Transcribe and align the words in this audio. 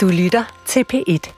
Du 0.00 0.08
lytter 0.08 0.62
til 0.66 0.84
P1. 0.92 1.32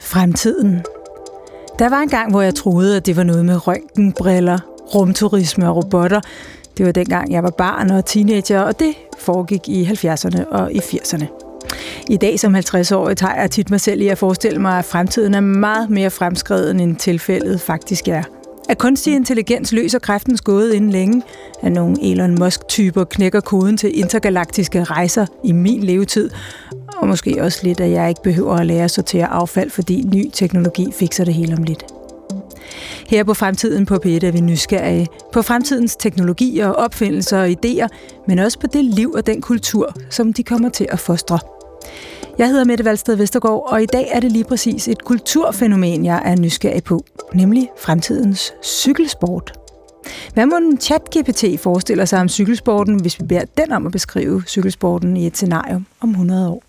Fremtiden. 0.00 0.84
Der 1.78 1.88
var 1.88 2.00
en 2.00 2.08
gang, 2.08 2.30
hvor 2.30 2.42
jeg 2.42 2.54
troede, 2.54 2.96
at 2.96 3.06
det 3.06 3.16
var 3.16 3.22
noget 3.22 3.44
med 3.44 3.66
røntgenbriller, 3.66 4.58
rumturisme 4.94 5.68
og 5.68 5.76
robotter. 5.76 6.20
Det 6.78 6.86
var 6.86 6.92
dengang, 6.92 7.32
jeg 7.32 7.42
var 7.42 7.50
barn 7.50 7.90
og 7.90 8.06
teenager, 8.06 8.60
og 8.60 8.78
det 8.78 8.94
foregik 9.18 9.68
i 9.68 9.84
70'erne 9.84 10.48
og 10.48 10.72
i 10.72 10.78
80'erne. 10.78 11.26
I 12.10 12.16
dag 12.16 12.40
som 12.40 12.54
50-årig 12.54 13.16
tager 13.16 13.40
jeg 13.40 13.50
tit 13.50 13.70
mig 13.70 13.80
selv 13.80 14.00
i 14.00 14.08
at 14.08 14.18
forestille 14.18 14.58
mig, 14.58 14.78
at 14.78 14.84
fremtiden 14.84 15.34
er 15.34 15.40
meget 15.40 15.90
mere 15.90 16.10
fremskreden, 16.10 16.80
end 16.80 16.96
tilfældet 16.96 17.60
faktisk 17.60 18.08
er. 18.08 18.39
At 18.70 18.78
kunstig 18.78 19.14
intelligens 19.14 19.72
løser 19.72 19.98
kræftens 19.98 20.40
gåde 20.40 20.76
inden 20.76 20.90
længe, 20.90 21.22
at 21.62 21.72
nogle 21.72 22.10
Elon 22.10 22.38
Musk-typer 22.38 23.04
knækker 23.04 23.40
koden 23.40 23.76
til 23.76 23.98
intergalaktiske 23.98 24.84
rejser 24.84 25.26
i 25.44 25.52
min 25.52 25.82
levetid, 25.82 26.30
og 26.96 27.08
måske 27.08 27.42
også 27.42 27.60
lidt, 27.62 27.80
at 27.80 27.90
jeg 27.90 28.08
ikke 28.08 28.22
behøver 28.22 28.54
at 28.56 28.66
lære 28.66 28.84
at 28.84 28.90
sortere 28.90 29.26
affald, 29.26 29.70
fordi 29.70 30.04
ny 30.14 30.30
teknologi 30.32 30.86
fikser 30.92 31.24
det 31.24 31.34
hele 31.34 31.56
om 31.56 31.62
lidt. 31.62 31.84
Her 33.08 33.24
på 33.24 33.34
Fremtiden 33.34 33.86
på 33.86 33.94
P1 33.94 34.26
er 34.26 34.32
vi 34.32 34.40
nysgerrige 34.40 35.06
på 35.32 35.42
fremtidens 35.42 35.96
teknologier, 35.96 36.68
opfindelser 36.68 37.40
og 37.40 37.48
idéer, 37.48 37.88
men 38.26 38.38
også 38.38 38.58
på 38.58 38.66
det 38.66 38.84
liv 38.84 39.10
og 39.12 39.26
den 39.26 39.40
kultur, 39.40 39.94
som 40.10 40.32
de 40.32 40.42
kommer 40.42 40.68
til 40.68 40.86
at 40.90 40.98
fostre. 40.98 41.38
Jeg 42.40 42.48
hedder 42.48 42.64
Mette 42.64 42.84
Valsted 42.84 43.16
Vestergaard, 43.16 43.72
og 43.72 43.82
i 43.82 43.86
dag 43.86 44.08
er 44.12 44.20
det 44.20 44.32
lige 44.32 44.44
præcis 44.44 44.88
et 44.88 45.04
kulturfænomen, 45.04 46.04
jeg 46.04 46.22
er 46.24 46.36
nysgerrig 46.36 46.84
på, 46.84 47.04
nemlig 47.34 47.70
fremtidens 47.78 48.52
cykelsport. 48.62 49.52
Hvad 50.34 50.46
må 50.46 50.56
en 50.56 50.78
chat-GPT 50.78 51.58
forestille 51.62 52.06
sig 52.06 52.20
om 52.20 52.28
cykelsporten, 52.28 53.00
hvis 53.00 53.20
vi 53.20 53.24
beder 53.26 53.44
den 53.58 53.72
om 53.72 53.86
at 53.86 53.92
beskrive 53.92 54.42
cykelsporten 54.46 55.16
i 55.16 55.26
et 55.26 55.36
scenario 55.36 55.80
om 56.00 56.10
100 56.10 56.48
år? 56.48 56.62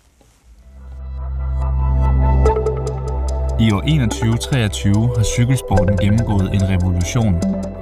I 3.60 3.72
år 3.72 3.80
2123 3.80 4.94
har 5.16 5.24
cykelsporten 5.24 5.96
gennemgået 5.96 6.54
en 6.54 6.68
revolution. 6.68 7.34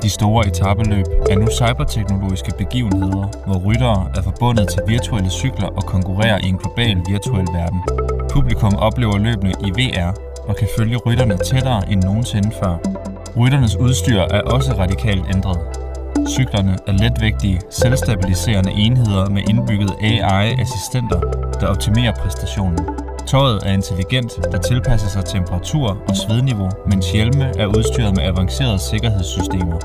De 0.03 0.11
store 0.11 0.47
etabeløb 0.47 1.07
er 1.31 1.39
nu 1.39 1.47
cyberteknologiske 1.61 2.53
begivenheder, 2.59 3.29
hvor 3.47 3.59
ryttere 3.67 4.11
er 4.17 4.23
forbundet 4.23 4.69
til 4.69 4.83
virtuelle 4.87 5.31
cykler 5.31 5.69
og 5.69 5.83
konkurrerer 5.83 6.39
i 6.39 6.49
en 6.49 6.59
global 6.59 6.97
virtuel 7.09 7.47
verden. 7.55 7.81
Publikum 8.31 8.75
oplever 8.77 9.19
løbene 9.19 9.53
i 9.67 9.71
VR 9.71 10.13
og 10.49 10.57
kan 10.57 10.69
følge 10.79 10.97
rytterne 10.97 11.37
tættere 11.37 11.93
end 11.93 12.03
nogensinde 12.03 12.51
før. 12.63 12.75
Rytternes 13.39 13.77
udstyr 13.77 14.21
er 14.21 14.41
også 14.41 14.73
radikalt 14.79 15.25
ændret. 15.35 15.59
Cyklerne 16.29 16.77
er 16.87 16.93
letvægtige, 16.93 17.61
selvstabiliserende 17.71 18.73
enheder 18.73 19.31
med 19.31 19.43
indbygget 19.49 19.91
AI-assistenter, 20.03 21.21
der 21.61 21.67
optimerer 21.67 22.13
præstationen. 22.13 23.00
Tøjet 23.27 23.63
er 23.67 23.73
intelligent, 23.73 24.39
der 24.53 24.59
tilpasser 24.59 25.09
sig 25.09 25.25
temperatur 25.25 25.99
og 26.09 26.17
svedniveau, 26.17 26.69
mens 26.87 27.13
hjelme 27.13 27.45
er 27.59 27.67
udstyret 27.67 28.17
med 28.17 28.25
avancerede 28.25 28.79
sikkerhedssystemer. 28.79 29.79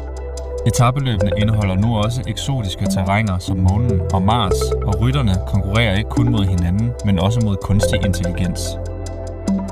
Etabeløbene 0.67 1.31
indeholder 1.37 1.75
nu 1.75 1.97
også 1.97 2.21
eksotiske 2.27 2.85
terrænger 2.85 3.37
som 3.39 3.57
månen 3.57 4.01
og 4.13 4.21
Mars, 4.21 4.61
og 4.85 5.01
rytterne 5.01 5.35
konkurrerer 5.47 5.97
ikke 5.97 6.09
kun 6.09 6.31
mod 6.31 6.45
hinanden, 6.45 6.91
men 7.05 7.19
også 7.19 7.39
mod 7.45 7.55
kunstig 7.55 8.05
intelligens. 8.05 8.61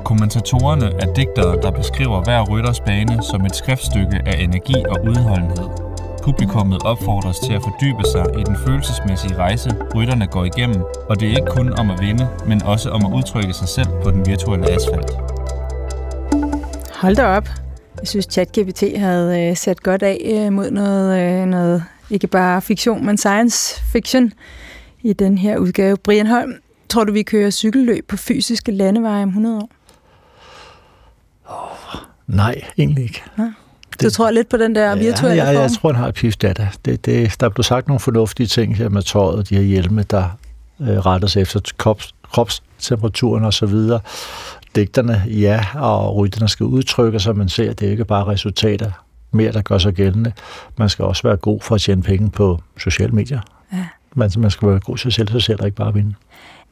Kommentatorerne 0.04 0.86
er 0.86 1.12
digtere, 1.12 1.62
der 1.62 1.70
beskriver 1.70 2.22
hver 2.22 2.42
rytters 2.50 2.80
bane 2.80 3.22
som 3.22 3.44
et 3.46 3.56
skriftstykke 3.56 4.22
af 4.26 4.42
energi 4.42 4.74
og 4.90 5.04
udholdenhed. 5.04 5.83
Publikummet 6.24 6.82
opfordres 6.82 7.38
til 7.38 7.52
at 7.52 7.62
fordybe 7.62 8.04
sig 8.12 8.24
i 8.40 8.42
den 8.42 8.56
følelsesmæssige 8.66 9.36
rejse, 9.36 9.70
rytterne 9.94 10.26
går 10.26 10.44
igennem, 10.44 10.82
og 11.08 11.20
det 11.20 11.26
er 11.26 11.30
ikke 11.30 11.50
kun 11.50 11.72
om 11.72 11.90
at 11.90 12.00
vinde, 12.00 12.28
men 12.46 12.62
også 12.62 12.90
om 12.90 13.06
at 13.06 13.12
udtrykke 13.12 13.52
sig 13.52 13.68
selv 13.68 13.88
på 14.02 14.10
den 14.10 14.26
virtuelle 14.26 14.70
asfalt. 14.70 15.10
Hold 16.94 17.16
da 17.16 17.24
op. 17.26 17.48
Jeg 18.00 18.08
synes, 18.08 18.26
ChatGPT 18.30 18.98
havde 18.98 19.48
øh, 19.50 19.56
sat 19.56 19.82
godt 19.82 20.02
af 20.02 20.18
øh, 20.24 20.52
mod 20.52 20.70
noget, 20.70 21.20
øh, 21.20 21.46
noget, 21.46 21.84
ikke 22.10 22.26
bare 22.26 22.62
fiktion, 22.62 23.06
men 23.06 23.16
science 23.18 23.82
fiction 23.92 24.32
i 25.02 25.12
den 25.12 25.38
her 25.38 25.56
udgave. 25.56 25.96
Brian 25.96 26.26
Holm, 26.26 26.54
tror 26.88 27.04
du, 27.04 27.12
vi 27.12 27.22
kører 27.22 27.50
cykelløb 27.50 28.08
på 28.08 28.16
fysiske 28.16 28.72
landeveje 28.72 29.22
om 29.22 29.28
100 29.28 29.56
år? 29.56 29.70
Oh, 31.48 32.00
nej, 32.26 32.62
egentlig 32.78 33.04
ikke. 33.04 33.22
Ja. 33.38 33.52
Du 34.02 34.10
tror 34.10 34.30
lidt 34.30 34.48
på 34.48 34.56
den 34.56 34.74
der 34.74 34.96
virtuelle 34.96 35.42
ja, 35.44 35.50
ja, 35.50 35.60
jeg 35.60 35.70
tror, 35.70 35.92
den 35.92 36.00
har 36.00 36.32
data. 36.42 36.68
Det, 36.84 37.06
det, 37.06 37.40
der 37.40 37.48
blev 37.48 37.62
sagt 37.62 37.88
nogle 37.88 38.00
fornuftige 38.00 38.46
ting 38.46 38.76
her 38.76 38.88
med 38.88 39.02
tøjet, 39.02 39.48
de 39.48 39.54
her 39.54 39.62
hjelme, 39.62 40.02
der 40.02 40.24
øh, 40.80 40.88
retter 40.88 41.28
sig 41.28 41.42
efter 41.42 41.60
krops, 41.78 42.14
kropstemperaturen 42.32 43.44
og 43.44 43.54
så 43.54 43.66
videre. 43.66 44.00
Digterne, 44.76 45.24
ja, 45.26 45.66
og 45.74 46.16
rytterne 46.16 46.48
skal 46.48 46.66
udtrykke 46.66 47.20
sig, 47.20 47.36
men 47.36 47.48
ser, 47.48 47.72
det 47.72 47.86
er 47.86 47.90
ikke 47.90 48.04
bare 48.04 48.26
resultater 48.26 48.90
mere, 49.30 49.52
der 49.52 49.62
gør 49.62 49.78
sig 49.78 49.94
gældende. 49.94 50.32
Man 50.76 50.88
skal 50.88 51.04
også 51.04 51.22
være 51.22 51.36
god 51.36 51.60
for 51.60 51.74
at 51.74 51.80
tjene 51.80 52.02
penge 52.02 52.30
på 52.30 52.60
sociale 52.78 53.12
medier. 53.12 53.40
Ja. 53.72 53.86
Man, 54.14 54.30
man 54.38 54.50
skal 54.50 54.68
være 54.68 54.80
god 54.80 54.96
til 54.96 55.02
sig 55.02 55.12
selv, 55.12 55.28
så 55.28 55.40
ser 55.40 55.56
der 55.56 55.64
ikke 55.64 55.76
bare 55.76 55.94
vinde. 55.94 56.14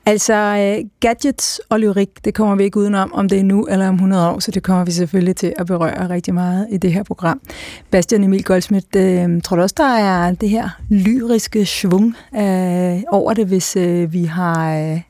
Altså, 0.06 0.34
uh, 0.34 0.88
gadgets 1.00 1.60
og 1.68 1.80
lyrik, 1.80 2.24
det 2.24 2.34
kommer 2.34 2.54
vi 2.54 2.64
ikke 2.64 2.78
udenom, 2.78 3.12
om 3.12 3.28
det 3.28 3.38
er 3.38 3.42
nu 3.42 3.66
eller 3.70 3.88
om 3.88 3.94
100 3.94 4.30
år, 4.30 4.38
så 4.38 4.50
det 4.50 4.62
kommer 4.62 4.84
vi 4.84 4.90
selvfølgelig 4.90 5.36
til 5.36 5.52
at 5.58 5.66
berøre 5.66 6.08
rigtig 6.08 6.34
meget 6.34 6.66
i 6.70 6.76
det 6.76 6.92
her 6.92 7.02
program. 7.02 7.40
Bastian 7.90 8.24
Emil 8.24 8.44
Goldsmith, 8.44 8.86
uh, 8.96 9.40
tror 9.44 9.56
du 9.56 9.62
også, 9.62 9.74
der 9.78 9.96
er 9.96 10.32
det 10.34 10.48
her 10.48 10.68
lyriske 10.88 11.66
svung 11.66 12.16
uh, 12.32 12.40
over 13.08 13.34
det, 13.34 13.46
hvis 13.46 13.76
uh, 13.76 14.12
vi 14.12 14.24
har 14.24 14.92
uh, 14.92 15.00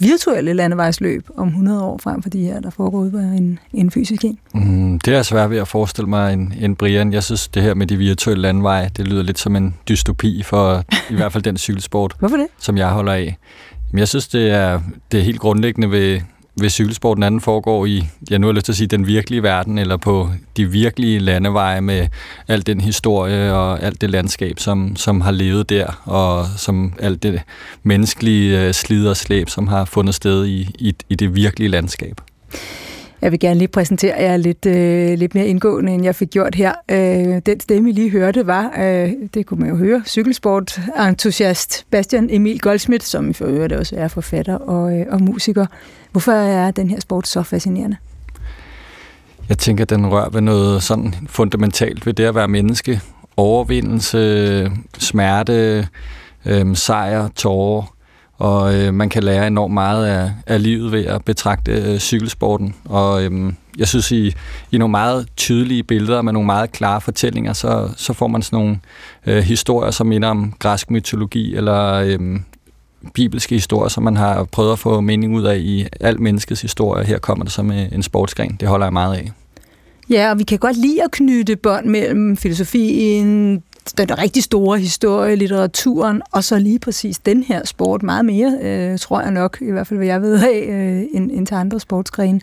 virtuelle 0.00 0.52
landevejsløb 0.52 1.28
om 1.36 1.48
100 1.48 1.84
år 1.84 1.98
frem 2.02 2.22
for 2.22 2.30
de 2.30 2.44
her, 2.44 2.60
der 2.60 2.70
foregår 2.70 2.98
ude 2.98 3.10
på 3.10 3.16
en, 3.16 3.58
en 3.72 3.90
fysisk 3.90 4.24
en? 4.24 4.38
Mm, 4.54 4.98
det 4.98 5.14
er 5.14 5.22
svært 5.22 5.50
ved 5.50 5.58
at 5.58 5.68
forestille 5.68 6.08
mig 6.08 6.32
en, 6.32 6.54
en 6.60 6.76
Brian. 6.76 7.12
Jeg 7.12 7.22
synes, 7.22 7.48
det 7.48 7.62
her 7.62 7.74
med 7.74 7.86
de 7.86 7.96
virtuelle 7.96 8.42
landeveje, 8.42 8.90
det 8.96 9.08
lyder 9.08 9.22
lidt 9.22 9.38
som 9.38 9.56
en 9.56 9.74
dystopi 9.88 10.42
for 10.42 10.84
i 11.10 11.14
hvert 11.14 11.32
fald 11.32 11.42
den 11.42 11.56
cykelsport, 11.56 12.14
Hvorfor 12.18 12.36
det? 12.36 12.46
som 12.58 12.76
jeg 12.76 12.88
holder 12.88 13.12
af. 13.12 13.38
Jeg 13.94 14.08
synes, 14.08 14.28
det 14.28 14.50
er, 14.50 14.80
det 15.12 15.20
er 15.20 15.24
helt 15.24 15.40
grundlæggende 15.40 15.90
ved, 15.90 16.20
ved 16.60 16.70
cykelsporten, 16.70 17.22
anden 17.22 17.40
foregår 17.40 17.86
i, 17.86 18.08
jeg 18.30 18.38
nu 18.38 18.46
har 18.46 18.52
lyst 18.52 18.64
til 18.64 18.72
at 18.72 18.76
sige, 18.76 18.86
den 18.86 19.06
virkelige 19.06 19.42
verden, 19.42 19.78
eller 19.78 19.96
på 19.96 20.30
de 20.56 20.66
virkelige 20.66 21.18
landeveje 21.18 21.80
med 21.80 22.06
al 22.48 22.66
den 22.66 22.80
historie 22.80 23.54
og 23.54 23.82
alt 23.82 24.00
det 24.00 24.10
landskab, 24.10 24.58
som, 24.58 24.96
som 24.96 25.20
har 25.20 25.30
levet 25.30 25.68
der, 25.68 26.00
og 26.04 26.46
som 26.56 26.92
alt 26.98 27.22
det 27.22 27.42
menneskelige 27.82 28.66
øh, 28.66 28.74
slid 28.74 29.08
og 29.08 29.16
slæb, 29.16 29.48
som 29.48 29.66
har 29.68 29.84
fundet 29.84 30.14
sted 30.14 30.46
i, 30.46 30.68
i, 30.78 30.94
i 31.08 31.14
det 31.14 31.34
virkelige 31.34 31.68
landskab. 31.68 32.20
Jeg 33.22 33.32
vil 33.32 33.40
gerne 33.40 33.58
lige 33.58 33.68
præsentere 33.68 34.16
jer 34.18 34.36
lidt, 34.36 34.66
øh, 34.66 35.18
lidt 35.18 35.34
mere 35.34 35.46
indgående, 35.46 35.92
end 35.92 36.04
jeg 36.04 36.14
fik 36.14 36.30
gjort 36.30 36.54
her. 36.54 36.72
Øh, 36.88 37.42
den 37.46 37.60
stemme, 37.60 37.90
I 37.90 37.92
lige 37.92 38.10
hørte, 38.10 38.46
var, 38.46 38.72
øh, 38.78 39.12
det 39.34 39.46
kunne 39.46 39.60
man 39.60 39.68
jo 39.68 39.76
høre, 39.76 40.02
cykelsport-entusiast 40.06 41.86
Bastian 41.90 42.28
Emil 42.30 42.60
Goldschmidt, 42.60 43.02
som 43.02 43.30
i 43.30 43.32
for 43.32 43.44
øvrigt 43.44 43.72
også 43.72 43.96
er 43.96 44.08
forfatter 44.08 44.54
og, 44.54 44.98
øh, 44.98 45.06
og 45.10 45.22
musiker. 45.22 45.66
Hvorfor 46.10 46.32
er 46.32 46.70
den 46.70 46.90
her 46.90 47.00
sport 47.00 47.28
så 47.28 47.42
fascinerende? 47.42 47.96
Jeg 49.48 49.58
tænker, 49.58 49.84
at 49.84 49.90
den 49.90 50.06
rører 50.06 50.30
ved 50.30 50.40
noget 50.40 50.82
sådan 50.82 51.14
fundamentalt 51.28 52.06
ved 52.06 52.12
det 52.12 52.24
at 52.24 52.34
være 52.34 52.48
menneske. 52.48 53.00
Overvindelse, 53.36 54.70
smerte, 54.98 55.88
øh, 56.46 56.76
sejr, 56.76 57.28
tårer 57.28 57.96
og 58.40 58.74
øh, 58.74 58.94
man 58.94 59.08
kan 59.08 59.22
lære 59.22 59.46
enormt 59.46 59.74
meget 59.74 60.06
af, 60.06 60.30
af 60.46 60.62
livet 60.62 60.92
ved 60.92 61.06
at 61.06 61.24
betragte 61.24 61.72
øh, 61.72 61.98
cykelsporten. 61.98 62.74
Og 62.84 63.24
øh, 63.24 63.52
jeg 63.78 63.88
synes, 63.88 64.12
i, 64.12 64.34
i 64.72 64.78
nogle 64.78 64.90
meget 64.90 65.26
tydelige 65.36 65.82
billeder 65.82 66.22
med 66.22 66.32
nogle 66.32 66.46
meget 66.46 66.72
klare 66.72 67.00
fortællinger, 67.00 67.52
så, 67.52 67.90
så 67.96 68.12
får 68.12 68.26
man 68.26 68.42
sådan 68.42 68.58
nogle 68.58 68.78
øh, 69.26 69.42
historier, 69.42 69.90
som 69.90 70.06
minder 70.06 70.28
om 70.28 70.54
græsk 70.58 70.90
mytologi 70.90 71.54
eller 71.54 71.92
øh, 71.92 72.40
bibelske 73.14 73.54
historier, 73.54 73.88
som 73.88 74.02
man 74.02 74.16
har 74.16 74.44
prøvet 74.44 74.72
at 74.72 74.78
få 74.78 75.00
mening 75.00 75.34
ud 75.36 75.44
af 75.44 75.56
i 75.58 75.86
alt 76.00 76.20
menneskets 76.20 76.62
historie. 76.62 77.06
Her 77.06 77.18
kommer 77.18 77.44
det 77.44 77.64
med 77.64 77.86
øh, 77.86 77.92
en 77.92 78.02
sportsgren. 78.02 78.56
Det 78.60 78.68
holder 78.68 78.86
jeg 78.86 78.92
meget 78.92 79.16
af. 79.16 79.32
Ja, 80.10 80.30
og 80.30 80.38
vi 80.38 80.44
kan 80.44 80.58
godt 80.58 80.76
lide 80.76 81.04
at 81.04 81.10
knytte 81.10 81.56
bånd 81.56 81.86
mellem 81.86 82.36
filosofien, 82.36 83.62
den 83.92 84.18
rigtig 84.18 84.42
store 84.42 84.78
historie, 84.78 85.36
litteraturen, 85.36 86.22
og 86.32 86.44
så 86.44 86.58
lige 86.58 86.78
præcis 86.78 87.18
den 87.18 87.42
her 87.42 87.66
sport 87.66 88.02
meget 88.02 88.24
mere, 88.24 88.58
øh, 88.62 88.98
tror 88.98 89.20
jeg 89.20 89.30
nok, 89.30 89.58
i 89.60 89.70
hvert 89.70 89.86
fald 89.86 89.98
hvad 89.98 90.06
jeg 90.06 90.22
ved 90.22 90.42
af, 90.42 90.66
øh, 90.68 91.02
end, 91.12 91.30
end 91.30 91.46
til 91.46 91.54
andre 91.54 91.80
sportsgrene 91.80 92.40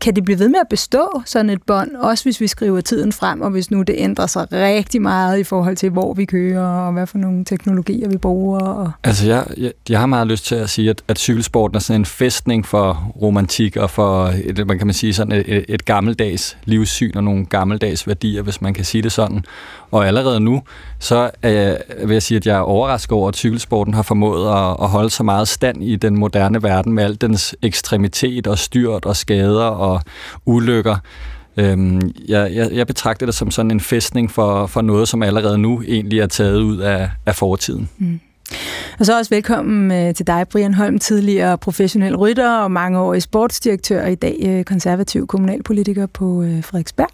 kan 0.00 0.16
det 0.16 0.24
blive 0.24 0.38
ved 0.38 0.48
med 0.48 0.58
at 0.60 0.68
bestå, 0.70 1.22
sådan 1.24 1.50
et 1.50 1.62
bånd, 1.62 1.96
også 1.96 2.24
hvis 2.24 2.40
vi 2.40 2.46
skriver 2.46 2.80
tiden 2.80 3.12
frem, 3.12 3.40
og 3.40 3.50
hvis 3.50 3.70
nu 3.70 3.82
det 3.82 3.94
ændrer 3.98 4.26
sig 4.26 4.46
rigtig 4.52 5.02
meget 5.02 5.38
i 5.38 5.44
forhold 5.44 5.76
til, 5.76 5.90
hvor 5.90 6.14
vi 6.14 6.24
kører, 6.24 6.66
og 6.66 6.92
hvad 6.92 7.06
for 7.06 7.18
nogle 7.18 7.44
teknologier 7.44 8.08
vi 8.08 8.16
bruger? 8.16 8.60
Og... 8.60 8.92
Altså, 9.04 9.26
jeg, 9.26 9.46
jeg, 9.56 9.72
jeg 9.88 9.98
har 9.98 10.06
meget 10.06 10.26
lyst 10.26 10.46
til 10.46 10.54
at 10.54 10.70
sige, 10.70 10.90
at, 10.90 11.02
at 11.08 11.18
cykelsporten 11.18 11.76
er 11.76 11.80
sådan 11.80 12.00
en 12.00 12.04
festning 12.04 12.66
for 12.66 13.12
romantik, 13.22 13.76
og 13.76 13.90
for, 13.90 14.32
et, 14.44 14.66
man 14.66 14.78
kan 14.78 14.86
man 14.86 14.94
sige, 14.94 15.14
sådan 15.14 15.32
et, 15.32 15.64
et 15.68 15.84
gammeldags 15.84 16.56
livssyn, 16.64 17.12
og 17.16 17.24
nogle 17.24 17.46
gammeldags 17.46 18.06
værdier, 18.06 18.42
hvis 18.42 18.60
man 18.60 18.74
kan 18.74 18.84
sige 18.84 19.02
det 19.02 19.12
sådan. 19.12 19.44
Og 19.90 20.06
allerede 20.06 20.40
nu, 20.40 20.62
så 20.98 21.30
er 21.42 21.50
jeg, 21.50 21.78
vil 22.04 22.12
jeg 22.12 22.22
sige, 22.22 22.36
at 22.36 22.46
jeg 22.46 22.56
er 22.56 22.60
overrasket 22.60 23.12
over, 23.12 23.28
at 23.28 23.36
cykelsporten 23.36 23.94
har 23.94 24.02
formået 24.02 24.48
at, 24.48 24.76
at 24.82 24.88
holde 24.88 25.10
så 25.10 25.22
meget 25.22 25.48
stand 25.48 25.84
i 25.84 25.96
den 25.96 26.18
moderne 26.18 26.62
verden 26.62 26.92
med 26.92 27.04
al 27.04 27.14
dens 27.20 27.56
ekstremitet 27.62 28.46
og 28.46 28.58
styrt 28.58 29.04
og 29.04 29.16
skader 29.16 29.64
og 29.64 29.87
ulykker. 30.46 30.96
Øhm, 31.56 32.00
jeg, 32.28 32.54
jeg, 32.54 32.70
jeg 32.72 32.86
betragter 32.86 33.26
det 33.26 33.34
som 33.34 33.50
sådan 33.50 33.70
en 33.70 33.80
festning 33.80 34.30
for, 34.30 34.66
for 34.66 34.82
noget, 34.82 35.08
som 35.08 35.22
allerede 35.22 35.58
nu 35.58 35.82
egentlig 35.88 36.20
er 36.20 36.26
taget 36.26 36.60
ud 36.60 36.78
af, 36.78 37.10
af 37.26 37.34
fortiden. 37.34 37.88
Mm. 37.98 38.20
Og 38.98 39.06
så 39.06 39.18
også 39.18 39.34
velkommen 39.34 39.92
øh, 39.92 40.14
til 40.14 40.26
dig, 40.26 40.46
Brian 40.50 40.74
Holm, 40.74 40.98
tidligere 40.98 41.58
professionel 41.58 42.16
rytter 42.16 42.56
og 42.56 42.70
mangeårig 42.70 43.22
sportsdirektør, 43.22 44.02
og 44.02 44.12
i 44.12 44.14
dag 44.14 44.36
øh, 44.46 44.64
konservativ 44.64 45.26
kommunalpolitiker 45.26 46.06
på 46.06 46.42
øh, 46.42 46.64
Frederiksberg. 46.64 47.08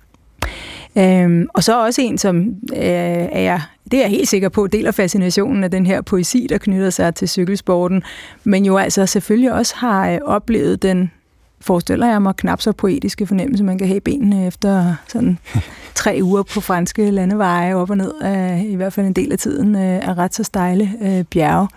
Øhm, 0.99 1.49
og 1.55 1.65
så 1.65 1.85
også 1.85 2.03
en, 2.03 2.19
som 2.19 2.37
øh, 2.73 2.79
er 2.79 3.41
jeg, 3.41 3.61
det 3.91 3.95
er 3.95 4.03
jeg 4.03 4.11
helt 4.11 4.29
sikker 4.29 4.49
på, 4.49 4.67
deler 4.67 4.91
fascinationen 4.91 5.65
af 5.65 5.71
den 5.71 5.87
her 5.87 6.01
poesi, 6.01 6.47
der 6.51 6.59
knytter 6.59 6.91
sig 6.91 7.15
til 7.15 7.29
cykelsporten, 7.29 8.03
men 8.45 8.65
jo 8.65 8.77
altså 8.77 9.07
selvfølgelig 9.07 9.53
også 9.53 9.75
har 9.77 10.11
øh, 10.11 10.19
oplevet 10.25 10.83
den, 10.83 11.11
forestiller 11.61 12.07
jeg 12.07 12.23
mig, 12.23 12.37
knap 12.37 12.61
så 12.61 12.73
poetiske 12.73 13.27
fornemmelse, 13.27 13.65
man 13.65 13.79
kan 13.79 13.87
have 13.87 13.97
i 13.97 14.01
benene 14.01 14.47
efter 14.47 14.95
sådan 15.09 15.39
tre 15.95 16.19
uger 16.23 16.43
på 16.43 16.61
franske 16.61 17.11
landeveje 17.11 17.75
op 17.75 17.91
og 17.91 17.97
ned, 17.97 18.13
øh, 18.25 18.65
i 18.65 18.75
hvert 18.75 18.93
fald 18.93 19.07
en 19.07 19.13
del 19.13 19.33
af 19.33 19.39
tiden, 19.39 19.75
øh, 19.75 19.83
er 19.83 20.19
ret 20.19 20.35
så 20.35 20.45
stejle 20.45 20.93
øh, 21.03 21.25
bjerge. 21.25 21.69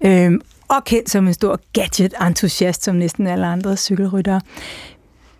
Øhm, 0.00 0.40
og 0.68 0.84
kendt 0.84 1.10
som 1.10 1.26
en 1.26 1.34
stor 1.34 1.60
gadget-entusiast, 1.72 2.84
som 2.84 2.96
næsten 2.96 3.26
alle 3.26 3.46
andre 3.46 3.76
cykelryttere. 3.76 4.40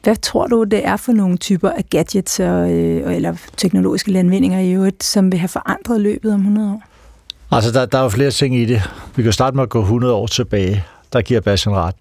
Hvad 0.02 0.16
tror 0.16 0.46
du, 0.46 0.64
det 0.64 0.86
er 0.86 0.96
for 0.96 1.12
nogle 1.12 1.36
typer 1.36 1.70
af 1.70 1.84
gadgets 1.90 2.40
og, 2.40 2.70
øh, 2.72 3.16
eller 3.16 3.36
teknologiske 3.56 4.12
landvindinger 4.12 4.60
i 4.60 4.72
øvrigt, 4.72 5.04
som 5.04 5.32
vil 5.32 5.40
have 5.40 5.48
forandret 5.48 6.00
løbet 6.00 6.32
om 6.32 6.40
100 6.40 6.72
år? 6.72 6.82
Altså, 7.50 7.72
der, 7.72 7.86
der 7.86 7.98
er 7.98 8.02
jo 8.02 8.08
flere 8.08 8.31
ting 8.31 8.56
i 8.56 8.64
det. 8.64 8.82
Vi 9.16 9.22
kan 9.22 9.32
starte 9.32 9.56
med 9.56 9.62
at 9.62 9.69
gå 9.69 9.81
100 9.81 10.14
år 10.14 10.26
tilbage. 10.26 10.84
Der 11.12 11.22
giver 11.22 11.40
Bastian 11.40 11.76
ret. 11.76 11.94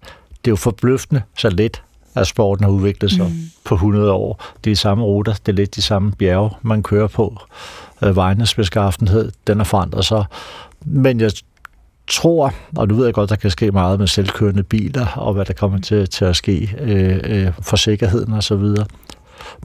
Det 0.48 0.50
er 0.50 0.56
jo 0.56 0.56
forbløffende 0.56 1.22
så 1.38 1.50
let, 1.50 1.82
at 2.14 2.26
sporten 2.26 2.64
har 2.64 2.70
udviklet 2.70 3.10
sig 3.10 3.26
mm. 3.26 3.50
på 3.64 3.74
100 3.74 4.12
år. 4.12 4.44
Det 4.64 4.70
er 4.70 4.74
de 4.74 4.76
samme 4.76 5.04
ruter, 5.04 5.32
det 5.32 5.52
er 5.52 5.56
lidt 5.56 5.76
de 5.76 5.82
samme 5.82 6.12
bjerge, 6.12 6.50
man 6.62 6.82
kører 6.82 7.06
på. 7.06 7.36
Øh, 8.02 8.16
vejenes 8.16 8.54
beskaffenhed, 8.54 9.32
den 9.46 9.56
har 9.56 9.64
forandret 9.64 10.04
sig. 10.04 10.24
Men 10.84 11.20
jeg 11.20 11.32
tror, 12.06 12.54
og 12.76 12.88
nu 12.88 12.94
ved 12.94 13.04
jeg 13.04 13.14
godt, 13.14 13.30
der 13.30 13.36
kan 13.36 13.50
ske 13.50 13.70
meget 13.70 13.98
med 13.98 14.06
selvkørende 14.06 14.62
biler, 14.62 15.06
og 15.06 15.34
hvad 15.34 15.44
der 15.44 15.52
kommer 15.52 15.80
til, 15.80 16.08
til 16.08 16.24
at 16.24 16.36
ske 16.36 16.76
øh, 16.80 17.20
øh, 17.24 17.52
for 17.62 17.76
sikkerheden 17.76 18.32
og 18.32 18.42
så 18.42 18.56
videre. 18.56 18.86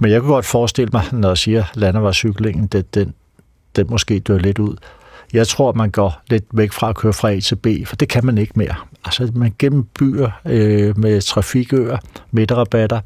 Men 0.02 0.12
jeg 0.12 0.22
kunne 0.22 0.34
godt 0.34 0.46
forestille 0.46 0.90
mig, 0.94 1.04
når 1.12 1.30
jeg 1.30 1.38
siger 1.38 1.64
landevejscyklingen, 1.74 2.68
det, 2.68 2.96
den, 2.96 3.14
den 3.76 3.88
måske 3.90 4.20
dør 4.20 4.38
lidt 4.38 4.60
ud. 4.60 4.76
Jeg 5.34 5.48
tror, 5.48 5.74
man 5.74 5.92
går 5.92 6.22
lidt 6.30 6.44
væk 6.54 6.72
fra 6.72 6.90
at 6.90 6.96
køre 6.96 7.14
fra 7.14 7.32
A 7.32 7.40
til 7.40 7.56
B, 7.56 7.68
for 7.86 7.96
det 7.96 8.10
kan 8.10 8.26
man 8.26 8.38
ikke 8.38 8.54
mere. 8.56 8.76
Altså, 9.06 9.32
man 9.36 9.54
gennem 9.60 9.84
byer 10.00 10.30
øh, 10.46 10.98
med 10.98 11.22
trafikøer, 11.22 11.98
midterrabatter, 12.32 13.00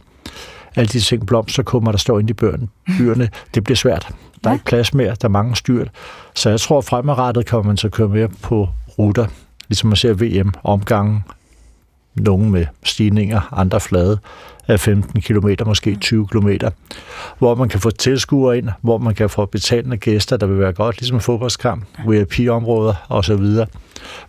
alle 0.75 0.88
de 0.88 1.00
ting, 1.00 1.27
blomsterkummer, 1.27 1.91
der 1.91 1.97
står 1.97 2.19
inde 2.19 2.29
i 2.29 2.33
byerne, 2.33 2.68
byerne 2.97 3.29
det 3.56 3.63
bliver 3.63 3.77
svært. 3.77 4.07
Der 4.44 4.50
er 4.50 4.53
ja. 4.53 4.56
ikke 4.56 4.65
plads 4.65 4.94
mere, 4.94 5.15
der 5.21 5.27
er 5.27 5.29
mange 5.29 5.56
styrt. 5.56 5.88
Så 6.35 6.50
jeg 6.50 6.59
tror, 6.59 6.81
fremadrettet 6.81 7.45
kommer 7.45 7.68
man 7.68 7.77
til 7.77 7.88
at 7.88 7.94
køre 7.94 8.07
mere 8.07 8.27
på 8.27 8.69
ruter, 9.00 9.27
ligesom 9.68 9.88
man 9.88 9.97
ser 9.97 10.13
VM-omgangen, 10.13 11.24
nogle 12.15 12.50
med 12.50 12.65
stigninger, 12.83 13.53
andre 13.53 13.79
flade 13.79 14.19
af 14.68 14.80
15 14.80 15.22
km, 15.22 15.48
måske 15.66 15.96
20 15.96 16.28
km, 16.28 16.50
hvor 17.40 17.56
man 17.56 17.69
kan 17.69 17.80
få 17.80 17.92
tilskuere 17.92 18.58
ind, 18.58 18.69
hvor 18.81 18.98
man 18.98 19.16
kan 19.16 19.30
få 19.30 19.46
betalende 19.46 19.98
gæster, 19.98 20.38
der 20.38 20.46
vil 20.46 20.60
være 20.60 20.74
godt, 20.74 21.00
ligesom 21.00 21.18
en 21.18 21.22
fodboldskamp, 21.22 21.86
VIP-områder 22.08 22.94
osv. 23.10 23.66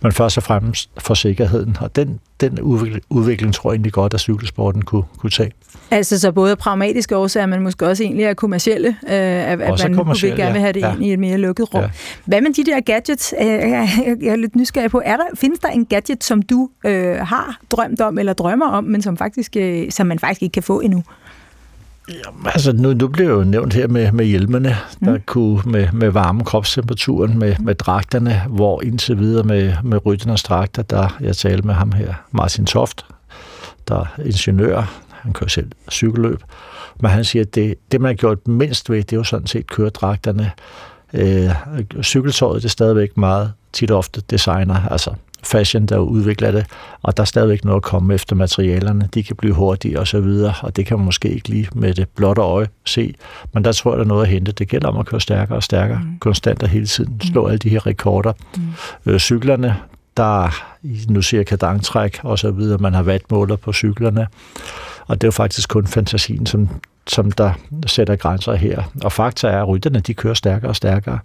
Men 0.03 0.13
først 0.13 0.37
og 0.37 0.43
fremmest 0.43 0.91
for 0.99 1.15
sikkerheden, 1.15 1.77
og 1.81 1.97
den, 1.97 2.21
den 2.41 2.61
udvikling, 2.61 3.05
udvikling 3.11 3.55
tror 3.55 3.71
jeg 3.71 3.75
egentlig 3.75 3.93
godt, 3.93 4.15
at 4.15 4.21
cykelsporten 4.21 4.83
kunne, 4.83 5.05
kunne 5.19 5.31
tage. 5.31 5.53
Altså 5.91 6.21
så 6.21 6.33
både 6.33 6.57
pragmatiske 6.57 7.17
årsager, 7.17 7.47
men 7.47 7.63
måske 7.63 7.87
også 7.87 8.03
egentlig 8.03 8.25
er 8.25 8.35
kommercielle, 8.35 8.89
øh, 8.89 9.13
at, 9.13 9.61
at 9.61 9.83
man 9.83 9.95
kunne 9.95 10.15
gerne 10.21 10.53
vil 10.53 10.61
have 10.61 10.73
det 10.73 10.81
ja. 10.81 10.95
ind 10.95 11.05
i 11.05 11.13
et 11.13 11.19
mere 11.19 11.39
lukket 11.39 11.75
rum. 11.75 11.83
Ja. 11.83 11.91
Hvad 12.25 12.41
med 12.41 12.55
de 12.55 12.65
der 12.65 12.81
gadgets? 12.81 13.35
Øh, 13.41 13.47
jeg, 13.47 13.89
jeg 14.21 14.33
er 14.33 14.37
lidt 14.37 14.57
nysgerrig 14.57 14.91
på, 14.91 15.03
er 15.05 15.17
der, 15.17 15.25
findes 15.35 15.59
der 15.59 15.69
en 15.69 15.87
gadget, 15.87 16.25
som 16.25 16.43
du 16.43 16.69
øh, 16.85 17.17
har 17.17 17.59
drømt 17.71 18.01
om 18.01 18.19
eller 18.19 18.33
drømmer 18.33 18.67
om, 18.67 18.85
men 18.85 19.03
som, 19.03 19.17
faktisk, 19.17 19.57
øh, 19.57 19.91
som 19.91 20.07
man 20.07 20.19
faktisk 20.19 20.28
ikke 20.31 20.49
kan 20.49 20.63
få 20.63 20.81
endnu? 20.81 21.03
Jamen, 22.09 22.47
altså, 22.47 22.73
nu, 22.73 22.93
nu 22.93 23.09
bliver 23.09 23.31
jo 23.31 23.45
nævnt 23.45 23.75
her 23.75 23.89
med, 23.89 24.13
med 24.13 24.25
hjelmene, 24.25 24.77
der 25.05 25.15
mm. 25.15 25.23
kunne 25.27 25.63
med, 25.67 25.89
med 25.93 26.11
varme 26.11 26.45
kropstemperaturen, 26.45 27.39
med, 27.39 27.57
med 27.61 27.75
dragterne, 27.75 28.43
hvor 28.49 28.83
indtil 28.83 29.19
videre 29.19 29.45
med, 29.45 29.73
med 29.85 30.07
rytternes 30.07 30.43
dragter, 30.43 30.83
der 30.83 31.17
jeg 31.21 31.37
talte 31.37 31.67
med 31.67 31.75
ham 31.75 31.93
her, 31.93 32.15
Martin 32.31 32.67
Toft, 32.67 33.07
der 33.89 34.01
er 34.01 34.23
ingeniør, 34.25 35.03
han 35.09 35.33
kører 35.33 35.49
selv 35.49 35.71
cykelløb, 35.91 36.43
men 37.01 37.11
han 37.11 37.25
siger, 37.25 37.43
at 37.43 37.55
det, 37.55 37.75
det 37.93 38.01
man 38.01 38.09
har 38.09 38.15
gjort 38.15 38.49
mindst 38.49 38.91
ved, 38.91 38.97
det 38.97 39.13
er 39.13 39.17
jo 39.17 39.25
sådan 39.25 39.47
set 39.47 39.67
køredragterne. 39.67 40.51
Øh, 41.15 41.51
cykeltøjet 42.03 42.63
det 42.63 42.69
er 42.69 42.71
stadigvæk 42.71 43.17
meget 43.17 43.53
tit 43.73 43.91
og 43.91 43.99
ofte 43.99 44.23
designer, 44.31 44.89
altså 44.91 45.15
fashion, 45.43 45.87
der 45.87 45.99
udvikler 45.99 46.51
det, 46.51 46.67
og 47.03 47.17
der 47.17 47.21
er 47.21 47.25
stadigvæk 47.25 47.65
noget 47.65 47.77
at 47.77 47.83
komme 47.83 48.15
efter 48.15 48.37
materialerne. 48.37 49.09
De 49.15 49.23
kan 49.23 49.37
blive 49.37 49.55
hurtige 49.55 50.01
og 50.01 50.09
så 50.09 50.21
videre, 50.21 50.55
og 50.63 50.77
det 50.77 50.87
kan 50.87 50.97
man 50.97 51.05
måske 51.05 51.29
ikke 51.29 51.49
lige 51.49 51.69
med 51.75 51.95
det 51.95 52.09
blotte 52.09 52.43
øje 52.43 52.69
se, 52.85 53.15
men 53.53 53.65
der 53.65 53.73
tror 53.73 53.91
jeg, 53.91 53.99
der 53.99 54.05
er 54.05 54.09
noget 54.09 54.23
at 54.23 54.29
hente. 54.29 54.53
Det 54.53 54.69
gælder 54.69 54.89
om 54.89 54.97
at 54.97 55.07
køre 55.07 55.21
stærkere 55.21 55.57
og 55.57 55.63
stærkere, 55.63 55.99
mm. 55.99 56.19
konstant 56.19 56.63
og 56.63 56.69
hele 56.69 56.87
tiden, 56.87 57.21
slå 57.21 57.43
mm. 57.43 57.47
alle 57.47 57.59
de 57.59 57.69
her 57.69 57.87
rekorder. 57.87 58.33
Mm. 58.57 58.63
Øh, 59.07 59.19
cyklerne, 59.19 59.77
der 60.17 60.51
nu 61.09 61.23
ser 61.23 61.43
kadangtræk 61.43 62.21
og 62.23 62.39
så 62.39 62.51
videre, 62.51 62.79
man 62.79 62.95
har 62.95 63.03
vatmåler 63.03 63.57
på 63.57 63.73
cyklerne, 63.73 64.27
og 65.07 65.21
det 65.21 65.25
er 65.25 65.29
jo 65.29 65.33
faktisk 65.33 65.69
kun 65.69 65.87
fantasien, 65.87 66.47
som 66.47 66.69
som 67.09 67.33
der 67.33 67.53
sætter 67.87 68.17
grænser 68.17 68.55
her. 68.55 68.83
Og 69.05 69.13
fakta 69.13 69.49
er, 69.49 69.63
at 69.63 69.69
rytterne 69.69 70.01
de 70.01 70.15
kører 70.15 70.35
stærkere 70.35 70.71
og 70.71 70.77
stærkere. 70.77 71.19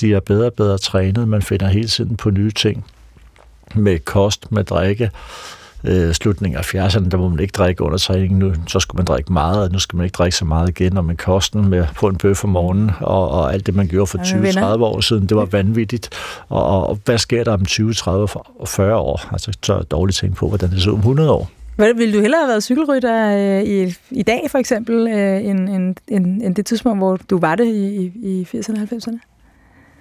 De 0.00 0.14
er 0.14 0.20
bedre 0.20 0.46
og 0.46 0.52
bedre 0.52 0.78
trænet. 0.78 1.28
Man 1.28 1.42
finder 1.42 1.68
hele 1.68 1.88
tiden 1.88 2.16
på 2.16 2.30
nye 2.30 2.50
ting 2.50 2.84
med 3.74 3.98
kost, 3.98 4.52
med 4.52 4.64
drikke. 4.64 5.10
Øh, 5.84 6.12
slutningen 6.12 6.58
af 6.58 6.74
70'erne, 6.74 7.08
der 7.08 7.16
må 7.16 7.28
man 7.28 7.40
ikke 7.40 7.52
drikke 7.52 7.82
under 7.82 7.98
træning. 7.98 8.38
Nu, 8.38 8.52
så 8.66 8.80
skulle 8.80 8.98
man 8.98 9.06
drikke 9.06 9.32
meget, 9.32 9.62
og 9.64 9.72
nu 9.72 9.78
skal 9.78 9.96
man 9.96 10.04
ikke 10.04 10.14
drikke 10.14 10.36
så 10.36 10.44
meget 10.44 10.68
igen. 10.68 10.96
Og 10.96 11.04
med 11.04 11.16
kosten, 11.16 11.68
med 11.68 11.86
få 11.92 12.06
en 12.06 12.16
bøf 12.16 12.44
om 12.44 12.50
morgenen, 12.50 12.90
og, 13.00 13.30
og 13.30 13.52
alt 13.52 13.66
det, 13.66 13.74
man 13.74 13.88
gjorde 13.88 14.06
for 14.06 14.18
20-30 14.18 14.82
år 14.82 15.00
siden, 15.00 15.26
det 15.26 15.36
var 15.36 15.44
vanvittigt. 15.44 16.10
Og, 16.48 16.88
og, 16.88 16.98
hvad 17.04 17.18
sker 17.18 17.44
der 17.44 17.52
om 17.52 17.64
20, 17.64 17.94
30 17.94 18.28
og 18.58 18.68
40 18.68 18.96
år? 18.96 19.28
Altså, 19.32 19.52
så 19.62 19.74
er 19.74 19.82
dårligt 19.82 20.18
tænke 20.18 20.36
på, 20.36 20.48
hvordan 20.48 20.70
det 20.70 20.86
ud 20.86 20.92
om 20.92 20.98
100 20.98 21.30
år. 21.30 21.50
Vil 21.76 22.14
du 22.14 22.20
hellere 22.20 22.40
have 22.40 22.48
været 22.48 22.62
cykelrytter 22.62 23.36
øh, 23.36 23.62
i, 23.62 23.94
i 24.10 24.22
dag, 24.22 24.46
for 24.50 24.58
eksempel, 24.58 25.08
øh, 25.08 25.44
end, 25.44 25.68
end, 25.68 25.96
end, 26.08 26.42
end 26.42 26.54
det 26.54 26.66
tidspunkt, 26.66 27.00
hvor 27.00 27.18
du 27.30 27.38
var 27.38 27.54
det 27.54 27.66
i, 27.66 28.12
i 28.22 28.46
80'erne 28.54 28.82
og 28.82 28.88
90'erne? 28.92 29.35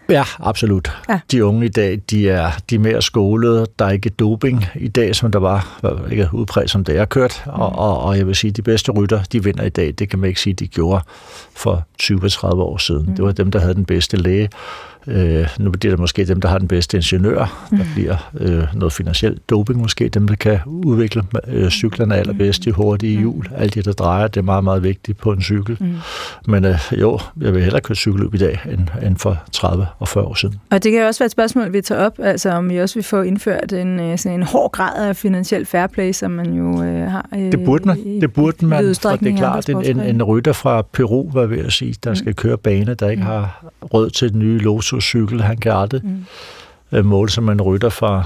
Ja, 0.10 0.24
absolut. 0.40 0.92
Ja. 1.10 1.20
De 1.32 1.46
unge 1.46 1.66
i 1.66 1.70
dag, 1.70 2.00
de 2.10 2.30
er, 2.30 2.52
de 2.70 2.76
er 2.76 2.80
mere 2.80 3.02
skolede. 3.02 3.68
Der 3.80 3.86
er 3.86 3.92
ikke 3.92 4.10
doping 4.10 4.66
i 4.76 4.88
dag, 4.88 5.16
som 5.16 5.32
der 5.32 5.40
var, 5.40 5.82
ikke 6.12 6.30
udpræget 6.34 6.70
som 6.70 6.84
det 6.84 6.98
er 6.98 7.06
kørt. 7.06 7.44
Mm. 7.46 7.52
Og, 7.52 7.80
og, 7.80 8.04
og 8.04 8.18
jeg 8.18 8.28
vil 8.28 8.36
sige, 8.36 8.52
de 8.52 8.62
bedste 8.62 8.92
rytter, 8.92 9.24
de 9.32 9.44
vinder 9.44 9.64
i 9.64 9.70
dag. 9.70 9.94
Det 10.00 10.10
kan 10.10 10.20
man 10.20 10.28
ikke 10.28 10.42
sige, 10.42 10.54
de 10.54 10.68
gjorde 10.68 11.04
for 11.56 11.86
20-30 12.04 12.46
år 12.46 12.78
siden. 12.78 13.06
Mm. 13.06 13.16
Det 13.16 13.26
var 13.26 13.32
dem, 13.32 13.52
der 13.52 13.60
havde 13.60 13.74
den 13.74 13.86
bedste 13.86 14.18
læge. 14.18 14.50
Øh, 15.08 15.48
nu 15.60 15.72
bliver 15.72 15.92
det 15.92 16.00
måske 16.00 16.26
dem, 16.26 16.42
der 16.42 16.50
har 16.50 16.58
den 16.58 16.68
bedste 16.68 16.98
ingeniør. 16.98 17.68
Mm. 17.72 17.78
Der 17.78 17.86
bliver 17.96 18.32
øh, 18.38 18.64
noget 18.74 18.94
finansielt 18.94 19.50
doping 19.50 19.80
måske. 19.80 20.10
Dem, 20.10 20.28
der 20.28 20.36
kan 20.36 20.60
udvikle 20.66 21.24
øh, 21.48 21.70
cyklerne 21.70 22.16
allerbedst, 22.16 22.66
de 22.66 22.72
hurtige 22.72 23.16
mm. 23.16 23.22
hjul. 23.22 23.48
Alt 23.56 23.74
det, 23.74 23.86
der 23.86 23.92
drejer, 23.92 24.28
det 24.28 24.40
er 24.40 24.44
meget, 24.44 24.64
meget 24.64 24.84
vigtigt 24.84 25.18
på 25.18 25.32
en 25.32 25.42
cykel. 25.42 25.78
Mm. 25.80 25.96
Men 26.48 26.66
øh, 26.66 26.80
jo, 26.92 27.20
jeg 27.42 27.54
vil 27.54 27.62
hellere 27.62 27.82
køre 27.82 27.96
cykelløb 27.96 28.34
i 28.34 28.38
dag, 28.38 28.60
end, 28.72 28.88
end 29.04 29.18
for 29.18 29.38
30 29.52 29.88
og 30.00 30.08
40 30.08 30.26
år 30.26 30.34
siden. 30.34 30.60
Og 30.72 30.84
det 30.84 30.92
kan 30.92 31.04
også 31.04 31.20
være 31.20 31.26
et 31.26 31.32
spørgsmål, 31.32 31.74
vi 31.74 31.82
tager 31.82 32.06
op, 32.06 32.20
altså 32.20 32.50
om 32.50 32.70
vi 32.70 32.78
også 32.78 32.96
vil 32.96 33.04
få 33.04 33.22
indført 33.22 33.74
en, 33.74 34.00
øh, 34.00 34.18
sådan 34.18 34.40
en 34.40 34.44
hård 34.44 34.72
grad 34.72 35.08
af 35.08 35.16
finansiel 35.16 35.66
fair 35.66 35.88
play, 35.88 36.12
som 36.12 36.32
man 36.32 36.54
jo 36.54 36.84
øh, 36.84 37.12
har 37.12 37.30
øh, 37.34 37.52
Det 37.52 37.66
burde 37.66 37.88
man. 37.88 37.98
I, 37.98 38.20
det 38.20 38.34
burde 38.34 38.66
man, 38.66 38.96
for 39.02 39.16
det 39.16 39.34
er 39.34 39.38
klart, 39.38 39.70
en, 39.70 39.86
en, 39.86 40.00
en 40.00 40.24
rytter 40.24 40.54
fra 40.54 40.82
Peru, 40.82 41.30
hvad 41.30 41.48
vil 41.48 41.60
jeg 41.60 41.72
sige, 41.72 41.96
der 42.04 42.10
mm. 42.10 42.16
skal 42.16 42.36
køre 42.36 42.58
bane, 42.58 42.94
der 42.94 43.10
ikke 43.10 43.24
mm. 43.24 43.28
har 43.28 43.66
råd 43.94 44.10
til 44.10 44.32
den 44.32 44.40
nye 44.40 44.58
Lotus 44.58 45.04
cykel. 45.04 45.42
Han 45.42 45.58
kan 45.58 45.72
aldrig 45.72 46.02
mm. 46.92 47.06
måle 47.06 47.30
som 47.30 47.50
en 47.50 47.62
rytter 47.62 47.90
fra 47.90 48.24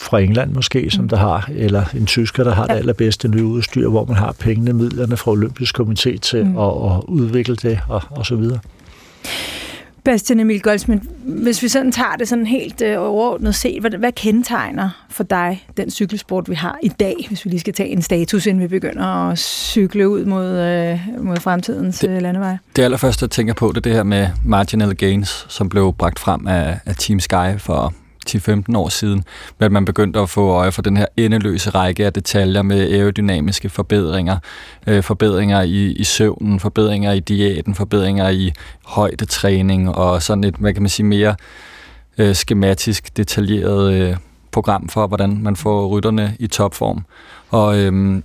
fra 0.00 0.18
England 0.18 0.52
måske, 0.52 0.90
som 0.90 1.08
der 1.08 1.16
har, 1.16 1.50
eller 1.54 1.84
en 1.94 2.06
tysker, 2.06 2.44
der 2.44 2.54
har 2.54 2.66
ja. 2.68 2.72
det 2.72 2.78
allerbedste 2.78 3.28
nye 3.28 3.44
udstyr, 3.44 3.88
hvor 3.88 4.04
man 4.04 4.16
har 4.16 4.32
pengene, 4.32 4.72
midlerne 4.72 5.16
fra 5.16 5.30
Olympisk 5.30 5.80
Komité 5.80 6.18
til 6.18 6.46
mm. 6.46 6.58
at, 6.58 6.64
at 6.64 7.02
udvikle 7.08 7.56
det 7.56 7.80
og, 7.88 8.02
og 8.10 8.26
så 8.26 8.36
videre. 8.36 8.58
Bastian 10.08 10.40
Emil 10.40 10.62
Goldsmith, 10.62 11.02
hvis 11.24 11.62
vi 11.62 11.68
sådan 11.68 11.92
tager 11.92 12.16
det 12.18 12.28
sådan 12.28 12.46
helt 12.46 12.82
øh, 12.82 13.00
overordnet 13.00 13.54
set, 13.54 13.80
hvad, 13.80 13.90
hvad 13.90 14.12
kendetegner 14.12 15.06
for 15.10 15.24
dig 15.24 15.66
den 15.76 15.90
cykelsport, 15.90 16.50
vi 16.50 16.54
har 16.54 16.78
i 16.82 16.88
dag, 16.88 17.14
hvis 17.28 17.44
vi 17.44 17.50
lige 17.50 17.60
skal 17.60 17.74
tage 17.74 17.88
en 17.88 18.02
status, 18.02 18.46
inden 18.46 18.62
vi 18.62 18.66
begynder 18.66 19.04
at 19.04 19.38
cykle 19.38 20.08
ud 20.08 20.24
mod, 20.24 20.46
øh, 20.46 20.98
mod 21.20 21.36
fremtidens 21.36 21.98
det, 21.98 22.10
øh, 22.10 22.22
landevej? 22.22 22.56
Det 22.76 22.82
allerførste, 22.82 23.22
jeg 23.22 23.30
tænker 23.30 23.54
på, 23.54 23.68
det 23.68 23.76
er 23.76 23.80
det 23.80 23.92
her 23.92 24.02
med 24.02 24.28
marginal 24.44 24.94
gains, 24.94 25.46
som 25.48 25.68
blev 25.68 25.92
bragt 25.98 26.18
frem 26.18 26.46
af, 26.46 26.78
af 26.86 26.96
Team 26.96 27.20
Sky 27.20 27.58
for 27.58 27.94
10-15 28.30 28.76
år 28.76 28.88
siden, 28.88 29.24
at 29.60 29.72
man 29.72 29.84
begyndte 29.84 30.20
at 30.20 30.30
få 30.30 30.50
øje 30.50 30.72
for 30.72 30.82
den 30.82 30.96
her 30.96 31.06
endeløse 31.16 31.70
række 31.70 32.06
af 32.06 32.12
detaljer 32.12 32.62
med 32.62 32.92
aerodynamiske 32.92 33.68
forbedringer, 33.68 34.38
øh, 34.86 35.02
forbedringer 35.02 35.62
i, 35.62 35.92
i 35.92 36.04
søvnen, 36.04 36.60
forbedringer 36.60 37.12
i 37.12 37.20
diæten, 37.20 37.74
forbedringer 37.74 38.28
i 38.28 38.52
højdetræning 38.86 39.94
og 39.94 40.22
sådan 40.22 40.44
et, 40.44 40.54
hvad 40.58 40.72
kan 40.72 40.82
man 40.82 40.88
sige, 40.88 41.06
mere 41.06 41.34
øh, 42.18 42.34
skematisk 42.34 43.16
detaljeret 43.16 43.92
øh, 43.92 44.16
program 44.50 44.88
for, 44.88 45.06
hvordan 45.06 45.42
man 45.42 45.56
får 45.56 45.86
rytterne 45.88 46.36
i 46.38 46.46
topform. 46.46 47.04
Og 47.50 47.78
øhm, 47.78 48.22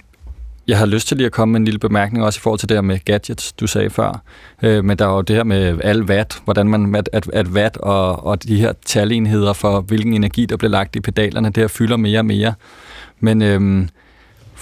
jeg 0.68 0.78
har 0.78 0.86
lyst 0.86 1.08
til 1.08 1.18
lige 1.18 1.26
at 1.26 1.32
komme 1.32 1.52
med 1.52 1.60
en 1.60 1.66
lille 1.66 1.80
bemærkning 1.80 2.26
også 2.26 2.38
i 2.38 2.42
forhold 2.42 2.60
til 2.60 2.70
det 2.70 2.78
her 2.78 2.82
med 2.82 3.00
gadgets, 3.06 3.54
du 3.54 3.68
sagde 3.68 3.90
før. 3.90 4.22
Øh, 4.64 4.86
men 4.86 4.98
der 4.98 5.06
er 5.08 5.10
jo 5.10 5.22
det 5.22 5.36
her 5.36 5.44
med 5.44 5.80
al 5.84 6.04
watt, 6.04 6.42
hvordan 6.44 6.68
man, 6.68 6.96
at, 6.96 7.10
at, 7.14 7.30
at 7.34 7.48
watt 7.48 7.78
og, 7.78 8.26
og 8.26 8.44
de 8.44 8.60
her 8.60 8.74
talenheder 8.86 9.54
for, 9.54 9.82
hvilken 9.82 10.14
energi, 10.14 10.46
der 10.46 10.58
bliver 10.58 10.72
lagt 10.72 10.96
i 10.96 11.00
pedalerne, 11.00 11.48
det 11.48 11.58
her 11.58 11.68
fylder 11.68 11.98
mere 11.98 12.20
og 12.20 12.26
mere. 12.26 12.54
Men 13.20 13.42
øhm, 13.42 13.90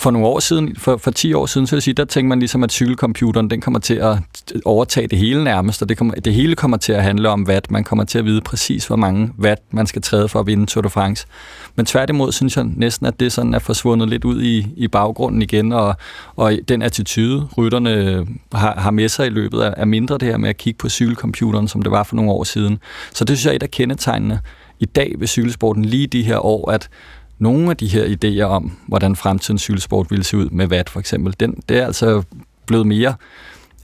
for 0.01 0.11
nogle 0.11 0.27
år 0.27 0.39
siden, 0.39 0.75
for, 0.75 0.97
for 0.97 1.11
10 1.11 1.33
år 1.33 1.45
siden, 1.45 1.67
så 1.67 1.71
vil 1.71 1.77
jeg 1.77 1.83
sige, 1.83 1.93
der 1.93 2.05
tænkte 2.05 2.29
man 2.29 2.39
ligesom, 2.39 2.63
at 2.63 2.71
cykelcomputeren, 2.71 3.49
den 3.49 3.61
kommer 3.61 3.79
til 3.79 3.93
at 3.93 4.17
overtage 4.65 5.07
det 5.07 5.17
hele 5.17 5.43
nærmest, 5.43 5.81
og 5.81 5.89
det, 5.89 5.97
kommer, 5.97 6.13
det 6.15 6.33
hele 6.33 6.55
kommer 6.55 6.77
til 6.77 6.93
at 6.93 7.03
handle 7.03 7.29
om 7.29 7.45
watt. 7.47 7.71
Man 7.71 7.83
kommer 7.83 8.03
til 8.03 8.19
at 8.19 8.25
vide 8.25 8.41
præcis, 8.41 8.87
hvor 8.87 8.95
mange 8.95 9.31
watt 9.39 9.61
man 9.71 9.87
skal 9.87 10.01
træde 10.01 10.27
for 10.27 10.39
at 10.39 10.47
vinde 10.47 10.65
Tour 10.65 10.81
de 10.81 10.89
France. 10.89 11.27
Men 11.75 11.85
tværtimod 11.85 12.31
synes 12.31 12.57
jeg 12.57 12.65
næsten, 12.75 13.05
at 13.05 13.19
det 13.19 13.31
sådan 13.31 13.53
er 13.53 13.59
forsvundet 13.59 14.09
lidt 14.09 14.25
ud 14.25 14.41
i, 14.41 14.67
i 14.77 14.87
baggrunden 14.87 15.41
igen, 15.41 15.71
og, 15.71 15.95
og 16.35 16.53
den 16.67 16.81
attitude, 16.81 17.47
rytterne 17.57 18.25
har, 18.53 18.79
har 18.79 18.91
med 18.91 19.09
sig 19.09 19.25
i 19.25 19.29
løbet 19.29 19.61
af, 19.61 19.73
er 19.77 19.85
mindre 19.85 20.17
det 20.17 20.27
her 20.27 20.37
med 20.37 20.49
at 20.49 20.57
kigge 20.57 20.77
på 20.77 20.89
cykelcomputeren, 20.89 21.67
som 21.67 21.81
det 21.81 21.91
var 21.91 22.03
for 22.03 22.15
nogle 22.15 22.31
år 22.31 22.43
siden. 22.43 22.79
Så 23.13 23.23
det 23.25 23.37
synes 23.37 23.45
jeg 23.45 23.51
er 23.51 23.55
et 23.55 23.63
af 23.63 23.71
kendetegnene 23.71 24.39
i 24.79 24.85
dag 24.85 25.15
ved 25.17 25.27
cykelsporten 25.27 25.85
lige 25.85 26.07
de 26.07 26.23
her 26.23 26.45
år, 26.45 26.71
at 26.71 26.89
nogle 27.41 27.69
af 27.69 27.77
de 27.77 27.87
her 27.87 28.05
idéer 28.05 28.43
om, 28.43 28.71
hvordan 28.87 29.15
fremtidens 29.15 29.61
cykelsport 29.61 30.11
ville 30.11 30.23
se 30.23 30.37
ud 30.37 30.49
med 30.49 30.67
VAT 30.67 30.89
for 30.89 30.99
eksempel, 30.99 31.35
den, 31.39 31.55
det 31.69 31.77
er 31.77 31.85
altså 31.85 32.23
blevet 32.65 32.87
mere 32.87 33.13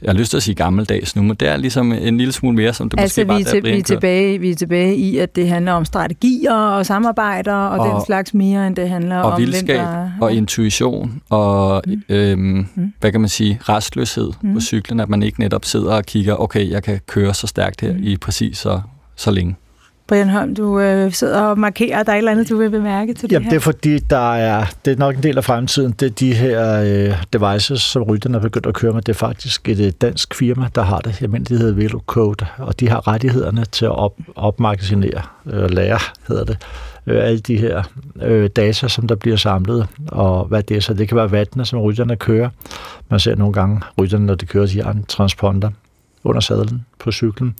jeg 0.02 0.12
har 0.12 0.18
lyst 0.18 0.30
til 0.30 0.38
at 0.38 0.44
sige 0.44 0.56
gammeldags 0.56 1.16
nu, 1.16 1.22
men 1.22 1.36
det 1.36 1.48
er 1.48 1.58
ligesom 1.58 1.92
en 1.92 2.18
lille 2.18 2.34
smule 2.34 2.56
mere, 2.56 2.74
som 2.74 2.90
det 2.90 3.00
altså, 3.00 3.22
måske 3.22 3.36
vi 3.36 3.42
er, 3.42 3.46
til, 3.46 3.64
vi, 3.64 3.80
er 3.80 3.84
tilbage, 3.84 4.40
vi 4.40 4.52
er 4.52 4.56
tilbage 4.56 4.96
i, 4.96 5.18
at 5.18 5.36
det 5.36 5.50
handler 5.50 5.72
om 5.72 5.86
strategier 5.86 6.54
og 6.54 6.86
samarbejder 6.86 7.54
og, 7.54 7.80
og 7.80 7.96
den 7.96 8.06
slags 8.06 8.34
mere, 8.34 8.68
end 8.68 8.76
det 8.76 8.90
handler 8.90 9.18
og 9.18 9.32
om... 9.32 9.42
Vildskab, 9.42 9.80
der... 9.80 10.12
Og 10.22 10.34
intuition 10.34 11.22
og, 11.30 11.84
mm. 11.88 12.02
øhm, 12.10 12.68
mm. 12.76 12.94
hvad 13.00 13.12
kan 13.12 13.22
man 13.22 13.30
sige, 13.30 13.60
restløshed 13.62 14.32
mm. 14.42 14.54
på 14.54 14.60
cyklen, 14.60 15.00
at 15.00 15.10
man 15.10 15.24
ikke 15.24 15.40
netop 15.40 15.66
sidder 15.66 15.94
og 15.94 16.06
kigger, 16.06 16.42
okay, 16.42 16.70
jeg 16.70 16.84
kan 16.84 17.00
køre 17.08 17.34
så 17.34 17.48
stærkt 17.48 17.82
her 17.82 17.94
mm. 17.94 18.04
i 18.04 18.18
præcis 18.18 18.58
så, 18.58 18.82
så 19.16 19.32
længe. 19.32 19.56
Brian 20.08 20.30
Holm, 20.30 20.56
du 20.56 20.80
øh, 20.80 21.12
sidder 21.12 21.42
og 21.42 21.60
markerer, 21.60 22.04
der 22.04 22.12
er 22.12 22.16
et 22.16 22.18
eller 22.18 22.32
andet, 22.32 22.50
du 22.50 22.58
vil 22.58 22.70
bemærke 22.70 23.14
til 23.14 23.22
det 23.22 23.32
Jamen, 23.32 23.44
her? 23.44 23.50
det 23.50 23.56
er 23.56 23.62
fordi, 23.62 24.00
der 24.00 24.36
er, 24.36 24.66
det 24.86 24.94
er 24.94 24.98
nok 24.98 25.16
en 25.16 25.24
del 25.24 25.38
af 25.38 25.44
fremtiden. 25.44 25.92
Det 25.92 26.06
er 26.06 26.10
de 26.10 26.34
her 26.34 26.82
øh, 26.82 27.24
devices, 27.34 27.82
som 27.82 28.04
rytterne 28.04 28.38
er 28.38 28.42
begyndt 28.42 28.66
at 28.66 28.74
køre 28.74 28.94
med. 28.94 29.02
Det 29.02 29.10
er 29.10 29.18
faktisk 29.18 29.70
et 29.70 29.80
øh, 29.80 29.92
dansk 30.02 30.36
firma, 30.36 30.68
der 30.76 30.82
har 30.82 31.00
det. 31.00 31.22
Jeg 31.22 31.30
mener, 31.30 31.46
det 31.46 31.60
hedder 31.60 31.74
VeloCode, 31.74 32.46
og 32.58 32.80
de 32.80 32.90
har 32.90 33.08
rettighederne 33.08 33.66
til 33.66 33.86
at 33.86 33.92
op, 33.92 34.14
opmagasinere, 34.36 35.22
øh, 35.46 35.70
lære, 35.72 36.00
hedder 36.28 36.44
det, 36.44 36.58
øh, 37.08 37.24
alle 37.24 37.40
de 37.40 37.58
her 37.58 37.84
øh, 38.22 38.50
data, 38.50 38.88
som 38.88 39.08
der 39.08 39.16
bliver 39.16 39.38
samlet, 39.38 39.88
og 40.08 40.46
hvad 40.46 40.64
det 40.64 40.78
er. 40.78 40.82
Så 40.82 40.94
det 40.94 41.08
kan 41.08 41.18
være 41.18 41.32
vattene, 41.32 41.66
som 41.66 41.80
rytterne 41.80 42.16
kører. 42.16 42.50
Man 43.10 43.20
ser 43.20 43.36
nogle 43.36 43.54
gange 43.54 43.82
rytterne, 44.00 44.26
når 44.26 44.36
de 44.36 44.46
kører, 44.46 44.68
de 44.68 44.90
en 44.92 45.06
transponder 45.08 45.70
under 46.24 46.42
sadlen 46.42 46.86
på 47.00 47.12
cyklen. 47.12 47.56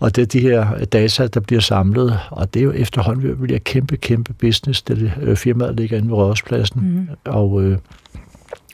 Og 0.00 0.16
det 0.16 0.22
er 0.22 0.26
de 0.26 0.40
her 0.40 0.84
data, 0.84 1.26
der 1.26 1.40
bliver 1.40 1.60
samlet, 1.60 2.18
og 2.30 2.54
det 2.54 2.60
er 2.60 2.64
jo 2.64 2.72
efterhånden 2.72 3.22
ved 3.24 3.30
at 3.30 3.38
blive 3.38 3.58
kæmpe, 3.58 3.96
kæmpe 3.96 4.32
business, 4.32 4.82
det 4.82 5.12
øh, 5.22 5.36
firmaet 5.36 5.76
ligger 5.76 5.96
inde 5.96 6.08
ved 6.08 6.16
Rådhuspladsen. 6.16 6.80
Mm. 6.80 7.08
Og, 7.24 7.62
øh, 7.62 7.78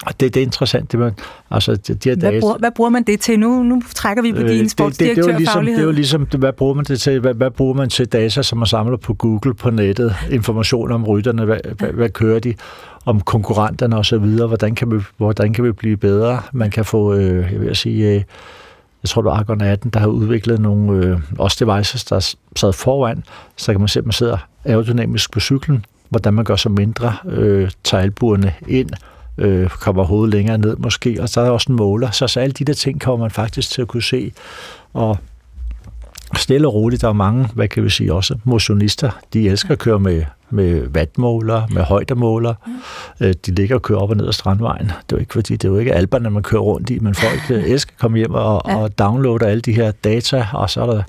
og 0.07 0.21
det, 0.21 0.35
det 0.35 0.41
er 0.41 0.45
interessant. 0.45 0.93
Det 0.93 1.01
man, 1.01 1.13
altså, 1.51 1.77
de, 1.77 1.97
her 2.05 2.17
hvad, 2.17 2.17
data, 2.17 2.41
bruger, 2.41 2.59
hvad 2.59 2.71
bruger 2.77 2.91
man 2.91 3.03
det 3.03 3.21
til? 3.21 3.41
Nu, 3.41 3.63
nu 3.63 3.83
trækker 3.95 4.23
vi 4.23 4.33
på 4.33 4.39
øh, 4.39 4.49
din 4.49 4.69
sportsdirektør 4.69 5.23
det, 5.23 5.29
det, 5.29 5.35
det, 5.35 5.41
ligesom, 5.41 5.65
det 5.65 5.79
er 5.79 5.83
jo 5.83 5.91
ligesom, 5.91 6.27
hvad 6.39 6.53
bruger 6.53 6.75
man 6.75 6.85
det 6.85 7.01
til? 7.01 7.21
Hvad, 7.21 7.35
hvad 7.35 7.51
bruger 7.51 7.75
man 7.75 7.89
til 7.89 8.07
data, 8.07 8.43
som 8.43 8.59
man 8.59 8.67
samler 8.67 8.97
på 8.97 9.15
Google, 9.15 9.55
på 9.55 9.71
nettet? 9.71 10.15
Information 10.31 10.93
om 10.93 11.05
rytterne, 11.05 11.45
hvad, 11.45 11.59
hvad, 11.79 11.89
hvad 11.89 12.09
kører 12.09 12.39
de? 12.39 12.55
om 13.05 13.21
konkurrenterne 13.21 13.97
og 13.97 14.07
så 14.07 14.19
videre, 14.19 14.47
hvordan 14.47 14.75
kan 14.75 14.91
vi, 14.91 14.97
hvordan 15.17 15.53
kan 15.53 15.65
vi 15.65 15.73
blive 15.73 15.97
bedre? 15.97 16.43
Man 16.53 16.71
kan 16.71 16.85
få, 16.85 17.15
øh, 17.15 17.53
jeg 17.53 17.61
vil 17.61 17.77
sige, 17.77 18.15
øh, 18.15 18.23
jeg 19.03 19.09
tror 19.09 19.23
det 19.23 19.31
var 19.31 19.37
Argon 19.37 19.61
18, 19.61 19.91
der 19.91 20.01
har 20.01 20.07
udviklet 20.07 20.61
nogle 20.61 21.07
øh, 21.07 21.21
også 21.39 21.65
devices, 21.65 22.05
der 22.05 22.35
sad 22.57 22.73
foran, 22.73 23.25
så 23.57 23.73
kan 23.73 23.81
man 23.81 23.89
se, 23.89 23.99
at 23.99 24.07
man 24.07 24.13
sidder 24.13 24.37
aerodynamisk 24.65 25.33
på 25.33 25.41
cyklen, 25.41 25.85
hvordan 26.09 26.35
man 26.35 26.45
gør 26.45 26.57
så 26.57 26.69
mindre, 26.69 27.17
øh, 27.25 27.71
tager 27.85 28.05
ind, 28.69 28.91
øh, 29.39 29.69
kommer 29.69 30.05
hovedet 30.05 30.35
længere 30.35 30.59
ned 30.59 30.77
måske, 30.77 31.23
og 31.23 31.29
så 31.29 31.41
er 31.41 31.45
der 31.45 31.51
også 31.51 31.73
en 31.73 31.77
måler. 31.77 32.11
Så, 32.11 32.29
så 32.29 32.41
alle 32.41 32.53
de 32.53 32.65
der 32.65 32.73
ting 32.73 33.01
kommer 33.01 33.25
man 33.25 33.31
faktisk 33.31 33.71
til 33.71 33.83
at 33.83 33.89
kunne 33.89 34.03
se. 34.03 34.33
Og 34.95 35.19
stille 36.37 36.69
og 36.69 36.75
roligt, 36.75 37.03
der 37.03 37.09
er 37.09 37.13
mange, 37.13 37.49
hvad 37.55 37.69
kan 37.69 37.85
vi 37.85 37.91
sige, 37.91 38.15
også 38.15 38.39
motionister, 38.45 39.11
de 39.33 39.49
elsker 39.49 39.73
at 39.73 39.79
køre 39.79 40.01
med 40.01 40.23
med 40.51 40.87
vatmåler, 40.89 41.63
med 41.71 41.83
højdemåler. 41.83 42.55
Mm. 42.67 43.35
De 43.47 43.55
ligger 43.55 43.75
og 43.75 43.83
kører 43.83 43.99
op 43.99 44.11
og 44.11 44.17
ned 44.17 44.29
ad 44.29 44.33
Strandvejen. 44.33 44.87
Det 44.87 44.93
er 44.93 45.03
jo 45.13 45.17
ikke, 45.17 45.33
fordi 45.33 45.53
det 45.53 45.65
er 45.65 45.69
jo 45.69 45.79
ikke 45.79 45.95
alberne, 45.95 46.31
man 46.31 46.43
kører 46.43 46.63
rundt 46.63 46.91
i, 46.91 46.99
men 46.99 47.15
folk 47.15 47.51
øh, 47.51 47.65
elsker 47.65 47.93
at 47.93 47.99
komme 47.99 48.19
hjem 48.19 48.35
og, 48.35 48.63
ja. 48.69 48.77
og 48.77 48.99
downloade 48.99 49.47
alle 49.47 49.61
de 49.61 49.73
her 49.73 49.91
data, 49.91 50.47
og 50.53 50.71
så 50.71 50.83
er 50.83 50.87
der 50.87 51.03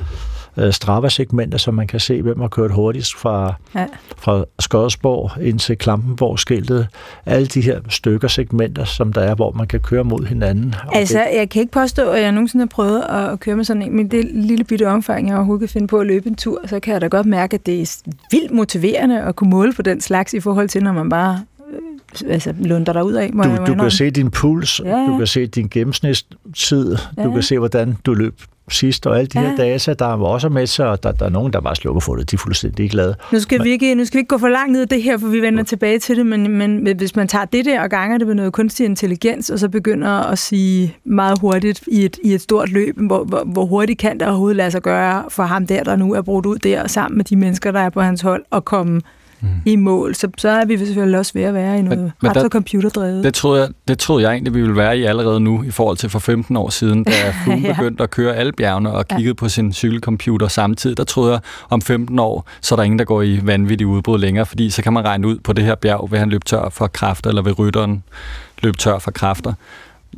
øh, 0.58 0.74
Strava-segmenter, 0.74 1.58
så 1.58 1.72
man 1.72 1.88
kan 1.88 2.00
se, 2.00 2.22
hvem 2.22 2.39
har 2.39 2.48
kørt 2.48 2.72
hurtigst 2.72 3.15
fra, 3.15 3.53
ja. 3.75 3.86
fra 4.17 4.46
Skodsborg 4.60 5.31
ind 5.41 5.60
til 5.60 5.77
Klampenborg-skiltet. 5.77 6.88
Alle 7.25 7.48
de 7.48 7.62
her 7.62 7.79
stykker 7.89 8.27
segmenter, 8.27 8.84
som 8.84 9.13
der 9.13 9.22
er, 9.22 9.36
hvor 9.36 9.51
man 9.51 9.67
kan 9.67 9.79
køre 9.79 10.03
mod 10.03 10.25
hinanden. 10.25 10.75
Altså, 10.91 11.17
det... 11.17 11.38
jeg 11.38 11.50
kan 11.50 11.60
ikke 11.60 11.72
påstå, 11.72 12.10
at 12.10 12.22
jeg 12.22 12.31
nogensinde 12.31 12.62
har 12.62 12.67
prøvet 12.67 13.01
at 13.01 13.39
køre 13.39 13.55
med 13.55 13.65
sådan 13.65 13.81
en, 13.81 13.96
men 13.96 14.12
det 14.12 14.25
lille 14.34 14.63
bitte 14.63 14.88
omfang, 14.88 15.27
jeg 15.27 15.36
overhovedet 15.36 15.70
kan 15.70 15.74
finde 15.74 15.88
på 15.88 16.00
at 16.00 16.08
løbe 16.08 16.29
en 16.29 16.36
tur, 16.36 16.62
så 16.65 16.79
kan 16.79 16.93
jeg 16.93 17.01
da 17.01 17.08
godt 17.08 17.25
mærke, 17.25 17.53
at 17.53 17.65
det 17.65 17.81
er 17.81 18.12
vildt 18.31 18.51
motiverende 18.51 19.22
at 19.22 19.36
kunne 19.36 19.50
måle 19.50 19.74
på 19.74 19.81
den 19.81 20.01
slags 20.01 20.34
i 20.34 20.39
forhold 20.39 20.70
til, 20.70 20.84
når 20.84 20.93
man 20.93 21.10
bare 21.10 21.41
øh, 22.24 22.31
altså, 22.31 22.53
lunder 22.60 22.93
dig 22.93 23.03
ud 23.03 23.13
af. 23.13 23.31
Du, 23.31 23.74
du 23.74 23.75
kan 23.75 23.91
se 23.91 24.10
din 24.10 24.31
puls, 24.31 24.81
ja. 24.86 25.05
du 25.08 25.17
kan 25.17 25.27
se 25.27 25.48
din 25.48 25.67
gennemsnitstid, 25.72 26.98
ja. 27.17 27.24
du 27.24 27.31
kan 27.34 27.43
se, 27.43 27.58
hvordan 27.58 27.98
du 28.05 28.13
løb 28.13 28.41
sidst, 28.73 29.07
og 29.07 29.17
alle 29.17 29.27
de 29.27 29.39
ja. 29.39 29.49
her 29.49 29.55
data, 29.55 29.93
der 29.93 30.05
var 30.05 30.25
også 30.25 30.49
med 30.49 30.79
og 30.79 31.03
der, 31.03 31.11
der 31.11 31.25
er 31.25 31.29
nogen, 31.29 31.53
der 31.53 31.61
bare 31.61 31.75
slukker 31.75 32.01
for 32.01 32.15
det. 32.15 32.31
De 32.31 32.35
er 32.35 32.37
fuldstændig 32.37 32.91
glade. 32.91 33.15
Nu 33.31 33.39
skal, 33.39 33.57
men, 33.57 33.65
vi 33.65 33.69
ikke, 33.69 33.95
nu 33.95 34.05
skal 34.05 34.17
vi 34.17 34.19
ikke 34.19 34.27
gå 34.27 34.37
for 34.37 34.47
langt 34.47 34.71
ned 34.71 34.81
i 34.81 34.85
det 34.85 35.03
her, 35.03 35.17
for 35.17 35.27
vi 35.27 35.41
vender 35.41 35.59
ja. 35.59 35.63
tilbage 35.63 35.99
til 35.99 36.17
det, 36.17 36.25
men, 36.25 36.57
men 36.57 36.97
hvis 36.97 37.15
man 37.15 37.27
tager 37.27 37.45
det 37.45 37.65
der 37.65 37.81
og 37.81 37.89
ganger 37.89 38.17
det 38.17 38.27
med 38.27 38.35
noget 38.35 38.53
kunstig 38.53 38.85
intelligens, 38.85 39.49
og 39.49 39.59
så 39.59 39.69
begynder 39.69 40.09
at 40.09 40.39
sige 40.39 40.95
meget 41.03 41.39
hurtigt 41.39 41.83
i 41.87 42.05
et, 42.05 42.19
i 42.23 42.33
et 42.33 42.41
stort 42.41 42.69
løb, 42.69 42.97
hvor, 42.97 43.23
hvor, 43.23 43.43
hvor 43.45 43.65
hurtigt 43.65 43.99
kan 43.99 44.19
det 44.19 44.27
overhovedet 44.27 44.57
lade 44.57 44.71
sig 44.71 44.81
gøre 44.81 45.23
for 45.29 45.43
ham 45.43 45.67
der, 45.67 45.83
der 45.83 45.95
nu 45.95 46.13
er 46.13 46.21
brugt 46.21 46.45
ud 46.45 46.57
der, 46.57 46.87
sammen 46.87 47.17
med 47.17 47.25
de 47.25 47.35
mennesker, 47.35 47.71
der 47.71 47.79
er 47.79 47.89
på 47.89 48.01
hans 48.01 48.21
hold, 48.21 48.43
og 48.49 48.65
komme 48.65 49.01
mm. 49.41 49.48
i 49.65 49.75
mål, 49.75 50.15
så, 50.15 50.29
så 50.38 50.50
er 50.50 50.65
vi 50.65 50.77
selvfølgelig 50.77 51.19
også 51.19 51.33
ved 51.33 51.43
at 51.43 51.53
være 51.53 51.79
i 51.79 51.81
noget 51.81 52.00
men, 52.00 52.07
ret 52.07 52.13
men 52.21 52.33
der, 52.33 52.41
så 52.41 52.48
computerdrevet. 52.51 53.24
Det 53.24 53.33
troede, 53.33 53.62
jeg, 53.62 53.69
det 53.88 54.00
troede 54.00 54.24
jeg 54.24 54.31
egentlig, 54.31 54.53
vi 54.53 54.62
ville 54.62 54.75
være 54.75 54.98
i 54.98 55.03
allerede 55.03 55.39
nu, 55.39 55.63
i 55.63 55.71
forhold 55.71 55.98
til 55.98 56.10
for 56.10 56.19
15 56.19 56.57
år 56.57 56.69
siden, 56.69 57.03
da 57.03 57.12
Fugl 57.45 57.62
ja. 57.62 57.74
begyndte 57.74 58.03
at 58.03 58.10
køre 58.10 58.36
alle 58.36 58.51
bjergene 58.51 58.91
og 58.91 59.07
kiggede 59.07 59.27
ja. 59.27 59.33
på 59.33 59.50
sin 59.50 59.74
cykelcomputer 59.74 60.48
samtidig. 60.48 60.98
Der 60.98 61.03
troede 61.03 61.31
jeg, 61.31 61.39
om 61.69 61.81
15 61.81 62.19
år, 62.19 62.48
så 62.62 62.75
er 62.75 62.77
der 62.77 62.83
ingen, 62.83 63.00
der 63.00 63.05
går 63.05 63.21
i 63.21 63.39
vanvittig 63.43 63.88
udbrud 63.88 64.19
længere, 64.19 64.45
fordi 64.45 64.69
så 64.69 64.81
kan 64.81 64.93
man 64.93 65.05
regne 65.05 65.27
ud 65.27 65.39
på 65.39 65.53
det 65.53 65.63
her 65.63 65.75
bjerg, 65.75 66.12
vil 66.12 66.19
han 66.19 66.29
løbe 66.29 66.45
tør 66.45 66.69
for 66.69 66.88
kræfter, 66.88 67.29
eller 67.29 67.41
vil 67.41 67.53
rytteren 67.53 68.03
løbe 68.62 68.77
tør 68.77 69.00
for 69.00 69.12
kræfter. 69.12 69.53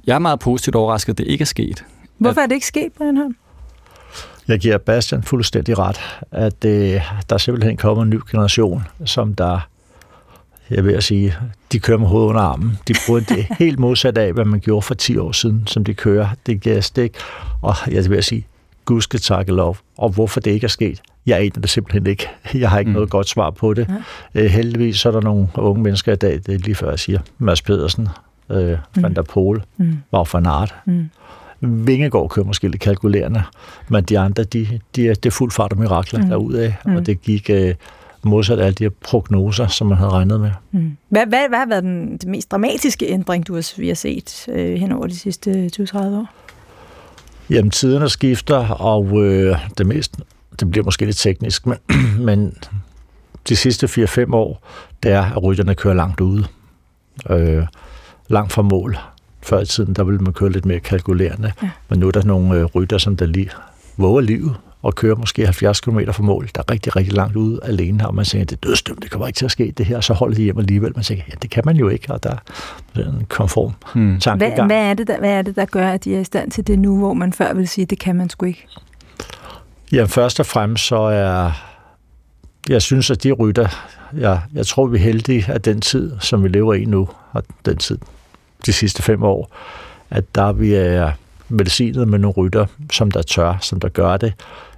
Jeg 0.07 0.15
er 0.15 0.19
meget 0.19 0.39
positivt 0.39 0.75
overrasket, 0.75 1.13
at 1.13 1.17
det 1.17 1.27
ikke 1.27 1.41
er 1.41 1.45
sket. 1.45 1.85
Hvorfor 2.17 2.41
er 2.41 2.45
det 2.45 2.55
ikke 2.55 2.67
sket, 2.67 2.93
Brian 2.97 3.17
Holm? 3.17 3.35
Jeg 4.47 4.59
giver 4.59 4.77
Bastian 4.77 5.23
fuldstændig 5.23 5.79
ret, 5.79 5.99
at 6.31 6.65
øh, 6.65 7.01
der 7.29 7.37
simpelthen 7.37 7.77
kommer 7.77 8.03
en 8.03 8.09
ny 8.09 8.19
generation, 8.31 8.83
som 9.05 9.33
der, 9.33 9.67
jeg 10.69 10.85
vil 10.85 11.01
sige, 11.01 11.35
de 11.71 11.79
kører 11.79 11.97
med 11.97 12.07
hovedet 12.07 12.27
under 12.27 12.41
armen. 12.41 12.77
De 12.87 12.93
bruger 13.05 13.19
det 13.19 13.47
helt 13.59 13.79
modsat 13.79 14.17
af, 14.17 14.33
hvad 14.33 14.45
man 14.45 14.59
gjorde 14.59 14.81
for 14.81 14.93
10 14.93 15.17
år 15.17 15.31
siden, 15.31 15.67
som 15.67 15.83
de 15.83 15.93
kører. 15.93 16.27
Det 16.45 16.61
giver 16.61 16.81
stik. 16.81 17.15
Og 17.61 17.75
jeg 17.91 18.09
vil 18.09 18.23
sige, 18.23 18.47
Gudske 18.85 19.17
takke 19.17 19.51
lov. 19.51 19.77
Og 19.97 20.09
hvorfor 20.09 20.39
det 20.39 20.51
ikke 20.51 20.65
er 20.65 20.69
sket, 20.69 21.01
jeg 21.25 21.39
aner 21.39 21.49
det 21.49 21.69
simpelthen 21.69 22.07
ikke. 22.07 22.29
Jeg 22.53 22.69
har 22.69 22.79
ikke 22.79 22.89
mm. 22.89 22.93
noget 22.93 23.09
godt 23.09 23.29
svar 23.29 23.49
på 23.49 23.73
det. 23.73 23.87
Ja. 24.35 24.41
Øh, 24.41 24.51
heldigvis 24.51 24.97
så 24.97 25.09
er 25.09 25.13
der 25.13 25.21
nogle 25.21 25.47
unge 25.55 25.83
mennesker 25.83 26.13
i 26.13 26.15
dag, 26.15 26.33
det 26.33 26.49
er 26.49 26.57
lige 26.57 26.75
før 26.75 26.89
jeg 26.89 26.99
siger, 26.99 27.19
Mads 27.37 27.61
Pedersen, 27.61 28.07
øh, 28.49 28.77
mm. 28.95 29.03
Van 29.03 29.15
der 29.15 29.21
Pol, 29.21 29.63
mm. 29.77 29.97
var 30.11 30.23
for 30.23 30.47
Art. 30.47 30.75
Mm. 30.85 31.09
Vingegaard 31.63 32.29
kører 32.29 32.45
måske 32.45 32.67
lidt 32.67 32.81
kalkulerende, 32.81 33.43
men 33.89 34.03
de 34.03 34.19
andre, 34.19 34.43
de, 34.43 34.79
de 34.95 35.09
er, 35.09 35.13
det 35.13 35.25
er 35.25 35.31
fuld 35.31 35.51
fart 35.51 35.73
og 35.73 35.79
mirakler 35.79 36.21
mm. 36.21 36.29
derudaf, 36.29 36.73
mm. 36.85 36.95
og 36.95 37.05
det 37.05 37.21
gik 37.21 37.49
øh, 37.49 37.75
modsat 38.23 38.59
alle 38.59 38.73
de 38.73 38.83
her 38.83 38.91
prognoser, 39.03 39.67
som 39.67 39.87
man 39.87 39.97
havde 39.97 40.11
regnet 40.11 40.39
med. 40.39 40.51
Mm. 40.71 40.97
Hvad, 41.09 41.25
hvad, 41.27 41.49
hvad 41.49 41.59
har 41.59 41.65
været 41.65 41.83
den, 41.83 42.17
den 42.17 42.31
mest 42.31 42.51
dramatiske 42.51 43.05
ændring, 43.05 43.47
du 43.47 43.53
har, 43.53 43.73
vi 43.77 43.87
har 43.87 43.95
set 43.95 44.45
øh, 44.49 44.75
hen 44.75 44.91
over 44.91 45.07
de 45.07 45.15
sidste 45.15 45.69
20-30 45.79 45.97
år? 45.97 46.29
Jamen, 47.49 47.71
tiderne 47.71 48.09
skifter, 48.09 48.67
og 48.67 49.23
øh, 49.23 49.57
det 49.77 49.85
mest, 49.85 50.19
det 50.59 50.71
bliver 50.71 50.85
måske 50.85 51.05
lidt 51.05 51.17
teknisk, 51.17 51.65
men, 51.67 51.77
men 52.27 52.53
de 53.49 53.55
sidste 53.55 53.85
4-5 53.85 54.33
år, 54.33 54.67
det 55.03 55.11
er, 55.11 55.23
at 55.23 55.43
rytterne 55.43 55.75
kører 55.75 55.93
langt 55.93 56.21
ude. 56.21 56.45
Øh, 57.29 57.65
langt 58.27 58.53
fra 58.53 58.61
mål. 58.61 58.97
Før 59.43 59.59
i 59.59 59.65
tiden, 59.65 59.93
der 59.93 60.03
ville 60.03 60.19
man 60.19 60.33
køre 60.33 60.51
lidt 60.51 60.65
mere 60.65 60.79
kalkulerende, 60.79 61.51
ja. 61.63 61.69
men 61.89 61.99
nu 61.99 62.07
er 62.07 62.11
der 62.11 62.23
nogle 62.23 62.59
øh, 62.59 62.65
rytter, 62.65 62.97
som 62.97 63.17
der 63.17 63.25
lige 63.25 63.49
våger 63.97 64.21
livet 64.21 64.55
og 64.83 64.95
kører 64.95 65.15
måske 65.15 65.45
70 65.45 65.81
km 65.81 65.99
fra 66.11 66.23
mål, 66.23 66.49
der 66.55 66.61
er 66.67 66.71
rigtig, 66.71 66.95
rigtig 66.95 67.13
langt 67.13 67.35
ude 67.35 67.59
alene, 67.63 68.07
og 68.07 68.15
man 68.15 68.25
siger, 68.25 68.45
det 68.45 68.55
er 68.55 68.59
dødstømt, 68.67 69.03
det 69.03 69.11
kommer 69.11 69.27
ikke 69.27 69.37
til 69.37 69.45
at 69.45 69.51
ske 69.51 69.73
det 69.77 69.85
her, 69.85 70.01
så 70.01 70.13
holder 70.13 70.35
de 70.35 70.43
hjem 70.43 70.57
alligevel. 70.57 70.91
Man 70.95 71.03
siger, 71.03 71.21
ja, 71.27 71.33
det 71.41 71.49
kan 71.49 71.63
man 71.65 71.75
jo 71.75 71.89
ikke, 71.89 72.13
og 72.13 72.23
der 72.23 72.35
er 72.95 72.99
en 72.99 73.25
konform 73.29 73.73
hmm. 73.95 74.19
tankegang. 74.19 74.55
Hvad, 74.55 74.65
hvad, 74.65 74.89
er 74.89 74.93
det, 74.93 75.07
der, 75.07 75.19
hvad 75.19 75.31
er 75.31 75.41
det, 75.41 75.55
der 75.55 75.65
gør, 75.65 75.87
at 75.87 76.03
de 76.03 76.15
er 76.15 76.19
i 76.19 76.23
stand 76.23 76.51
til 76.51 76.67
det 76.67 76.79
nu, 76.79 76.97
hvor 76.97 77.13
man 77.13 77.33
før 77.33 77.53
vil 77.53 77.67
sige, 77.67 77.85
det 77.85 77.99
kan 77.99 78.15
man 78.15 78.29
sgu 78.29 78.45
ikke? 78.45 78.67
Ja, 79.91 80.03
først 80.03 80.39
og 80.39 80.45
fremmest 80.45 80.85
så 80.85 80.97
er, 80.97 81.51
jeg 82.69 82.81
synes, 82.81 83.11
at 83.11 83.23
de 83.23 83.31
rytter, 83.31 83.67
jeg, 84.17 84.41
jeg 84.53 84.65
tror, 84.65 84.85
vi 84.85 84.97
er 84.97 85.01
heldige 85.01 85.45
af 85.47 85.61
den 85.61 85.81
tid, 85.81 86.11
som 86.19 86.43
vi 86.43 86.47
lever 86.47 86.73
i 86.73 86.85
nu, 86.85 87.09
og 87.31 87.43
den 87.65 87.77
tid, 87.77 87.97
de 88.65 88.73
sidste 88.73 89.03
fem 89.03 89.23
år, 89.23 89.55
at 90.09 90.35
der 90.35 90.53
vi 90.53 90.73
er 90.73 91.11
velsignet 91.49 92.07
med 92.07 92.19
nogle 92.19 92.33
rytter, 92.33 92.65
som 92.91 93.11
der 93.11 93.21
tør, 93.21 93.57
som 93.61 93.79
der 93.79 93.89
gør 93.89 94.17
det. 94.17 94.33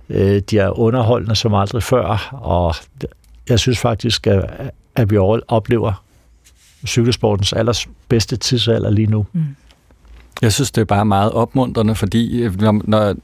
Øh, 0.10 0.42
de 0.50 0.60
er 0.60 0.80
underholdende 0.80 1.36
som 1.36 1.54
aldrig 1.54 1.84
før, 1.84 2.30
og 2.32 2.76
jeg 3.50 3.60
synes 3.60 3.80
faktisk, 3.80 4.28
at, 4.28 5.10
vi 5.10 5.18
oplever 5.48 6.04
cykelsportens 6.86 7.54
allers 7.54 7.88
bedste 8.10 8.38
tidsalder 8.38 8.90
lige 8.90 9.08
nu. 9.08 9.26
Mm. 9.34 9.56
Jeg 10.42 10.54
synes, 10.54 10.72
det 10.72 10.82
er 10.82 10.86
bare 10.86 11.06
meget 11.06 11.32
opmuntrende, 11.32 11.96
fordi 11.96 12.42
øh, 12.42 12.62
når, 12.62 12.82
når, 12.84 13.16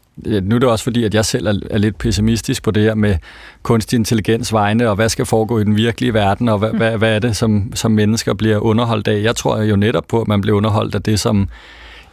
nu 0.41 0.55
er 0.55 0.59
det 0.59 0.69
også 0.69 0.83
fordi, 0.83 1.03
at 1.03 1.13
jeg 1.13 1.25
selv 1.25 1.47
er, 1.47 1.53
er 1.69 1.77
lidt 1.77 1.97
pessimistisk 1.97 2.63
på 2.63 2.71
det 2.71 2.83
her 2.83 2.95
med 2.95 3.15
kunstig 3.63 3.97
intelligens 3.97 4.53
vegne, 4.53 4.89
og 4.89 4.95
hvad 4.95 5.09
skal 5.09 5.25
foregå 5.25 5.59
i 5.59 5.63
den 5.63 5.75
virkelige 5.75 6.13
verden, 6.13 6.49
og 6.49 6.57
hvad, 6.59 6.71
mm. 6.71 6.77
hvad, 6.77 6.97
hvad 6.97 7.15
er 7.15 7.19
det, 7.19 7.35
som, 7.35 7.71
som 7.75 7.91
mennesker 7.91 8.33
bliver 8.33 8.57
underholdt 8.57 9.07
af. 9.07 9.23
Jeg 9.23 9.35
tror 9.35 9.61
jo 9.61 9.75
netop 9.75 10.03
på, 10.07 10.21
at 10.21 10.27
man 10.27 10.41
bliver 10.41 10.57
underholdt 10.57 10.95
af 10.95 11.01
det, 11.01 11.19
som, 11.19 11.49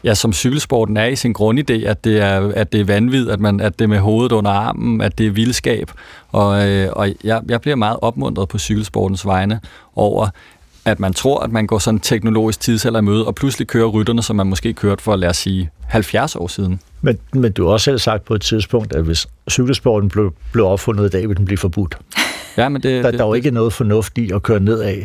ja, 0.04 0.14
som 0.14 0.32
cykelsporten 0.32 0.96
er 0.96 1.06
i 1.06 1.16
sin 1.16 1.34
grundidé, 1.38 1.86
at 1.86 2.04
det 2.04 2.20
er, 2.20 2.52
at 2.56 2.72
det 2.72 2.80
er 2.80 2.84
vanvid, 2.84 3.30
at, 3.30 3.40
man, 3.40 3.60
at 3.60 3.78
det 3.78 3.84
er 3.84 3.88
med 3.88 3.98
hovedet 3.98 4.32
under 4.32 4.50
armen, 4.50 5.00
at 5.00 5.18
det 5.18 5.26
er 5.26 5.30
vildskab. 5.30 5.90
Og, 6.28 6.68
øh, 6.68 6.88
og 6.92 7.08
jeg, 7.24 7.42
jeg 7.48 7.60
bliver 7.60 7.76
meget 7.76 7.96
opmuntret 8.02 8.48
på 8.48 8.58
cykelsportens 8.58 9.26
vegne 9.26 9.60
over, 9.96 10.28
at 10.90 11.00
man 11.00 11.12
tror, 11.12 11.40
at 11.40 11.52
man 11.52 11.66
går 11.66 11.78
sådan 11.78 12.00
teknologisk 12.00 12.60
tidsalder 12.60 13.00
i 13.00 13.02
møde, 13.02 13.26
og 13.26 13.34
pludselig 13.34 13.68
kører 13.68 13.86
rytterne, 13.86 14.22
som 14.22 14.36
man 14.36 14.46
måske 14.46 14.72
kørte 14.72 15.02
for, 15.02 15.16
lad 15.16 15.28
os 15.28 15.36
sige, 15.36 15.70
70 15.88 16.36
år 16.36 16.46
siden. 16.46 16.80
Men, 17.00 17.18
men 17.32 17.52
du 17.52 17.64
har 17.64 17.72
også 17.72 17.84
selv 17.84 17.98
sagt 17.98 18.24
på 18.24 18.34
et 18.34 18.40
tidspunkt, 18.40 18.94
at 18.94 19.04
hvis 19.04 19.26
cykelsporten 19.50 20.08
blev, 20.08 20.32
blev 20.52 20.66
opfundet 20.66 21.06
i 21.06 21.08
dag, 21.08 21.22
ville 21.22 21.36
den 21.36 21.44
blive 21.44 21.58
forbudt. 21.58 21.98
Ja, 22.56 22.68
men 22.68 22.82
det, 22.82 23.04
der, 23.04 23.10
det, 23.10 23.18
der 23.18 23.24
er 23.24 23.28
jo 23.28 23.34
ikke 23.34 23.50
noget 23.50 23.72
fornuft 23.72 24.18
i 24.18 24.30
at 24.30 24.42
køre 24.42 24.60
nedad. 24.60 25.02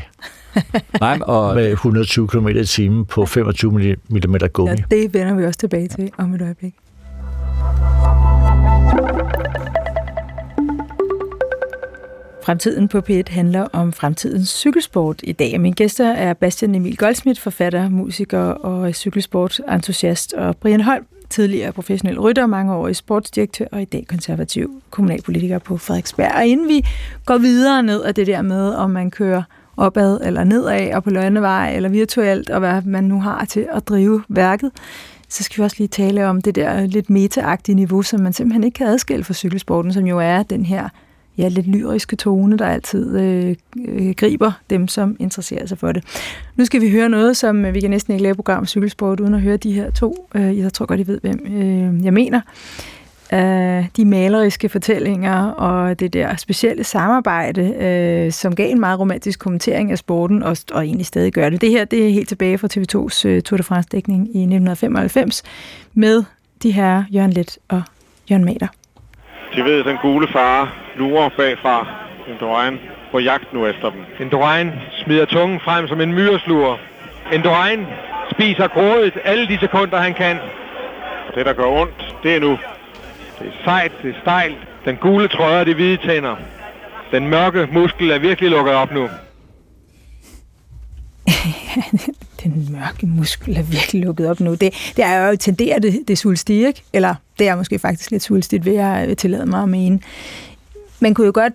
Nej, 0.99 1.19
og... 1.21 1.55
Med 1.55 1.71
120 1.71 2.27
km 2.27 2.47
i 2.47 2.65
timen 2.65 3.05
på 3.05 3.25
25 3.25 3.71
mm 4.09 4.35
gummi. 4.53 4.71
Ja, 4.71 4.95
det 4.95 5.13
vender 5.13 5.35
vi 5.35 5.45
også 5.45 5.59
tilbage 5.59 5.87
til 5.87 6.11
om 6.17 6.33
et 6.33 6.41
øjeblik. 6.41 6.73
Fremtiden 12.43 12.87
på 12.87 13.01
P1 13.09 13.31
handler 13.31 13.67
om 13.73 13.93
fremtidens 13.93 14.49
cykelsport 14.49 15.21
i 15.23 15.31
dag. 15.31 15.61
Mine 15.61 15.75
gæster 15.75 16.07
er 16.07 16.33
Bastian 16.33 16.75
Emil 16.75 16.97
Goldsmith, 16.97 17.41
forfatter, 17.41 17.89
musiker 17.89 18.39
og 18.39 18.95
cykelsportentusiast, 18.95 20.33
og 20.33 20.57
Brian 20.57 20.81
Holm, 20.81 21.05
tidligere 21.29 21.71
professionel 21.71 22.19
rytter, 22.19 22.45
mange 22.45 22.73
år 22.73 22.87
i 22.87 22.93
sportsdirektør 22.93 23.65
og 23.71 23.81
i 23.81 23.85
dag 23.85 24.05
konservativ 24.07 24.81
kommunalpolitiker 24.89 25.59
på 25.59 25.77
Frederiksberg. 25.77 26.31
Og 26.35 26.45
inden 26.45 26.67
vi 26.67 26.85
går 27.25 27.37
videre 27.37 27.83
ned 27.83 28.03
af 28.03 28.15
det 28.15 28.27
der 28.27 28.41
med, 28.41 28.73
om 28.73 28.89
man 28.89 29.11
kører 29.11 29.43
opad 29.77 30.19
eller 30.23 30.43
nedad 30.43 30.93
og 30.93 31.03
på 31.03 31.09
løgnevej 31.09 31.75
eller 31.75 31.89
virtuelt, 31.89 32.49
og 32.49 32.59
hvad 32.59 32.81
man 32.81 33.03
nu 33.03 33.21
har 33.21 33.45
til 33.45 33.67
at 33.73 33.87
drive 33.87 34.23
værket, 34.29 34.71
så 35.29 35.43
skal 35.43 35.57
vi 35.57 35.63
også 35.63 35.75
lige 35.79 35.87
tale 35.87 36.27
om 36.27 36.41
det 36.41 36.55
der 36.55 36.85
lidt 36.85 37.09
meta 37.09 37.57
niveau, 37.67 38.01
som 38.01 38.19
man 38.19 38.33
simpelthen 38.33 38.63
ikke 38.63 38.75
kan 38.75 38.87
adskille 38.87 39.23
fra 39.23 39.33
cykelsporten, 39.33 39.93
som 39.93 40.07
jo 40.07 40.19
er 40.19 40.43
den 40.43 40.65
her 40.65 40.89
ja, 41.37 41.47
lidt 41.47 41.67
lyriske 41.67 42.15
tone, 42.15 42.57
der 42.57 42.65
altid 42.65 43.19
øh, 43.19 43.55
øh, 43.87 44.11
griber 44.11 44.51
dem, 44.69 44.87
som 44.87 45.15
interesserer 45.19 45.65
sig 45.65 45.77
for 45.77 45.91
det. 45.91 46.03
Nu 46.55 46.65
skal 46.65 46.81
vi 46.81 46.89
høre 46.89 47.09
noget, 47.09 47.37
som 47.37 47.65
øh, 47.65 47.73
vi 47.73 47.79
kan 47.79 47.89
næsten 47.89 48.13
ikke 48.13 48.23
lave 48.23 48.35
program 48.35 48.65
cykelsport, 48.65 49.19
uden 49.19 49.33
at 49.33 49.41
høre 49.41 49.57
de 49.57 49.71
her 49.71 49.91
to. 49.91 50.29
Øh, 50.35 50.59
jeg 50.59 50.73
tror 50.73 50.85
godt, 50.85 50.99
I 50.99 51.07
ved, 51.07 51.19
hvem 51.21 51.45
øh, 51.47 52.05
jeg 52.05 52.13
mener. 52.13 52.41
Øh, 53.33 53.85
de 53.97 54.05
maleriske 54.05 54.69
fortællinger 54.69 55.45
og 55.45 55.99
det 55.99 56.13
der 56.13 56.35
specielle 56.35 56.83
samarbejde, 56.83 57.61
øh, 57.61 58.31
som 58.31 58.55
gav 58.55 58.71
en 58.71 58.79
meget 58.79 58.99
romantisk 58.99 59.39
kommentering 59.39 59.91
af 59.91 59.97
sporten, 59.97 60.43
og, 60.43 60.57
og 60.71 60.85
egentlig 60.85 61.05
stadig 61.05 61.33
gør 61.33 61.49
det. 61.49 61.61
Det 61.61 61.69
her 61.69 61.85
det 61.85 62.07
er 62.07 62.09
helt 62.09 62.27
tilbage 62.27 62.57
fra 62.57 62.67
TV2's 62.67 63.27
øh, 63.27 63.41
Tour 63.41 63.57
de 63.57 63.63
France-dækning 63.63 64.19
i 64.19 64.39
1995 64.39 65.43
med 65.93 66.23
de 66.63 66.71
her 66.71 67.03
Jørgen 67.13 67.33
Let 67.33 67.57
og 67.67 67.81
Jørgen 68.29 68.45
Mader. 68.45 68.67
De 69.55 69.63
ved, 69.63 69.79
at 69.79 69.85
den 69.85 69.97
gule 69.97 70.27
far 70.27 70.73
lurer 70.95 71.29
bagfra. 71.29 71.87
Endurain 72.27 72.79
på 73.11 73.19
jagt 73.19 73.53
nu 73.53 73.65
efter 73.65 73.89
dem. 73.89 74.05
Endurain 74.19 74.71
smider 75.03 75.25
tungen 75.25 75.59
frem 75.59 75.87
som 75.87 76.01
en 76.01 76.13
myresluger. 76.13 76.77
Endurain 77.33 77.87
spiser 78.31 78.67
grådet 78.67 79.13
alle 79.23 79.47
de 79.47 79.57
sekunder, 79.59 79.97
han 79.97 80.13
kan. 80.13 80.39
Og 81.27 81.35
det, 81.35 81.45
der 81.45 81.53
gør 81.53 81.65
ondt, 81.65 82.15
det 82.23 82.35
er 82.35 82.39
nu. 82.39 82.59
Det 83.39 83.47
er 83.47 83.63
sejt, 83.63 83.91
det 84.03 84.09
er 84.09 84.21
stejlt. 84.21 84.57
Den 84.85 84.95
gule 84.95 85.27
trøje 85.27 85.65
de 85.65 85.73
hvide 85.73 85.97
tænder. 85.97 86.35
Den 87.11 87.27
mørke 87.27 87.67
muskel 87.71 88.11
er 88.11 88.19
virkelig 88.19 88.49
lukket 88.49 88.73
op 88.73 88.91
nu. 88.91 89.09
den 92.43 92.67
mørke 92.71 93.05
muskel 93.05 93.57
er 93.57 93.61
virkelig 93.61 94.03
lukket 94.03 94.29
op 94.29 94.39
nu. 94.39 94.51
Det, 94.51 94.73
det 94.95 95.05
er 95.05 95.27
jo 95.27 95.35
tenderer 95.35 95.79
det, 95.79 95.99
det 96.07 96.17
sulstige, 96.17 96.67
ikke? 96.67 96.83
Eller 96.93 97.15
det 97.39 97.47
er 97.47 97.55
måske 97.55 97.79
faktisk 97.79 98.11
lidt 98.11 98.23
sulstigt, 98.23 98.65
vil 98.65 98.73
jeg 98.73 99.17
tillade 99.17 99.45
mig 99.45 99.63
at 99.63 99.69
mene. 99.69 99.99
Man 100.99 101.13
kunne 101.13 101.25
jo 101.25 101.31
godt 101.35 101.53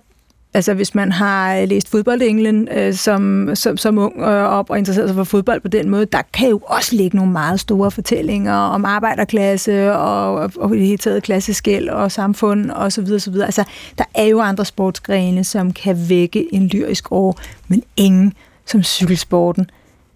Altså 0.54 0.74
hvis 0.74 0.94
man 0.94 1.12
har 1.12 1.64
læst 1.66 1.88
fodbold 1.88 2.22
England 2.22 2.68
øh, 2.70 2.94
som, 2.94 3.50
som, 3.54 3.76
som 3.76 3.98
ung 3.98 4.18
øh, 4.18 4.44
op 4.44 4.70
og 4.70 4.78
interesseret 4.78 5.08
sig 5.08 5.16
for 5.16 5.24
fodbold 5.24 5.60
på 5.60 5.68
den 5.68 5.88
måde, 5.90 6.06
der 6.06 6.22
kan 6.32 6.48
jo 6.48 6.60
også 6.66 6.96
ligge 6.96 7.16
nogle 7.16 7.32
meget 7.32 7.60
store 7.60 7.90
fortællinger 7.90 8.54
om 8.54 8.84
arbejderklasse 8.84 9.92
og, 9.92 10.34
og, 10.34 10.52
og 10.56 10.74
i 10.74 10.78
det 10.78 10.86
hele 10.86 10.98
taget 10.98 11.22
klasseskæld 11.22 11.88
og 11.88 12.12
samfund 12.12 12.70
og 12.70 12.92
så 12.92 13.02
videre, 13.02 13.20
så 13.20 13.30
videre. 13.30 13.46
Altså 13.46 13.64
der 13.98 14.04
er 14.14 14.24
jo 14.24 14.40
andre 14.40 14.64
sportsgrene, 14.64 15.44
som 15.44 15.72
kan 15.72 16.08
vække 16.08 16.54
en 16.54 16.66
lyrisk 16.68 17.12
år, 17.12 17.40
men 17.68 17.82
ingen 17.96 18.32
som 18.66 18.82
cykelsporten 18.82 19.70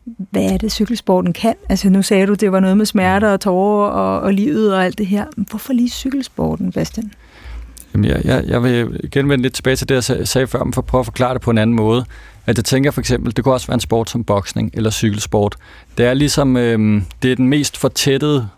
hvad 0.04 0.42
er 0.42 0.56
det, 0.56 0.72
cykelsporten 0.72 1.32
kan? 1.32 1.54
Altså 1.68 1.90
nu 1.90 2.02
sagde 2.02 2.26
du, 2.26 2.34
det 2.34 2.52
var 2.52 2.60
noget 2.60 2.76
med 2.76 2.86
smerter 2.86 3.28
og 3.28 3.40
tårer 3.40 3.90
og, 3.90 4.20
og 4.20 4.34
livet 4.34 4.74
og 4.74 4.84
alt 4.84 4.98
det 4.98 5.06
her. 5.06 5.26
Hvorfor 5.36 5.72
lige 5.72 5.90
cykelsporten, 5.90 6.72
Bastian? 6.72 7.12
Jamen, 7.94 8.10
jeg, 8.10 8.20
jeg, 8.24 8.44
jeg 8.46 8.62
vil 8.62 9.00
genvende 9.12 9.42
lidt 9.42 9.54
tilbage 9.54 9.76
til 9.76 9.88
det, 9.88 10.08
jeg 10.08 10.28
sagde 10.28 10.46
før, 10.46 10.64
men 10.64 10.72
for 10.72 10.80
at 10.80 10.86
prøve 10.86 11.00
at 11.00 11.06
forklare 11.06 11.34
det 11.34 11.42
på 11.42 11.50
en 11.50 11.58
anden 11.58 11.76
måde. 11.76 12.04
At 12.46 12.56
jeg 12.56 12.64
tænker 12.64 12.90
for 12.90 13.00
eksempel, 13.00 13.36
det 13.36 13.44
kunne 13.44 13.54
også 13.54 13.66
være 13.66 13.74
en 13.74 13.80
sport 13.80 14.10
som 14.10 14.24
boksning 14.24 14.70
eller 14.74 14.90
cykelsport. 14.90 15.56
Det 15.98 16.06
er 16.06 16.14
ligesom, 16.14 16.56
øh, 16.56 17.02
det 17.22 17.32
er 17.32 17.36
den 17.36 17.48
mest 17.48 17.76
fortættede 17.76 18.48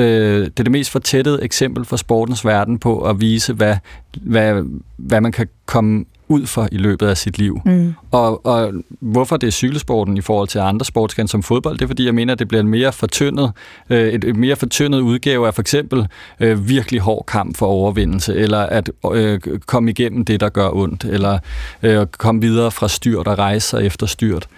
øh, 0.00 0.44
det 0.44 0.60
er 0.60 0.64
det 0.64 0.70
mest 0.70 0.90
fortættede 0.90 1.42
eksempel 1.42 1.84
for 1.84 1.96
sportens 1.96 2.44
verden 2.44 2.78
på 2.78 3.00
at 3.00 3.20
vise, 3.20 3.52
hvad, 3.52 3.76
hvad, 4.22 4.62
hvad 4.96 5.20
man 5.20 5.32
kan 5.32 5.48
komme 5.66 6.04
ud 6.30 6.46
for 6.46 6.68
i 6.72 6.76
løbet 6.76 7.06
af 7.06 7.16
sit 7.16 7.38
liv. 7.38 7.60
Mm. 7.64 7.94
Og, 8.10 8.46
og 8.46 8.72
hvorfor 9.00 9.36
det 9.36 9.46
er 9.46 9.50
cykelsporten 9.50 10.16
i 10.16 10.20
forhold 10.20 10.48
til 10.48 10.58
andre 10.58 10.84
sportsgrene 10.84 11.28
som 11.28 11.42
fodbold, 11.42 11.78
det 11.78 11.82
er 11.82 11.86
fordi, 11.86 12.04
jeg 12.04 12.14
mener, 12.14 12.32
at 12.32 12.38
det 12.38 12.48
bliver 12.48 12.62
en 12.62 12.68
mere 12.68 12.92
fortyndet, 12.92 13.52
øh, 13.90 14.08
et, 14.08 14.24
et 14.24 14.36
mere 14.36 14.56
fortyndet 14.56 15.00
udgave 15.00 15.46
af 15.46 15.54
for 15.54 15.62
eksempel 15.62 16.06
øh, 16.40 16.68
virkelig 16.68 17.00
hård 17.00 17.24
kamp 17.26 17.56
for 17.56 17.66
overvindelse, 17.66 18.34
eller 18.34 18.58
at 18.58 18.90
øh, 19.12 19.40
komme 19.66 19.90
igennem 19.90 20.24
det, 20.24 20.40
der 20.40 20.48
gør 20.48 20.70
ondt, 20.72 21.04
eller 21.04 21.38
øh, 21.82 22.06
komme 22.18 22.40
videre 22.40 22.70
fra 22.70 22.88
styrt 22.88 23.28
og 23.28 23.38
rejse 23.38 23.68
sig 23.68 23.86
efter 23.86 24.06
styrt. 24.06 24.48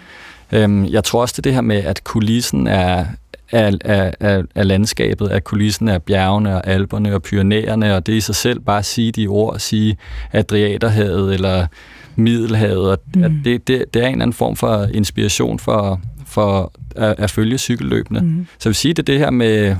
Øh, 0.51 0.93
jeg 0.93 1.03
tror 1.03 1.21
også, 1.21 1.33
det 1.37 1.43
det 1.43 1.53
her 1.53 1.61
med, 1.61 1.83
at 1.83 2.03
kulissen 2.03 2.67
er, 2.67 3.05
af, 3.53 3.71
af, 3.81 4.13
af, 4.19 4.43
af 4.55 4.67
landskabet, 4.67 5.27
af 5.27 5.43
kulissen 5.43 5.87
af 5.89 6.03
bjergene 6.03 6.55
og 6.55 6.67
alberne 6.67 7.15
og 7.15 7.23
pyrenæerne, 7.23 7.95
og 7.95 8.05
det 8.05 8.13
i 8.13 8.21
sig 8.21 8.35
selv 8.35 8.59
bare 8.59 8.79
at 8.79 8.85
sige 8.85 9.11
de 9.11 9.27
ord, 9.27 9.59
sige 9.59 9.97
Adriaterhavet 10.31 11.33
eller 11.33 11.67
Middelhavet, 12.15 12.91
og 12.91 12.99
mm. 13.15 13.23
at 13.23 13.31
det, 13.45 13.67
det, 13.67 13.93
det 13.93 14.03
er 14.03 14.07
en 14.07 14.11
eller 14.11 14.23
anden 14.23 14.33
form 14.33 14.55
for 14.55 14.87
inspiration 14.93 15.59
for, 15.59 16.01
for 16.25 16.71
at, 16.95 17.15
at 17.17 17.31
følge 17.31 17.57
cykelløbene. 17.57 18.19
Mm. 18.19 18.47
Så 18.59 18.69
jeg 18.69 18.69
vil 18.69 18.75
sige, 18.75 18.93
det 18.93 19.07
det 19.07 19.19
her 19.19 19.29
med, 19.29 19.75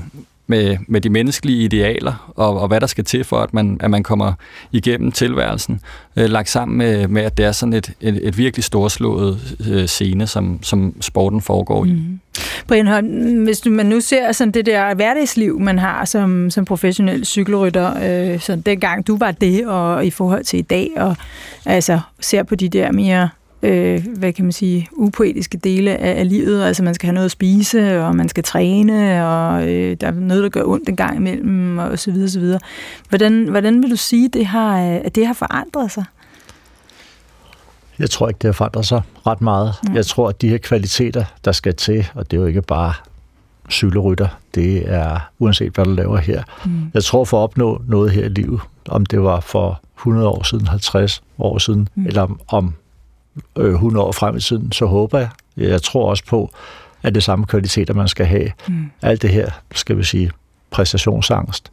med, 0.46 0.76
med 0.88 1.00
de 1.00 1.10
menneskelige 1.10 1.64
idealer, 1.64 2.32
og, 2.36 2.60
og 2.60 2.68
hvad 2.68 2.80
der 2.80 2.86
skal 2.86 3.04
til 3.04 3.24
for, 3.24 3.36
at 3.36 3.54
man, 3.54 3.76
at 3.80 3.90
man 3.90 4.02
kommer 4.02 4.32
igennem 4.72 5.12
tilværelsen, 5.12 5.80
øh, 6.16 6.30
lagt 6.30 6.48
sammen 6.48 6.78
med, 6.78 7.08
med, 7.08 7.22
at 7.22 7.36
det 7.36 7.44
er 7.44 7.52
sådan 7.52 7.72
et, 7.72 7.92
et, 8.00 8.20
et 8.22 8.38
virkelig 8.38 8.64
storslået 8.64 9.56
øh, 9.70 9.86
scene, 9.86 10.26
som, 10.26 10.58
som 10.62 10.94
sporten 11.00 11.40
foregår 11.40 11.84
i. 11.84 11.92
Mm. 11.92 12.20
Brian 12.66 12.86
Holm, 12.86 13.44
hvis 13.44 13.60
du, 13.60 13.70
man 13.70 13.86
nu 13.86 14.00
ser 14.00 14.32
sådan 14.32 14.52
det 14.52 14.66
der 14.66 14.94
hverdagsliv, 14.94 15.60
man 15.60 15.78
har 15.78 16.04
som, 16.04 16.50
som 16.50 16.64
professionel 16.64 17.24
cykelrytter, 17.24 18.32
øh, 18.32 18.40
sådan 18.40 18.60
dengang 18.60 19.06
du 19.06 19.16
var 19.16 19.30
det, 19.30 19.66
og 19.66 20.06
i 20.06 20.10
forhold 20.10 20.44
til 20.44 20.58
i 20.58 20.62
dag, 20.62 20.90
og 20.96 21.16
altså 21.66 22.00
ser 22.20 22.42
på 22.42 22.54
de 22.54 22.68
der 22.68 22.92
mere 22.92 23.28
øh, 23.64 24.06
hvad 24.18 24.32
kan 24.32 24.44
man 24.44 24.52
sige, 24.52 24.88
upoetiske 24.92 25.58
dele 25.58 25.96
af, 25.96 26.18
af 26.18 26.28
livet. 26.28 26.64
Altså 26.64 26.82
man 26.82 26.94
skal 26.94 27.06
have 27.06 27.14
noget 27.14 27.24
at 27.24 27.30
spise, 27.30 28.00
og 28.00 28.16
man 28.16 28.28
skal 28.28 28.44
træne, 28.44 29.26
og 29.28 29.68
øh, 29.68 29.96
der 30.00 30.06
er 30.06 30.12
noget, 30.12 30.42
der 30.42 30.48
gør 30.48 30.64
ondt 30.64 30.88
en 30.88 30.96
gang 30.96 31.16
imellem, 31.16 31.78
og 31.78 31.98
så 31.98 32.12
videre, 32.12 32.28
så 32.28 32.40
videre. 32.40 32.60
Hvordan, 33.08 33.48
hvordan 33.48 33.82
vil 33.82 33.90
du 33.90 33.96
sige, 33.96 34.28
det 34.28 34.46
har, 34.46 34.78
at 34.78 35.14
det 35.14 35.26
har 35.26 35.34
forandret 35.34 35.90
sig? 35.90 36.04
Jeg 37.98 38.10
tror 38.10 38.28
ikke, 38.28 38.38
det 38.38 38.48
har 38.48 38.52
forandret 38.52 38.86
sig 38.86 39.02
ret 39.26 39.40
meget. 39.40 39.74
Mm. 39.88 39.94
Jeg 39.94 40.06
tror, 40.06 40.28
at 40.28 40.42
de 40.42 40.48
her 40.48 40.58
kvaliteter, 40.58 41.24
der 41.44 41.52
skal 41.52 41.74
til, 41.74 42.06
og 42.14 42.30
det 42.30 42.36
er 42.36 42.40
jo 42.40 42.46
ikke 42.46 42.62
bare 42.62 42.92
cykelrytter, 43.70 44.28
det 44.54 44.92
er 44.92 45.30
uanset 45.38 45.72
hvad 45.72 45.84
du 45.84 45.90
laver 45.90 46.16
her. 46.16 46.42
Mm. 46.64 46.90
Jeg 46.94 47.04
tror 47.04 47.24
for 47.24 47.38
at 47.38 47.42
opnå 47.42 47.82
noget 47.88 48.10
her 48.10 48.24
i 48.24 48.28
livet, 48.28 48.60
om 48.88 49.06
det 49.06 49.22
var 49.22 49.40
for 49.40 49.80
100 49.96 50.28
år 50.28 50.42
siden, 50.42 50.66
50 50.66 51.22
år 51.38 51.58
siden, 51.58 51.88
mm. 51.94 52.06
eller 52.06 52.22
om, 52.22 52.40
om 52.48 52.66
øh, 52.66 52.72
100 53.56 54.06
år 54.06 54.12
frem 54.12 54.36
i 54.36 54.40
tiden, 54.40 54.72
så 54.72 54.86
håber 54.86 55.18
jeg, 55.18 55.28
jeg 55.56 55.82
tror 55.82 56.10
også 56.10 56.24
på, 56.28 56.50
at 57.02 57.14
det 57.14 57.22
samme 57.22 57.46
kvaliteter, 57.46 57.94
man 57.94 58.08
skal 58.08 58.26
have. 58.26 58.50
Mm. 58.68 58.90
Alt 59.02 59.22
det 59.22 59.30
her, 59.30 59.50
skal 59.74 59.98
vi 59.98 60.04
sige, 60.04 60.30
præstationsangst, 60.70 61.72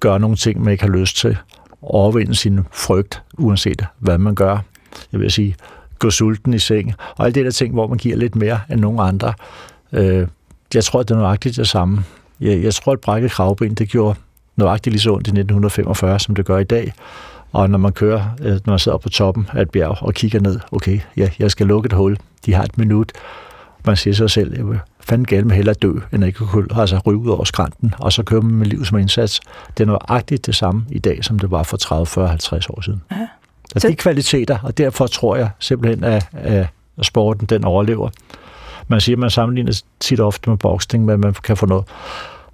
gøre 0.00 0.20
nogle 0.20 0.36
ting, 0.36 0.62
man 0.62 0.72
ikke 0.72 0.84
har 0.84 0.90
lyst 0.90 1.16
til, 1.16 1.36
overvinde 1.82 2.34
sin 2.34 2.60
frygt, 2.72 3.22
uanset 3.38 3.86
hvad 3.98 4.18
man 4.18 4.34
gør. 4.34 4.58
Jeg 5.12 5.20
vil 5.20 5.30
sige, 5.30 5.56
gå 5.98 6.10
sulten 6.10 6.54
i 6.54 6.58
seng, 6.58 6.94
og 7.16 7.26
alt 7.26 7.34
det 7.34 7.44
der 7.44 7.50
ting, 7.50 7.74
hvor 7.74 7.86
man 7.86 7.98
giver 7.98 8.16
lidt 8.16 8.36
mere 8.36 8.60
end 8.70 8.80
nogen 8.80 8.98
andre. 9.00 9.32
Øh, 9.92 10.28
jeg 10.74 10.84
tror, 10.84 11.02
det 11.02 11.10
er 11.10 11.18
nøjagtigt 11.18 11.56
det 11.56 11.68
samme. 11.68 12.04
Jeg, 12.40 12.62
jeg 12.62 12.74
tror, 12.74 12.92
at 12.92 13.00
brækket 13.00 13.30
kravben, 13.30 13.74
det 13.74 13.88
gjorde 13.88 14.18
nøjagtigt 14.56 14.92
lige 14.92 15.00
så 15.00 15.10
ondt 15.10 15.26
i 15.26 15.30
1945, 15.30 16.18
som 16.18 16.34
det 16.34 16.46
gør 16.46 16.58
i 16.58 16.64
dag. 16.64 16.92
Og 17.54 17.70
når 17.70 17.78
man 17.78 17.92
kører, 17.92 18.24
øh, 18.40 18.52
når 18.52 18.70
man 18.70 18.78
sidder 18.78 18.98
på 18.98 19.08
toppen 19.08 19.48
af 19.52 19.62
et 19.62 19.70
bjerg 19.70 20.02
og 20.02 20.14
kigger 20.14 20.40
ned, 20.40 20.60
okay, 20.72 21.00
ja, 21.16 21.28
jeg 21.38 21.50
skal 21.50 21.66
lukke 21.66 21.86
et 21.86 21.92
hul, 21.92 22.18
de 22.46 22.54
har 22.54 22.62
et 22.62 22.78
minut. 22.78 23.12
Man 23.86 23.96
siger 23.96 24.14
sig 24.14 24.30
selv, 24.30 24.56
jeg 24.56 24.68
vil 24.68 24.78
fanden 25.00 25.24
galt 25.24 25.46
med 25.46 25.56
hellere 25.56 25.74
dø, 25.74 25.92
end 26.12 26.24
at 26.24 26.26
ikke 26.26 26.38
kunne 26.38 26.66
altså 26.80 27.00
ryge 27.06 27.18
ud 27.18 27.28
over 27.28 27.44
skrænten, 27.44 27.94
og 27.98 28.12
så 28.12 28.22
kører 28.22 28.40
man 28.40 28.54
med 28.54 28.66
liv 28.66 28.84
som 28.84 28.98
indsats. 28.98 29.40
Det 29.78 29.84
er 29.84 29.86
nøjagtigt 29.86 30.46
det 30.46 30.54
samme 30.54 30.84
i 30.90 30.98
dag, 30.98 31.24
som 31.24 31.38
det 31.38 31.50
var 31.50 31.62
for 31.62 31.76
30, 31.76 32.06
40, 32.06 32.28
50 32.28 32.66
år 32.66 32.80
siden. 32.80 33.02
Ja. 33.10 33.28
Så 33.76 33.88
de 33.88 33.96
kvaliteter, 33.96 34.58
og 34.62 34.78
derfor 34.78 35.06
tror 35.06 35.36
jeg 35.36 35.50
simpelthen, 35.58 36.04
at, 36.04 36.28
at 36.32 36.66
sporten 37.02 37.46
den 37.46 37.64
overlever. 37.64 38.10
Man 38.88 39.00
siger, 39.00 39.16
at 39.16 39.20
man 39.20 39.30
sammenligner 39.30 39.82
tit 40.00 40.20
ofte 40.20 40.50
med 40.50 40.58
boksning, 40.58 41.04
men 41.04 41.20
man 41.20 41.34
kan 41.44 41.56
få 41.56 41.66
noget 41.66 41.84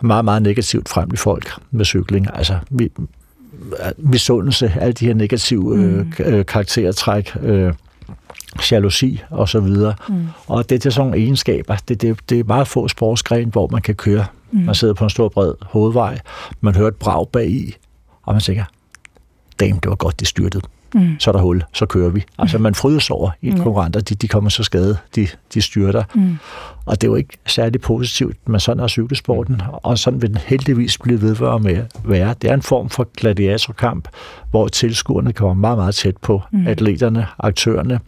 meget, 0.03 0.25
meget 0.25 0.43
negativt 0.43 0.89
frem 0.89 1.11
i 1.15 1.17
folk 1.17 1.53
med 1.71 1.85
cykling. 1.85 2.27
Altså, 2.35 2.59
vi, 2.71 2.91
misundelse, 3.99 4.73
alle 4.81 4.93
de 4.93 5.07
her 5.07 5.15
negative 5.15 5.77
øh, 5.77 5.95
mm. 5.95 6.13
øh, 6.19 6.47
karaktertræk, 6.47 7.37
øh, 7.43 7.73
jalousi 8.71 9.23
og 9.31 9.49
så 9.49 9.61
videre. 9.61 9.95
Mm. 10.09 10.27
Og 10.47 10.71
det 10.71 10.87
er 10.87 10.91
sådan 10.91 11.07
nogle 11.07 11.25
egenskaber. 11.25 11.77
Det, 11.89 12.03
det, 12.03 12.19
det 12.29 12.41
er 12.41 12.45
meget 12.45 12.69
få 12.69 12.89
sportsgren, 12.89 13.49
hvor 13.49 13.69
man 13.73 13.83
kan 13.83 13.95
køre. 13.95 14.27
Mm. 14.53 14.61
Man 14.61 14.75
sidder 14.75 14.95
på 14.95 15.05
en 15.05 15.11
stor 15.11 15.29
bred 15.29 15.55
hovedvej, 15.63 16.19
man 16.61 16.75
hører 16.75 16.89
et 16.89 16.97
brag 16.97 17.29
bag 17.29 17.51
i, 17.51 17.77
og 18.23 18.35
man 18.35 18.41
tænker, 18.41 18.65
damn, 19.61 19.79
det 19.79 19.89
var 19.89 19.97
godt, 19.97 20.21
det 20.21 20.29
styrtede 20.29 20.65
mm. 20.95 21.17
så 21.19 21.31
er 21.31 21.33
der 21.33 21.41
hul, 21.41 21.63
så 21.73 21.87
kører 21.87 22.11
vi. 22.11 22.25
Altså 22.39 22.59
man 22.59 22.75
frydes 22.75 23.11
over 23.11 23.31
i 23.43 23.51
mm. 23.51 23.57
konkurrenter, 23.57 24.01
de, 24.01 24.15
de 24.15 24.29
kommer 24.29 24.51
så 24.51 24.63
skade, 24.63 24.97
de, 25.17 25.29
de 25.55 25.63
styrter. 25.63 26.03
Mm. 26.15 26.39
Og 26.87 27.01
det 27.01 27.07
er 27.07 27.11
jo 27.11 27.17
ikke 27.17 27.39
særlig 27.47 27.81
positivt, 27.81 28.49
men 28.49 28.61
sådan 28.61 28.83
er 28.83 28.89
cykelsporten, 28.89 29.63
og 29.73 29.99
sådan 29.99 30.23
vil 30.23 30.29
den 30.29 30.39
heldigvis 30.39 30.99
blive 30.99 31.23
vedvaret 31.23 31.63
med 31.63 31.77
at 31.77 31.87
være. 32.05 32.35
Det 32.43 32.51
er 32.51 32.55
en 32.55 32.63
form 32.63 32.89
for 32.89 33.09
gladiatorkamp, 33.17 34.09
hvor 34.51 34.69
tilskuerne 34.69 35.33
kommer 35.33 35.55
meget, 35.55 35.79
meget 35.79 35.95
tæt 35.95 36.17
på 36.17 36.43
mm. 36.53 36.67
atleterne, 36.67 37.27
aktørerne. 37.39 38.01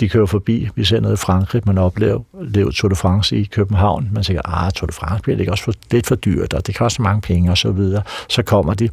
De 0.00 0.08
kører 0.08 0.26
forbi. 0.26 0.68
Vi 0.74 0.84
ser 0.84 1.00
noget 1.00 1.16
i 1.16 1.20
Frankrig, 1.20 1.62
man 1.66 1.78
oplever 1.78 2.20
lever 2.40 2.70
Tour 2.70 2.88
de 2.88 2.96
France 2.96 3.36
i 3.36 3.44
København. 3.44 4.08
Man 4.12 4.22
tænker, 4.22 4.42
ah, 4.64 4.72
Tour 4.72 4.86
de 4.86 4.92
France 4.92 5.22
bliver 5.22 5.36
det 5.36 5.40
ikke 5.40 5.52
også 5.52 5.64
for, 5.64 5.72
lidt 5.90 6.06
for 6.06 6.14
dyrt, 6.14 6.54
og 6.54 6.66
det 6.66 6.76
koster 6.76 7.02
mange 7.02 7.20
penge 7.20 7.50
og 7.50 7.58
så 7.58 7.70
videre. 7.70 8.02
Så 8.28 8.42
kommer 8.42 8.74
de. 8.74 8.88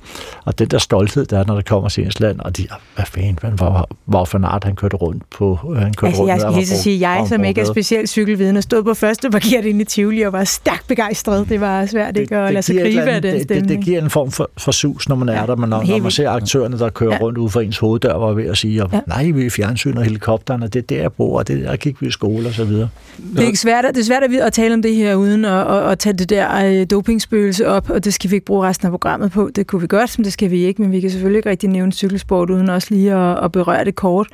Og 0.45 0.59
den 0.59 0.67
der 0.67 0.77
stolthed, 0.77 1.25
der 1.25 1.39
er, 1.39 1.43
når 1.47 1.55
der 1.55 1.61
kommer 1.61 1.89
til 1.89 2.05
ens 2.05 2.19
land, 2.19 2.39
og 2.39 2.57
de, 2.57 2.67
hvad 2.95 3.05
fanden, 3.05 3.53
hvor, 3.53 3.89
hvor 4.05 4.25
for 4.25 4.37
en 4.37 4.43
art 4.43 4.63
han 4.63 4.75
kørte 4.75 4.97
rundt 4.97 5.29
på. 5.29 5.75
Han 5.77 5.93
kørte 5.93 6.07
altså, 6.07 6.21
rundt 6.21 6.31
jeg 6.31 6.39
skal 6.39 6.53
lige 6.53 6.65
sige, 6.65 7.09
jeg 7.09 7.25
som 7.29 7.43
ikke 7.43 7.61
er 7.61 7.65
specielt 7.65 8.09
cykelvidende, 8.09 8.61
stod 8.61 8.83
på 8.83 8.93
første 8.93 9.29
parkeret 9.29 9.65
inde 9.65 9.81
i 9.81 9.85
Tivoli 9.85 10.21
og 10.21 10.33
var 10.33 10.43
stærkt 10.43 10.87
begejstret. 10.87 11.49
Det 11.49 11.61
var 11.61 11.85
svært 11.85 12.17
ikke 12.17 12.37
at 12.37 12.53
lade 12.53 12.63
sig 12.63 12.75
gribe 12.75 13.01
af 13.01 13.21
den 13.21 13.43
stemning. 13.43 13.69
Det, 13.69 13.77
det, 13.77 13.85
giver 13.85 14.01
en 14.01 14.09
form 14.09 14.31
for, 14.31 14.49
for 14.57 14.71
sus, 14.71 15.09
når 15.09 15.15
man 15.15 15.29
er 15.29 15.45
der, 15.45 15.55
men 15.55 15.69
når, 15.69 15.83
når 15.83 15.97
man 15.97 16.11
ser 16.11 16.29
aktørerne, 16.29 16.79
der 16.79 16.88
kører 16.89 17.13
ja. 17.13 17.21
rundt 17.21 17.37
ud 17.37 17.49
for 17.49 17.61
ens 17.61 17.77
hoveddør, 17.77 18.13
var 18.13 18.33
ved 18.33 18.45
at 18.45 18.57
sige, 18.57 18.83
og, 18.83 18.89
ja. 18.93 18.99
nej, 19.07 19.31
vi 19.31 19.45
er 19.45 19.49
fjernsyn 19.49 19.97
og 19.97 20.03
helikopteren, 20.03 20.63
og 20.63 20.73
det 20.73 20.79
er 20.79 20.83
der, 20.83 21.01
jeg 21.01 21.13
bor, 21.13 21.39
og 21.39 21.47
det 21.47 21.63
der 21.63 21.75
gik 21.75 22.01
vi 22.01 22.07
i 22.07 22.11
skole 22.11 22.47
og 22.47 22.53
så 22.53 22.63
videre. 22.63 22.89
Det 23.33 23.41
er 23.41 23.45
ikke 23.45 23.59
svært, 23.59 23.85
det 23.87 23.97
er 23.97 24.03
svært 24.03 24.23
at, 24.23 24.53
tale 24.53 24.73
om 24.73 24.81
det 24.81 24.95
her, 24.95 25.15
uden 25.15 25.45
at, 25.45 25.67
at, 25.67 25.91
at 25.91 25.99
tage 25.99 26.13
det 26.13 26.29
der 26.29 26.65
øh, 26.65 26.85
dopingspøgelse 26.91 27.67
op, 27.67 27.89
og 27.89 28.05
det 28.05 28.13
skal 28.13 28.31
vi 28.31 28.35
ikke 28.35 28.45
bruge 28.45 28.67
resten 28.67 28.85
af 28.85 28.91
programmet 28.91 29.31
på. 29.31 29.49
Det 29.55 29.67
kunne 29.67 29.81
vi 29.81 29.87
godt, 29.87 30.19
men 30.19 30.25
det 30.25 30.33
skal 30.33 30.51
vi 30.51 30.65
ikke, 30.65 30.81
men 30.81 30.91
vi 30.91 30.99
kan 30.99 31.09
selvfølgelig 31.09 31.37
ikke 31.37 31.49
rigtig 31.49 31.69
nævne 31.69 31.91
cykelsport, 31.91 32.49
uden 32.49 32.69
også 32.69 32.87
lige 32.91 33.13
at, 33.13 33.43
at 33.43 33.51
berøre 33.51 33.85
det 33.85 33.95
kort. 33.95 34.27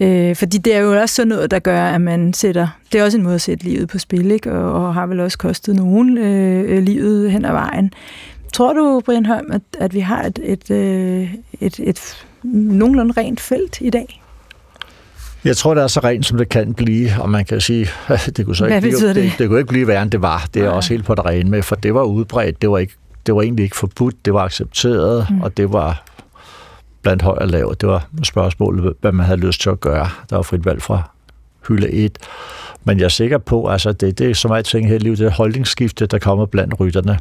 Øh, 0.00 0.36
fordi 0.36 0.58
det 0.58 0.74
er 0.74 0.78
jo 0.78 1.00
også 1.00 1.14
sådan 1.14 1.28
noget, 1.28 1.50
der 1.50 1.58
gør, 1.58 1.82
at 1.82 2.00
man 2.00 2.32
sætter... 2.32 2.68
Det 2.92 3.00
er 3.00 3.04
også 3.04 3.18
en 3.18 3.24
måde 3.24 3.34
at 3.34 3.40
sætte 3.40 3.64
livet 3.64 3.88
på 3.88 3.98
spil, 3.98 4.30
ikke? 4.30 4.52
Og, 4.52 4.86
og 4.86 4.94
har 4.94 5.06
vel 5.06 5.20
også 5.20 5.38
kostet 5.38 5.76
nogen 5.76 6.18
øh, 6.18 6.82
livet 6.82 7.32
hen 7.32 7.44
ad 7.44 7.52
vejen. 7.52 7.92
Tror 8.52 8.72
du, 8.72 9.02
Brian 9.04 9.26
Holm, 9.26 9.52
at, 9.52 9.62
at 9.78 9.94
vi 9.94 10.00
har 10.00 10.22
et, 10.22 10.38
et, 10.42 10.70
øh, 10.70 11.34
et, 11.60 11.80
et, 11.80 11.80
et 11.80 12.26
nogenlunde 12.42 13.14
rent 13.16 13.40
felt 13.40 13.80
i 13.80 13.90
dag? 13.90 14.22
Jeg 15.44 15.56
tror, 15.56 15.74
det 15.74 15.82
er 15.82 15.86
så 15.86 16.00
rent, 16.00 16.26
som 16.26 16.38
det 16.38 16.48
kan 16.48 16.74
blive, 16.74 17.10
og 17.20 17.30
man 17.30 17.44
kan 17.44 17.60
sige, 17.60 17.88
det 18.36 18.44
kunne 18.44 18.56
så 18.56 18.66
ikke, 18.66 18.80
blive, 18.80 19.08
det? 19.08 19.14
Det, 19.14 19.32
det 19.38 19.48
kunne 19.48 19.58
ikke 19.58 19.68
blive 19.68 19.86
værre, 19.86 20.02
end 20.02 20.10
det 20.10 20.22
var. 20.22 20.48
Det 20.54 20.62
er 20.62 20.66
ja. 20.66 20.70
også 20.70 20.94
helt 20.94 21.04
på 21.04 21.14
det 21.14 21.24
rene 21.24 21.50
med, 21.50 21.62
for 21.62 21.76
det 21.76 21.94
var 21.94 22.02
udbredt, 22.02 22.62
det 22.62 22.70
var, 22.70 22.78
ikke, 22.78 22.94
det 23.26 23.34
var 23.34 23.42
egentlig 23.42 23.62
ikke 23.62 23.76
forbudt, 23.76 24.24
det 24.24 24.34
var 24.34 24.44
accepteret, 24.44 25.26
mm. 25.30 25.40
og 25.40 25.56
det 25.56 25.72
var 25.72 26.04
blandt 27.02 27.22
høj 27.22 27.38
og 27.40 27.48
lav. 27.48 27.74
Det 27.80 27.88
var 27.88 28.08
spørgsmålet, 28.22 28.94
hvad 29.00 29.12
man 29.12 29.26
havde 29.26 29.40
lyst 29.40 29.60
til 29.60 29.70
at 29.70 29.80
gøre. 29.80 30.08
Der 30.30 30.36
var 30.36 30.42
frit 30.42 30.64
valg 30.64 30.82
fra 30.82 31.10
hylde 31.68 31.90
1. 31.90 32.18
Men 32.84 32.98
jeg 32.98 33.04
er 33.04 33.08
sikker 33.08 33.38
på, 33.38 33.68
altså 33.68 33.92
det, 33.92 34.18
det 34.18 34.30
er 34.30 34.34
som 34.34 34.52
alting 34.52 34.88
her 34.88 34.94
i 34.94 34.98
livet, 34.98 35.18
det 35.18 35.32
holdningsskifte, 35.32 36.06
der 36.06 36.18
kommer 36.18 36.46
blandt 36.46 36.80
rytterne. 36.80 37.18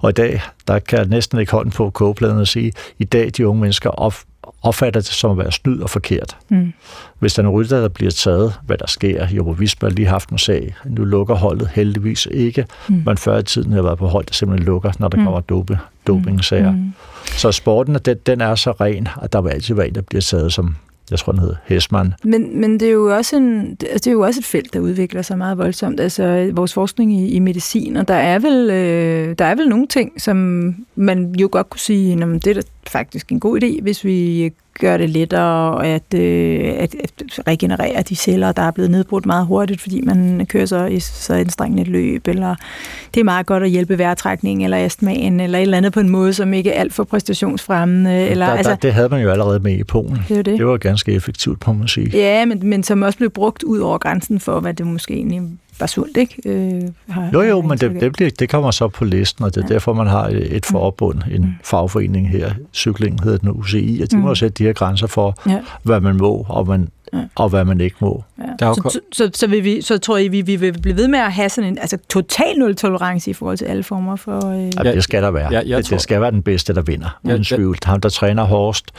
Og 0.00 0.10
i 0.10 0.12
dag, 0.12 0.42
der 0.68 0.78
kan 0.78 0.98
jeg 0.98 1.06
næsten 1.06 1.38
ikke 1.38 1.52
holde 1.52 1.70
på 1.70 1.90
kogepladen 1.90 2.38
og 2.38 2.48
sige, 2.48 2.72
i 2.98 3.04
dag 3.04 3.30
de 3.36 3.48
unge 3.48 3.60
mennesker 3.60 3.90
op, 3.90 4.14
opfatter 4.62 5.00
det 5.00 5.08
som 5.08 5.30
at 5.30 5.38
være 5.38 5.52
snyd 5.52 5.80
og 5.80 5.90
forkert. 5.90 6.36
Mm. 6.48 6.72
Hvis 7.18 7.34
der 7.34 7.42
er 7.42 7.46
en 7.46 7.52
rytter, 7.52 7.80
der 7.80 7.88
bliver 7.88 8.10
taget, 8.10 8.54
hvad 8.66 8.78
der 8.78 8.86
sker, 8.86 9.26
jo, 9.30 9.54
Visma 9.58 9.88
har 9.88 9.94
lige 9.94 10.08
haft 10.08 10.28
en 10.28 10.38
sag, 10.38 10.74
nu 10.84 11.04
lukker 11.04 11.34
holdet 11.34 11.70
heldigvis 11.74 12.28
ikke, 12.30 12.66
mm. 12.88 13.02
men 13.06 13.16
før 13.16 13.38
i 13.38 13.42
tiden 13.42 13.72
har 13.72 13.82
været 13.82 13.98
på 13.98 14.08
hold, 14.08 14.26
der 14.26 14.34
simpelthen 14.34 14.66
lukker, 14.66 14.92
når 14.98 15.08
der 15.08 15.18
mm. 15.18 15.24
kommer 15.24 15.40
dope, 15.40 15.78
doping-sager. 16.06 16.72
Mm. 16.72 16.92
Så 17.24 17.52
sporten, 17.52 17.94
den, 17.94 18.16
den 18.26 18.40
er 18.40 18.54
så 18.54 18.70
ren, 18.70 19.08
at 19.22 19.32
der 19.32 19.40
vil 19.40 19.50
altid 19.50 19.74
være 19.74 19.88
en, 19.88 19.94
der 19.94 20.00
bliver 20.00 20.22
taget 20.22 20.52
som 20.52 20.76
jeg 21.10 21.18
tror, 21.18 21.32
den 21.32 21.40
hedder 21.40 21.56
Hesman. 21.64 22.14
Men, 22.24 22.60
men 22.60 22.80
det, 22.80 22.88
er 22.88 22.92
jo 22.92 23.16
også 23.16 23.36
en, 23.36 23.76
altså, 23.80 23.98
det 23.98 24.06
er 24.06 24.12
jo 24.12 24.20
også 24.20 24.40
et 24.40 24.44
felt, 24.44 24.72
der 24.72 24.80
udvikler 24.80 25.22
sig 25.22 25.38
meget 25.38 25.58
voldsomt. 25.58 26.00
Altså 26.00 26.50
vores 26.52 26.74
forskning 26.74 27.12
i, 27.12 27.28
i 27.28 27.38
medicin, 27.38 27.96
og 27.96 28.08
der 28.08 28.14
er, 28.14 28.38
vel, 28.38 28.70
øh, 28.70 29.34
der 29.38 29.44
er 29.44 29.54
vel 29.54 29.68
nogle 29.68 29.86
ting, 29.86 30.20
som 30.20 30.74
man 30.94 31.34
jo 31.34 31.48
godt 31.52 31.70
kunne 31.70 31.80
sige, 31.80 32.22
at 32.22 32.44
det 32.44 32.56
er 32.56 32.62
faktisk 32.86 33.32
en 33.32 33.40
god 33.40 33.62
idé, 33.62 33.82
hvis 33.82 34.04
vi 34.04 34.52
gør 34.78 34.96
det 34.96 35.10
lettere 35.10 35.86
at, 35.86 36.14
øh, 36.14 36.74
at, 36.78 36.94
at 36.94 37.12
regenerere 37.46 38.02
de 38.02 38.16
celler, 38.16 38.52
der 38.52 38.62
er 38.62 38.70
blevet 38.70 38.90
nedbrudt 38.90 39.26
meget 39.26 39.46
hurtigt, 39.46 39.80
fordi 39.80 40.00
man 40.00 40.46
kører 40.46 40.66
så 40.66 40.84
i 40.84 41.00
så 41.00 41.34
anstrengende 41.34 41.82
et 41.82 41.88
løb, 41.88 42.28
eller 42.28 42.54
det 43.14 43.20
er 43.20 43.24
meget 43.24 43.46
godt 43.46 43.62
at 43.62 43.70
hjælpe 43.70 43.98
vejrtrækning, 43.98 44.64
eller 44.64 44.76
astmaen, 44.76 45.40
eller 45.40 45.58
et 45.58 45.62
eller 45.62 45.76
andet 45.76 45.92
på 45.92 46.00
en 46.00 46.08
måde, 46.08 46.34
som 46.34 46.54
ikke 46.54 46.70
er 46.70 46.80
alt 46.80 46.94
for 46.94 47.04
præstationsfremmende. 47.04 48.28
Eller, 48.28 48.46
der, 48.46 48.52
altså, 48.52 48.70
der, 48.70 48.76
det 48.76 48.92
havde 48.92 49.08
man 49.08 49.22
jo 49.22 49.30
allerede 49.30 49.60
med 49.60 49.78
i 49.78 49.84
Polen. 49.84 50.18
Det, 50.28 50.36
var 50.36 50.42
det. 50.42 50.58
det 50.58 50.66
var 50.66 50.76
ganske 50.76 51.12
effektivt, 51.12 51.60
på 51.60 51.72
man 51.72 51.88
sige. 51.88 52.10
Ja, 52.12 52.44
men, 52.44 52.60
men 52.62 52.82
som 52.82 53.02
også 53.02 53.18
blev 53.18 53.30
brugt 53.30 53.62
ud 53.62 53.78
over 53.78 53.98
grænsen 53.98 54.40
for, 54.40 54.60
hvad 54.60 54.74
det 54.74 54.86
måske 54.86 55.14
egentlig 55.14 55.42
bare 55.80 55.88
sundt, 55.88 56.16
ikke? 56.16 56.36
Øh, 56.44 56.82
har, 57.08 57.30
jo, 57.32 57.42
jo, 57.42 57.62
men 57.62 57.78
det, 57.78 58.00
det, 58.00 58.12
bliver, 58.12 58.30
det 58.38 58.48
kommer 58.48 58.70
så 58.70 58.88
på 58.88 59.04
listen, 59.04 59.44
og 59.44 59.54
det 59.54 59.60
er 59.60 59.66
ja. 59.68 59.74
derfor, 59.74 59.92
man 59.92 60.06
har 60.06 60.30
et 60.32 60.66
forbund, 60.66 61.18
en 61.30 61.42
mm. 61.42 61.54
fagforening 61.64 62.28
her, 62.28 62.52
cykling 62.72 63.22
hedder 63.22 63.38
den 63.38 63.48
UCI, 63.50 64.00
og 64.02 64.10
de 64.10 64.16
mm. 64.16 64.22
må 64.22 64.34
sætte 64.34 64.54
de 64.54 64.64
her 64.64 64.72
grænser 64.72 65.06
for, 65.06 65.34
ja. 65.48 65.60
hvad 65.82 66.00
man 66.00 66.16
må, 66.16 66.46
og, 66.48 66.66
man, 66.66 66.88
ja. 67.12 67.18
og 67.34 67.48
hvad 67.48 67.64
man 67.64 67.80
ikke 67.80 67.96
må. 68.00 68.24
Ja. 68.38 68.74
Så, 68.74 68.90
så, 68.92 69.00
så, 69.12 69.30
så, 69.34 69.46
vil 69.46 69.64
vi, 69.64 69.82
så 69.82 69.98
tror 69.98 70.18
I, 70.18 70.28
vi, 70.28 70.40
vi 70.40 70.56
vil 70.56 70.80
blive 70.82 70.96
ved 70.96 71.08
med 71.08 71.18
at 71.18 71.32
have 71.32 71.48
sådan 71.48 71.70
en 71.70 71.78
altså, 71.78 71.98
total 72.08 72.58
nul-tolerance 72.58 73.30
i 73.30 73.32
forhold 73.32 73.58
til 73.58 73.64
alle 73.64 73.82
former 73.82 74.16
for... 74.16 74.46
Øh... 74.46 74.84
Ja, 74.84 74.92
det 74.92 75.04
skal 75.04 75.22
der 75.22 75.30
være. 75.30 75.52
Ja, 75.52 75.76
det, 75.76 75.84
tror... 75.84 75.94
det 75.94 76.02
skal 76.02 76.20
være 76.20 76.30
den 76.30 76.42
bedste, 76.42 76.74
der 76.74 76.82
vinder. 76.82 77.18
Ja, 77.24 77.32
uden 77.32 77.44
tvivl. 77.44 77.76
Ham, 77.84 78.00
der 78.00 78.08
træner 78.08 78.42
hårdest, 78.42 78.90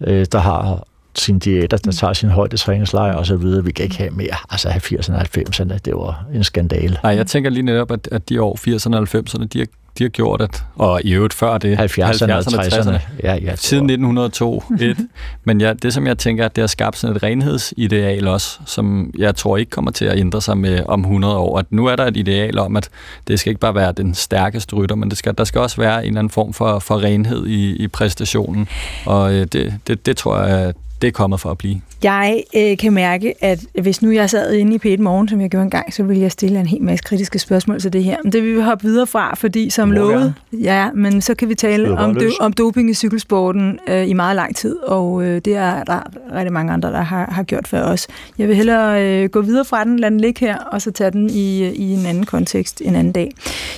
øh, 0.00 0.26
der 0.32 0.38
har 0.38 0.86
sine 1.18 1.38
diæter, 1.38 1.76
der 1.76 1.92
tager 1.92 2.12
sin 2.12 2.28
højdetræningslejr 2.28 3.14
og 3.14 3.26
så 3.26 3.36
videre. 3.36 3.64
Vi 3.64 3.72
kan 3.72 3.84
ikke 3.84 3.98
have 3.98 4.10
mere. 4.10 4.36
Altså 4.50 4.68
80'erne 4.68 5.14
og 5.14 5.20
90'erne, 5.20 5.78
det 5.84 5.94
var 5.94 6.24
en 6.34 6.44
skandale. 6.44 6.98
Nej, 7.02 7.16
jeg 7.16 7.26
tænker 7.26 7.50
lige 7.50 7.62
netop, 7.62 7.90
at, 7.90 8.08
at 8.12 8.28
de 8.28 8.42
år 8.42 8.56
80'erne 8.56 8.96
og 8.96 9.02
90'erne, 9.02 9.46
de 9.46 9.58
har, 9.58 9.66
de 9.98 10.04
har 10.04 10.08
gjort, 10.08 10.40
at, 10.40 10.64
og 10.76 11.00
i 11.04 11.12
øvrigt 11.12 11.34
før 11.34 11.58
det, 11.58 11.78
70'erne, 11.78 12.32
og 12.32 12.38
60'erne, 12.38 13.00
ja, 13.22 13.34
ja, 13.34 13.56
siden 13.56 13.84
1902, 13.84 14.62
et. 14.80 14.96
Men 15.44 15.60
ja, 15.60 15.72
det 15.72 15.94
som 15.94 16.06
jeg 16.06 16.18
tænker, 16.18 16.44
at 16.44 16.56
det 16.56 16.62
har 16.62 16.66
skabt 16.66 16.96
sådan 16.96 17.16
et 17.16 17.22
renhedsideal 17.22 18.28
også, 18.28 18.58
som 18.66 19.12
jeg 19.18 19.36
tror 19.36 19.56
ikke 19.56 19.70
kommer 19.70 19.90
til 19.90 20.04
at 20.04 20.18
ændre 20.18 20.42
sig 20.42 20.58
med 20.58 20.82
om 20.88 21.00
100 21.00 21.36
år. 21.36 21.58
At 21.58 21.66
nu 21.70 21.86
er 21.86 21.96
der 21.96 22.06
et 22.06 22.16
ideal 22.16 22.58
om, 22.58 22.76
at 22.76 22.88
det 23.28 23.40
skal 23.40 23.50
ikke 23.50 23.60
bare 23.60 23.74
være 23.74 23.92
den 23.92 24.14
stærkeste 24.14 24.76
rytter, 24.76 24.96
men 24.96 25.10
det 25.10 25.18
skal, 25.18 25.34
der 25.38 25.44
skal 25.44 25.60
også 25.60 25.76
være 25.76 26.02
en 26.02 26.06
eller 26.06 26.18
anden 26.18 26.30
form 26.30 26.52
for, 26.52 26.78
for 26.78 27.02
renhed 27.02 27.46
i, 27.46 27.76
i 27.76 27.88
præstationen. 27.88 28.68
Og 29.06 29.34
øh, 29.34 29.46
det, 29.52 29.74
det, 29.86 30.06
det 30.06 30.16
tror 30.16 30.42
jeg, 30.42 30.74
det 31.02 31.08
er 31.08 31.12
kommet 31.12 31.40
for 31.40 31.50
at 31.50 31.58
blive. 31.58 31.80
Jeg 32.04 32.42
øh, 32.56 32.76
kan 32.76 32.92
mærke, 32.92 33.44
at 33.44 33.64
hvis 33.80 34.02
nu 34.02 34.10
jeg 34.10 34.30
sad 34.30 34.52
inde 34.52 34.74
i 34.74 34.94
P1 34.94 35.02
Morgen, 35.02 35.28
som 35.28 35.40
jeg 35.40 35.50
gjorde 35.50 35.64
engang, 35.64 35.94
så 35.94 36.02
ville 36.02 36.22
jeg 36.22 36.32
stille 36.32 36.60
en 36.60 36.66
hel 36.66 36.82
masse 36.82 37.02
kritiske 37.02 37.38
spørgsmål 37.38 37.80
til 37.80 37.92
det 37.92 38.04
her. 38.04 38.16
Men 38.24 38.32
det 38.32 38.42
vil 38.42 38.56
vi 38.56 38.60
hoppe 38.60 38.84
videre 38.84 39.06
fra, 39.06 39.34
fordi 39.34 39.70
som 39.70 39.88
Morgen. 39.88 40.00
lovet, 40.00 40.34
ja, 40.52 40.90
men 40.94 41.20
så 41.20 41.34
kan 41.34 41.48
vi 41.48 41.54
tale 41.54 41.98
om, 41.98 42.14
do, 42.14 42.24
om 42.40 42.52
doping 42.52 42.90
i 42.90 42.94
cykelsporten 42.94 43.78
øh, 43.88 44.08
i 44.08 44.12
meget 44.12 44.36
lang 44.36 44.56
tid, 44.56 44.76
og 44.76 45.24
øh, 45.24 45.40
det 45.44 45.56
er 45.56 45.84
der 45.84 46.00
rigtig 46.34 46.52
mange 46.52 46.72
andre, 46.72 46.92
der 46.92 47.02
har, 47.02 47.30
har 47.30 47.42
gjort 47.42 47.68
for 47.68 47.78
os. 47.78 48.06
Jeg 48.38 48.48
vil 48.48 48.56
hellere 48.56 49.04
øh, 49.04 49.28
gå 49.28 49.40
videre 49.40 49.64
fra 49.64 49.84
den, 49.84 49.98
lade 49.98 50.10
den 50.10 50.20
ligge 50.20 50.40
her, 50.40 50.56
og 50.58 50.82
så 50.82 50.90
tage 50.90 51.10
den 51.10 51.30
i, 51.30 51.64
øh, 51.64 51.72
i 51.72 51.92
en 51.92 52.06
anden 52.06 52.26
kontekst 52.26 52.82
en 52.84 52.94
anden 52.94 53.12
dag. 53.12 53.30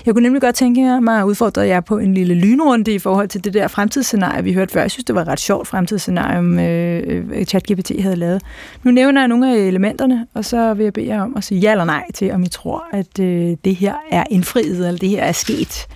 Jeg 0.06 0.14
kunne 0.14 0.22
nemlig 0.22 0.42
godt 0.42 0.54
tænke 0.54 1.00
mig 1.00 1.18
at 1.18 1.24
udfordre 1.24 1.62
jer 1.62 1.80
på 1.80 1.98
en 1.98 2.14
lille 2.14 2.34
lynrunde 2.34 2.94
i 2.94 2.98
forhold 2.98 3.28
til 3.28 3.44
det 3.44 3.54
der 3.54 3.68
fremtidsscenarie, 3.68 4.44
vi 4.44 4.52
hørte 4.52 4.72
før. 4.72 4.80
Jeg 4.80 4.90
synes, 4.90 5.04
det 5.04 5.14
var 5.14 5.22
et 5.22 5.28
ret 5.28 5.40
sjovt 5.40 5.68
fremtidsscenarie, 5.68 6.68
øh, 6.68 7.07
øh, 7.08 7.44
ChatGPT 7.44 7.92
havde 8.00 8.16
lavet. 8.16 8.42
Nu 8.82 8.90
nævner 8.90 9.20
jeg 9.20 9.28
nogle 9.28 9.52
af 9.52 9.56
elementerne, 9.56 10.26
og 10.34 10.44
så 10.44 10.74
vil 10.74 10.84
jeg 10.84 10.92
bede 10.92 11.06
jer 11.06 11.22
om 11.22 11.36
at 11.36 11.44
sige 11.44 11.60
ja 11.60 11.70
eller 11.70 11.84
nej 11.84 12.04
til, 12.14 12.32
om 12.32 12.42
I 12.42 12.48
tror, 12.48 12.84
at 12.92 13.18
øh, 13.20 13.56
det 13.64 13.74
her 13.74 13.94
er 14.10 14.24
indfriet, 14.30 14.86
eller 14.86 14.98
det 14.98 15.08
her 15.08 15.22
er 15.22 15.32
sket, 15.32 15.86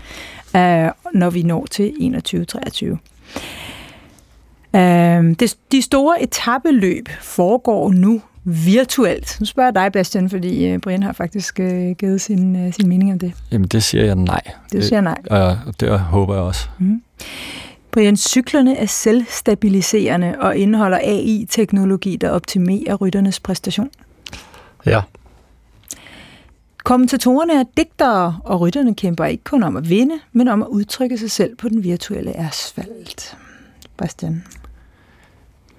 øh, 0.56 0.90
når 1.14 1.30
vi 1.30 1.42
når 1.42 1.66
til 1.70 1.92
21-23. 4.74 4.78
Øh, 4.78 5.36
det, 5.40 5.56
de 5.72 5.82
store 5.82 6.22
etappeløb 6.22 7.08
foregår 7.20 7.92
nu 7.92 8.22
virtuelt. 8.44 9.36
Nu 9.40 9.46
spørger 9.46 9.66
jeg 9.66 9.74
dig, 9.74 9.92
Bastian, 9.92 10.30
fordi 10.30 10.66
øh, 10.66 10.78
Brian 10.78 11.02
har 11.02 11.12
faktisk 11.12 11.60
øh, 11.60 11.90
givet 11.90 12.20
sin, 12.20 12.66
øh, 12.66 12.72
sin 12.72 12.88
mening 12.88 13.12
om 13.12 13.18
det. 13.18 13.32
Jamen, 13.50 13.68
det 13.68 13.82
siger 13.82 14.04
jeg 14.04 14.14
nej. 14.14 14.42
Det 14.72 14.84
siger 14.84 15.00
nej. 15.00 15.18
Og 15.30 15.80
det 15.80 15.98
håber 15.98 16.34
jeg 16.34 16.42
også. 16.42 16.68
Mm. 16.78 17.02
Brian, 17.92 18.16
cyklerne 18.16 18.76
er 18.76 18.86
selvstabiliserende 18.86 20.34
og 20.38 20.56
indeholder 20.56 20.98
AI-teknologi, 21.02 22.16
der 22.16 22.30
optimerer 22.30 22.94
rytternes 22.94 23.40
præstation. 23.40 23.90
Ja. 24.86 25.02
Kommentatorerne 26.84 27.60
er 27.60 27.64
digtere, 27.76 28.38
og 28.44 28.60
rytterne 28.60 28.94
kæmper 28.94 29.24
ikke 29.24 29.44
kun 29.44 29.62
om 29.62 29.76
at 29.76 29.88
vinde, 29.88 30.20
men 30.32 30.48
om 30.48 30.62
at 30.62 30.68
udtrykke 30.68 31.18
sig 31.18 31.30
selv 31.30 31.56
på 31.56 31.68
den 31.68 31.84
virtuelle 31.84 32.36
asfalt. 32.36 33.36
Bastian? 33.96 34.44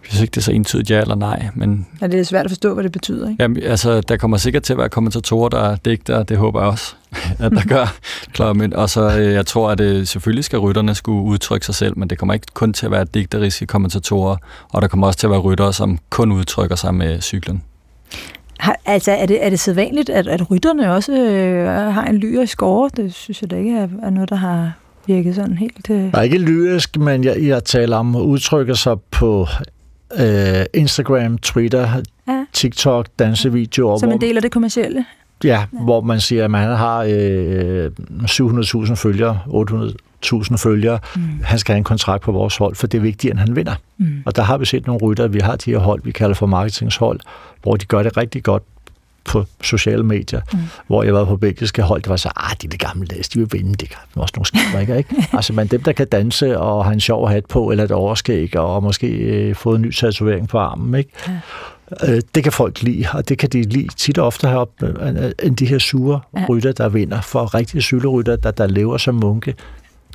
Jeg 0.03 0.09
synes 0.09 0.21
ikke, 0.21 0.31
det 0.31 0.37
er 0.37 0.41
så 0.41 0.51
entydigt 0.51 0.89
ja 0.91 1.01
eller 1.01 1.15
nej. 1.15 1.47
Men 1.55 1.87
ja, 2.01 2.07
det 2.07 2.19
er 2.19 2.23
svært 2.23 2.45
at 2.45 2.51
forstå, 2.51 2.73
hvad 2.73 2.83
det 2.83 2.91
betyder, 2.91 3.29
ikke? 3.29 3.43
Jamen, 3.43 3.63
altså, 3.63 4.01
der 4.01 4.17
kommer 4.17 4.37
sikkert 4.37 4.63
til 4.63 4.73
at 4.73 4.79
være 4.79 4.89
kommentatorer, 4.89 5.49
der 5.49 5.59
er 5.59 5.75
digter, 5.75 6.23
det 6.23 6.37
håber 6.37 6.61
jeg 6.61 6.69
også, 6.69 6.95
at 7.39 7.51
der 7.51 7.67
gør. 7.67 7.95
Klar, 8.35 8.53
men, 8.53 8.73
og 8.73 8.89
så 8.89 9.17
øh, 9.19 9.33
jeg 9.33 9.45
tror, 9.45 9.69
at 9.69 9.77
det, 9.77 9.95
øh, 9.95 10.07
selvfølgelig 10.07 10.43
skal 10.45 10.59
rytterne 10.59 10.95
skulle 10.95 11.23
udtrykke 11.23 11.65
sig 11.65 11.75
selv, 11.75 11.97
men 11.97 12.09
det 12.09 12.17
kommer 12.17 12.33
ikke 12.33 12.47
kun 12.53 12.73
til 12.73 12.85
at 12.85 12.91
være 12.91 13.05
digteriske 13.13 13.65
kommentatorer, 13.65 14.37
og 14.69 14.81
der 14.81 14.87
kommer 14.87 15.07
også 15.07 15.19
til 15.19 15.27
at 15.27 15.31
være 15.31 15.39
ryttere, 15.39 15.73
som 15.73 15.99
kun 16.09 16.31
udtrykker 16.31 16.75
sig 16.75 16.95
med 16.95 17.21
cyklen. 17.21 17.63
Har, 18.59 18.79
altså, 18.85 19.11
er 19.11 19.25
det, 19.25 19.45
er 19.45 19.49
det 19.49 19.59
sædvanligt, 19.59 20.09
at, 20.09 20.27
at 20.27 20.51
rytterne 20.51 20.93
også 20.93 21.13
øh, 21.13 21.67
har 21.93 22.05
en 22.05 22.17
lyrisk 22.17 22.61
over? 22.61 22.89
Det 22.89 23.13
synes 23.13 23.41
jeg 23.41 23.51
da 23.51 23.55
ikke 23.55 23.77
er, 23.77 23.87
er 24.03 24.09
noget, 24.09 24.29
der 24.29 24.35
har 24.35 24.71
virket 25.07 25.35
sådan 25.35 25.57
helt... 25.57 25.89
Øh... 25.89 26.13
Nej, 26.13 26.23
ikke 26.23 26.37
lyrisk, 26.37 26.97
men 26.97 27.23
jeg, 27.23 27.35
jeg 27.41 27.63
taler 27.63 27.97
om 27.97 28.15
at 28.15 28.21
udtrykke 28.21 28.75
sig 28.75 29.01
på 29.01 29.47
øh, 30.19 30.65
Instagram, 30.73 31.38
Twitter, 31.38 32.02
ja. 32.28 32.45
TikTok, 32.54 33.08
dansevideoer. 33.19 33.97
Som 33.97 34.12
en 34.12 34.21
del 34.21 34.36
af 34.36 34.41
det 34.41 34.52
kommercielle? 34.52 35.06
Ja, 35.43 35.49
ja. 35.49 35.65
hvor 35.84 36.02
man 36.02 36.19
siger, 36.19 36.45
at 36.45 36.52
man 36.52 36.78
har 36.78 37.04
øh, 37.10 37.91
700.000 38.23 38.93
følgere, 38.93 39.39
800.000 39.47 40.58
følgere. 40.58 40.99
Mm. 41.15 41.21
Han 41.43 41.60
skal 41.60 41.73
have 41.73 41.78
en 41.78 41.84
kontrakt 41.84 42.23
på 42.23 42.32
vores 42.32 42.58
hold, 42.58 42.76
for 42.76 42.88
det 42.88 42.97
er 42.97 43.02
vigtigt, 43.02 43.34
at 43.34 43.39
han 43.39 43.56
vinder. 43.56 43.76
Mm. 43.97 44.23
Og 44.26 44.36
der 44.36 44.41
har 44.41 44.58
vi 44.58 44.65
set 44.65 44.88
nogle 44.88 45.02
rytter, 45.04 45.28
vi 45.28 45.39
har 45.39 45.56
de 45.56 45.71
her 45.71 45.78
hold, 45.78 46.02
vi 46.04 46.12
kalder 46.12 46.36
for 46.36 46.45
marketingshold, 46.45 47.19
hvor 47.62 47.76
de 47.76 47.86
gør 47.86 48.04
det 48.04 48.17
rigtig 48.17 48.43
godt 48.43 48.63
på 49.25 49.45
sociale 49.62 50.03
medier, 50.03 50.41
mm. 50.53 50.59
hvor 50.88 51.03
jeg 51.03 51.13
var 51.13 51.25
på 51.25 51.38
belgiske 51.38 51.81
hold, 51.81 52.01
det 52.01 52.09
var 52.09 52.15
så, 52.15 52.29
ah, 52.36 52.55
de 52.62 52.67
er 52.67 52.69
det 52.69 52.79
gamle 52.79 53.07
dags, 53.07 53.29
de 53.29 53.39
vil 53.39 53.47
vinde, 53.51 53.73
det 53.73 53.89
kan 53.89 53.97
også 54.15 54.33
nogle 54.36 54.45
skibrikker, 54.45 54.95
ikke? 54.95 55.15
altså, 55.38 55.53
men 55.53 55.67
dem, 55.67 55.83
der 55.83 55.91
kan 55.91 56.07
danse 56.07 56.59
og 56.59 56.86
have 56.86 56.93
en 56.93 56.99
sjov 56.99 57.29
hat 57.29 57.45
på, 57.45 57.71
eller 57.71 57.83
et 57.83 57.91
overskæg, 57.91 58.57
og 58.57 58.83
måske 58.83 59.07
øh, 59.07 59.55
få 59.55 59.75
en 59.75 59.81
ny 59.81 59.91
tatovering 59.91 60.47
på 60.47 60.57
armen, 60.57 60.95
ikke? 60.95 61.09
Ja. 61.27 61.33
Øh, 62.07 62.21
det 62.36 62.43
kan 62.43 62.51
folk 62.51 62.81
lide, 62.81 63.05
og 63.13 63.29
det 63.29 63.38
kan 63.38 63.49
de 63.49 63.62
lide 63.62 63.88
tit 63.97 64.17
og 64.17 64.27
ofte 64.27 64.47
heroppe, 64.47 64.86
øh, 64.86 65.31
end 65.43 65.57
de 65.57 65.65
her 65.65 65.79
sure 65.79 66.19
rytter, 66.49 66.71
der 66.71 66.89
vinder. 66.89 67.21
For 67.21 67.55
rigtige 67.55 67.81
cykelrytter, 67.81 68.36
der, 68.36 68.51
der 68.51 68.67
lever 68.67 68.97
som 68.97 69.15
munke, 69.15 69.55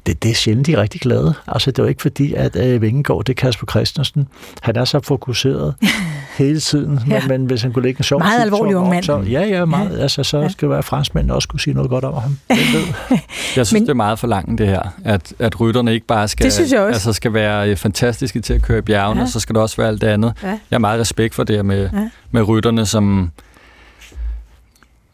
det, 0.09 0.23
det 0.23 0.31
er 0.31 0.35
sjældent, 0.35 0.67
de 0.67 0.73
er 0.73 0.83
rigtig 0.83 1.01
glade. 1.01 1.35
Altså, 1.47 1.71
det 1.71 1.79
er 1.79 1.83
jo 1.83 1.89
ikke 1.89 2.03
fordi, 2.03 2.35
at 2.35 2.57
øh, 2.57 2.83
Vingegaard, 2.83 3.25
det 3.25 3.33
er 3.33 3.35
Kasper 3.35 3.67
Christensen. 3.71 4.29
Han 4.63 4.77
er 4.77 4.85
så 4.85 5.01
fokuseret 5.01 5.75
hele 6.39 6.61
tiden, 6.61 7.01
ja. 7.09 7.21
men, 7.21 7.29
men 7.29 7.47
hvis 7.47 7.63
han 7.63 7.73
kunne 7.73 7.83
lægge 7.83 8.01
en 8.01 8.05
sjov 8.05 8.21
Meget 8.21 8.43
alvorlig 8.43 8.77
ung 8.77 8.89
mand. 8.89 9.05
Så, 9.05 9.19
ja, 9.19 9.43
ja, 9.43 9.65
meget. 9.65 9.97
Ja. 9.97 10.03
Altså, 10.03 10.25
så 10.25 10.39
ja. 10.39 10.49
skal 10.49 10.69
det 10.69 10.75
være 10.75 10.83
franskmænd 10.83 11.31
også 11.31 11.49
kunne 11.49 11.61
sige 11.61 11.75
noget 11.75 11.91
godt 11.91 12.05
om 12.05 12.15
ham. 12.15 12.39
jeg 13.57 13.67
synes, 13.67 13.73
men, 13.73 13.83
det 13.83 13.89
er 13.89 13.95
meget 13.95 14.19
for 14.19 14.27
langt, 14.27 14.59
det 14.59 14.67
her. 14.67 14.83
At, 15.05 15.33
at 15.39 15.61
rytterne 15.61 15.95
ikke 15.95 16.07
bare 16.07 16.29
skal, 16.29 16.45
altså, 16.47 17.13
skal 17.13 17.33
være 17.33 17.71
øh, 17.71 17.77
fantastiske 17.77 18.41
til 18.41 18.55
at 18.55 18.63
køre 18.63 18.79
i 18.79 18.83
bjergene, 18.83 19.21
ja. 19.21 19.27
så 19.27 19.41
skal 19.41 19.55
det 19.55 19.63
også 19.63 19.77
være 19.77 19.89
alt 19.89 20.01
det 20.01 20.07
andet. 20.07 20.33
Ja. 20.43 20.49
Jeg 20.49 20.59
har 20.71 20.79
meget 20.79 21.01
respekt 21.01 21.35
for 21.35 21.45
det 21.45 21.67
med, 21.67 21.89
ja. 21.93 22.09
med 22.31 22.43
rytterne, 22.43 22.87
som 22.87 23.31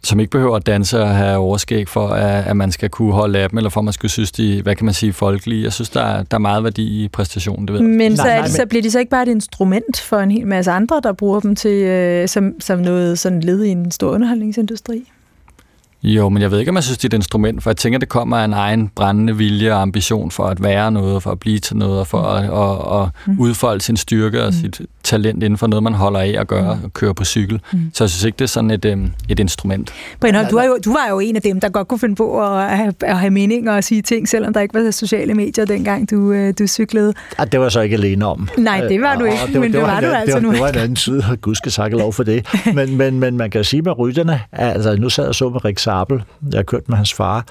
som 0.05 0.21
ikke 0.21 0.31
behøver 0.31 0.57
at 0.57 0.67
danse 0.67 1.01
og 1.01 1.09
have 1.09 1.37
overskæg 1.37 1.89
for, 1.89 2.09
at, 2.09 2.47
at 2.47 2.57
man 2.57 2.73
skal 2.73 2.91
kunne 2.91 3.13
holde 3.13 3.39
af 3.39 3.51
dem, 3.51 3.57
eller 3.57 3.71
for 3.71 3.81
at 3.81 3.85
man 3.85 3.93
skal 3.93 4.11
synes, 4.11 4.33
de, 4.33 4.63
hvad 4.63 4.77
kan 4.77 4.85
man 4.85 4.95
sige, 4.95 5.13
folkelige. 5.13 5.63
Jeg 5.65 5.73
synes, 5.73 5.89
der 5.89 6.03
er, 6.03 6.23
der 6.23 6.37
er 6.37 6.39
meget 6.39 6.65
værdi 6.65 7.05
i 7.05 7.09
præstationen, 7.09 7.69
det 7.69 7.75
ved 7.75 7.81
Men 7.81 8.13
nej, 8.13 8.17
så, 8.17 8.23
nej, 8.25 8.41
men... 8.41 8.51
så 8.51 8.67
bliver 8.67 8.83
de 8.83 8.91
så 8.91 8.99
ikke 8.99 9.11
bare 9.11 9.23
et 9.23 9.29
instrument 9.29 10.01
for 10.01 10.19
en 10.19 10.31
hel 10.31 10.47
masse 10.47 10.71
andre, 10.71 11.01
der 11.03 11.13
bruger 11.13 11.41
dem 11.41 11.57
til, 11.57 11.83
øh, 11.83 12.29
som, 12.29 12.61
som 12.61 12.79
noget 12.79 13.19
sådan 13.19 13.41
led 13.41 13.65
i 13.65 13.69
en 13.69 13.91
stor 13.91 14.11
underholdningsindustri? 14.11 15.11
Jo, 16.03 16.29
men 16.29 16.43
jeg 16.43 16.51
ved 16.51 16.59
ikke, 16.59 16.69
om 16.69 16.75
jeg 16.75 16.85
synes, 16.85 16.99
det 16.99 17.05
er 17.05 17.17
et 17.17 17.19
instrument, 17.19 17.63
for 17.63 17.71
jeg 17.71 17.77
tænker, 17.77 17.99
det 17.99 18.09
kommer 18.09 18.37
af 18.37 18.45
en 18.45 18.53
egen 18.53 18.89
brændende 18.89 19.37
vilje 19.37 19.73
og 19.73 19.83
ambition 19.83 20.31
for 20.31 20.45
at 20.45 20.63
være 20.63 20.93
noget, 20.93 21.23
for 21.23 21.31
at 21.31 21.41
blive 21.41 21.59
til 21.59 21.77
noget, 21.77 22.01
og 22.01 22.07
for 22.07 22.23
at, 22.23 22.45
at, 22.45 23.03
at 23.03 23.09
mm. 23.27 23.41
udfolde 23.41 23.81
sin 23.81 23.97
styrke 23.97 24.43
og 24.43 24.47
mm. 24.47 24.53
sit 24.53 24.81
talent 25.05 25.43
inden 25.43 25.59
for 25.59 25.67
noget, 25.67 25.83
man 25.83 25.95
holder 25.95 26.21
af 26.21 26.35
at 26.39 26.47
gøre, 26.47 26.75
mm. 26.75 26.85
og 26.85 26.93
køre 26.93 27.15
på 27.15 27.25
cykel. 27.25 27.61
Mm. 27.73 27.91
Så 27.95 28.05
jeg 28.05 28.11
synes 28.11 28.25
ikke, 28.25 28.37
det 28.37 28.45
er 28.45 28.49
sådan 28.49 28.71
et, 28.71 28.85
um, 28.85 29.13
et 29.29 29.41
instrument. 29.41 29.95
Brian 30.21 30.51
du, 30.51 30.57
er 30.57 30.65
jo, 30.65 30.79
du 30.85 30.93
var 30.93 31.07
jo 31.11 31.21
en 31.21 31.37
af 31.37 31.43
dem, 31.43 31.61
der 31.61 31.69
godt 31.69 31.89
kunne 31.89 31.99
finde 31.99 32.15
på 32.15 32.43
at 32.43 32.77
have, 32.77 32.95
at 33.01 33.19
have 33.19 33.31
meninger 33.31 33.77
og 33.77 33.85
sige 33.85 34.03
ting, 34.03 34.29
selvom 34.29 34.53
der 34.53 34.61
ikke 34.61 34.85
var 34.85 34.91
sociale 34.91 35.35
medier, 35.35 35.65
dengang 35.65 36.11
du, 36.11 36.33
øh, 36.33 36.55
du 36.59 36.67
cyklede. 36.67 37.15
Ja, 37.39 37.45
det 37.45 37.61
var 37.61 37.69
så 37.69 37.81
ikke 37.81 37.97
alene 37.97 38.27
om. 38.27 38.49
Nej, 38.59 38.81
det 38.81 39.01
var 39.01 39.17
du 39.17 39.25
ikke, 39.25 39.39
det, 39.53 39.61
men 39.61 39.73
det, 39.73 39.83
var, 39.83 40.01
det 40.01 40.09
var 40.09 40.15
du 40.15 40.21
altså 40.21 40.37
det, 40.37 40.43
nu. 40.43 40.53
Det 40.53 40.61
var 40.61 40.69
en 40.69 40.79
anden 40.79 40.97
side, 40.97 41.25
og 41.31 41.41
gud 41.41 41.55
skal 41.55 41.73
takke 41.73 41.97
lov 41.97 42.13
for 42.13 42.23
det. 42.23 42.47
Men, 42.75 42.97
men, 42.97 43.21
men 43.21 43.37
man 43.37 43.51
kan 43.51 43.65
sige 43.65 43.83
med 43.83 43.99
rytterne, 43.99 44.41
altså 44.53 44.97
nu 44.97 45.09
sad 45.11 45.25
jeg 45.25 45.35
så 45.35 45.49
med 45.49 45.65
Rik 45.65 45.79
Sabel, 45.79 46.23
jeg 46.53 46.59
har 46.59 46.63
kørt 46.63 46.89
med 46.89 46.97
hans 46.97 47.13
far, 47.13 47.45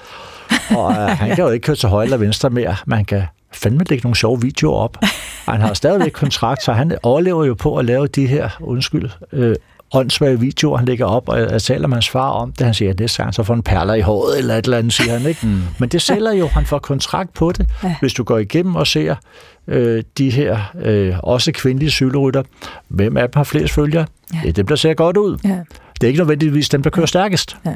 og 0.70 0.86
uh, 0.86 0.94
han 0.94 1.36
kan 1.36 1.44
jo 1.44 1.50
ikke 1.50 1.64
køre 1.64 1.76
til 1.76 1.88
højre 1.88 2.04
eller 2.04 2.16
venstre 2.16 2.50
mere, 2.50 2.76
man 2.86 3.04
kan 3.04 3.22
fandme 3.54 3.84
lægge 3.88 4.02
nogle 4.02 4.16
sjove 4.16 4.40
videoer 4.42 4.76
op. 4.76 4.98
Han 5.48 5.60
har 5.60 5.74
stadigvæk 5.74 6.12
kontrakt, 6.12 6.62
så 6.62 6.72
han 6.72 6.98
overlever 7.02 7.44
jo 7.44 7.54
på 7.54 7.76
at 7.76 7.84
lave 7.84 8.06
de 8.06 8.26
her, 8.26 8.48
undskyld, 8.60 9.10
øh, 9.32 9.56
åndssvage 9.94 10.40
videoer, 10.40 10.76
han 10.76 10.86
lægger 10.86 11.06
op, 11.06 11.28
og 11.28 11.40
jeg 11.40 11.62
taler 11.62 11.88
med 11.88 11.96
hans 11.96 12.08
far 12.08 12.28
om 12.30 12.52
det. 12.52 12.64
Han 12.64 12.74
siger, 12.74 12.90
at 12.90 13.00
næste 13.00 13.22
gang 13.22 13.34
så 13.34 13.42
får 13.42 13.54
en 13.54 13.62
perler 13.62 13.94
i 13.94 14.00
håret, 14.00 14.38
eller 14.38 14.54
et 14.54 14.64
eller 14.64 14.78
andet, 14.78 14.92
siger 14.92 15.18
han. 15.18 15.28
Ikke? 15.28 15.46
Mm. 15.46 15.60
Men 15.78 15.88
det 15.88 16.02
sælger 16.02 16.32
jo, 16.32 16.46
han 16.46 16.66
får 16.66 16.78
kontrakt 16.78 17.34
på 17.34 17.52
det. 17.52 17.66
Ja. 17.82 17.94
Hvis 18.00 18.14
du 18.14 18.24
går 18.24 18.38
igennem 18.38 18.76
og 18.76 18.86
ser 18.86 19.14
øh, 19.68 20.02
de 20.18 20.30
her, 20.30 20.72
øh, 20.82 21.14
også 21.22 21.52
kvindelige 21.52 21.90
cykelrytter, 21.90 22.42
hvem 22.88 23.16
af 23.16 23.28
dem 23.28 23.36
har 23.36 23.44
flest 23.44 23.74
følgere? 23.74 24.06
Ja. 24.34 24.40
Det, 24.44 24.56
det 24.56 24.66
bliver 24.66 24.76
ser 24.76 24.94
godt 24.94 25.16
ud. 25.16 25.38
Ja. 25.44 25.58
Det 26.00 26.02
er 26.02 26.06
ikke 26.06 26.18
nødvendigvis 26.18 26.68
dem, 26.68 26.82
der 26.82 26.90
kører 26.90 27.06
stærkest. 27.06 27.56
Ja. 27.66 27.74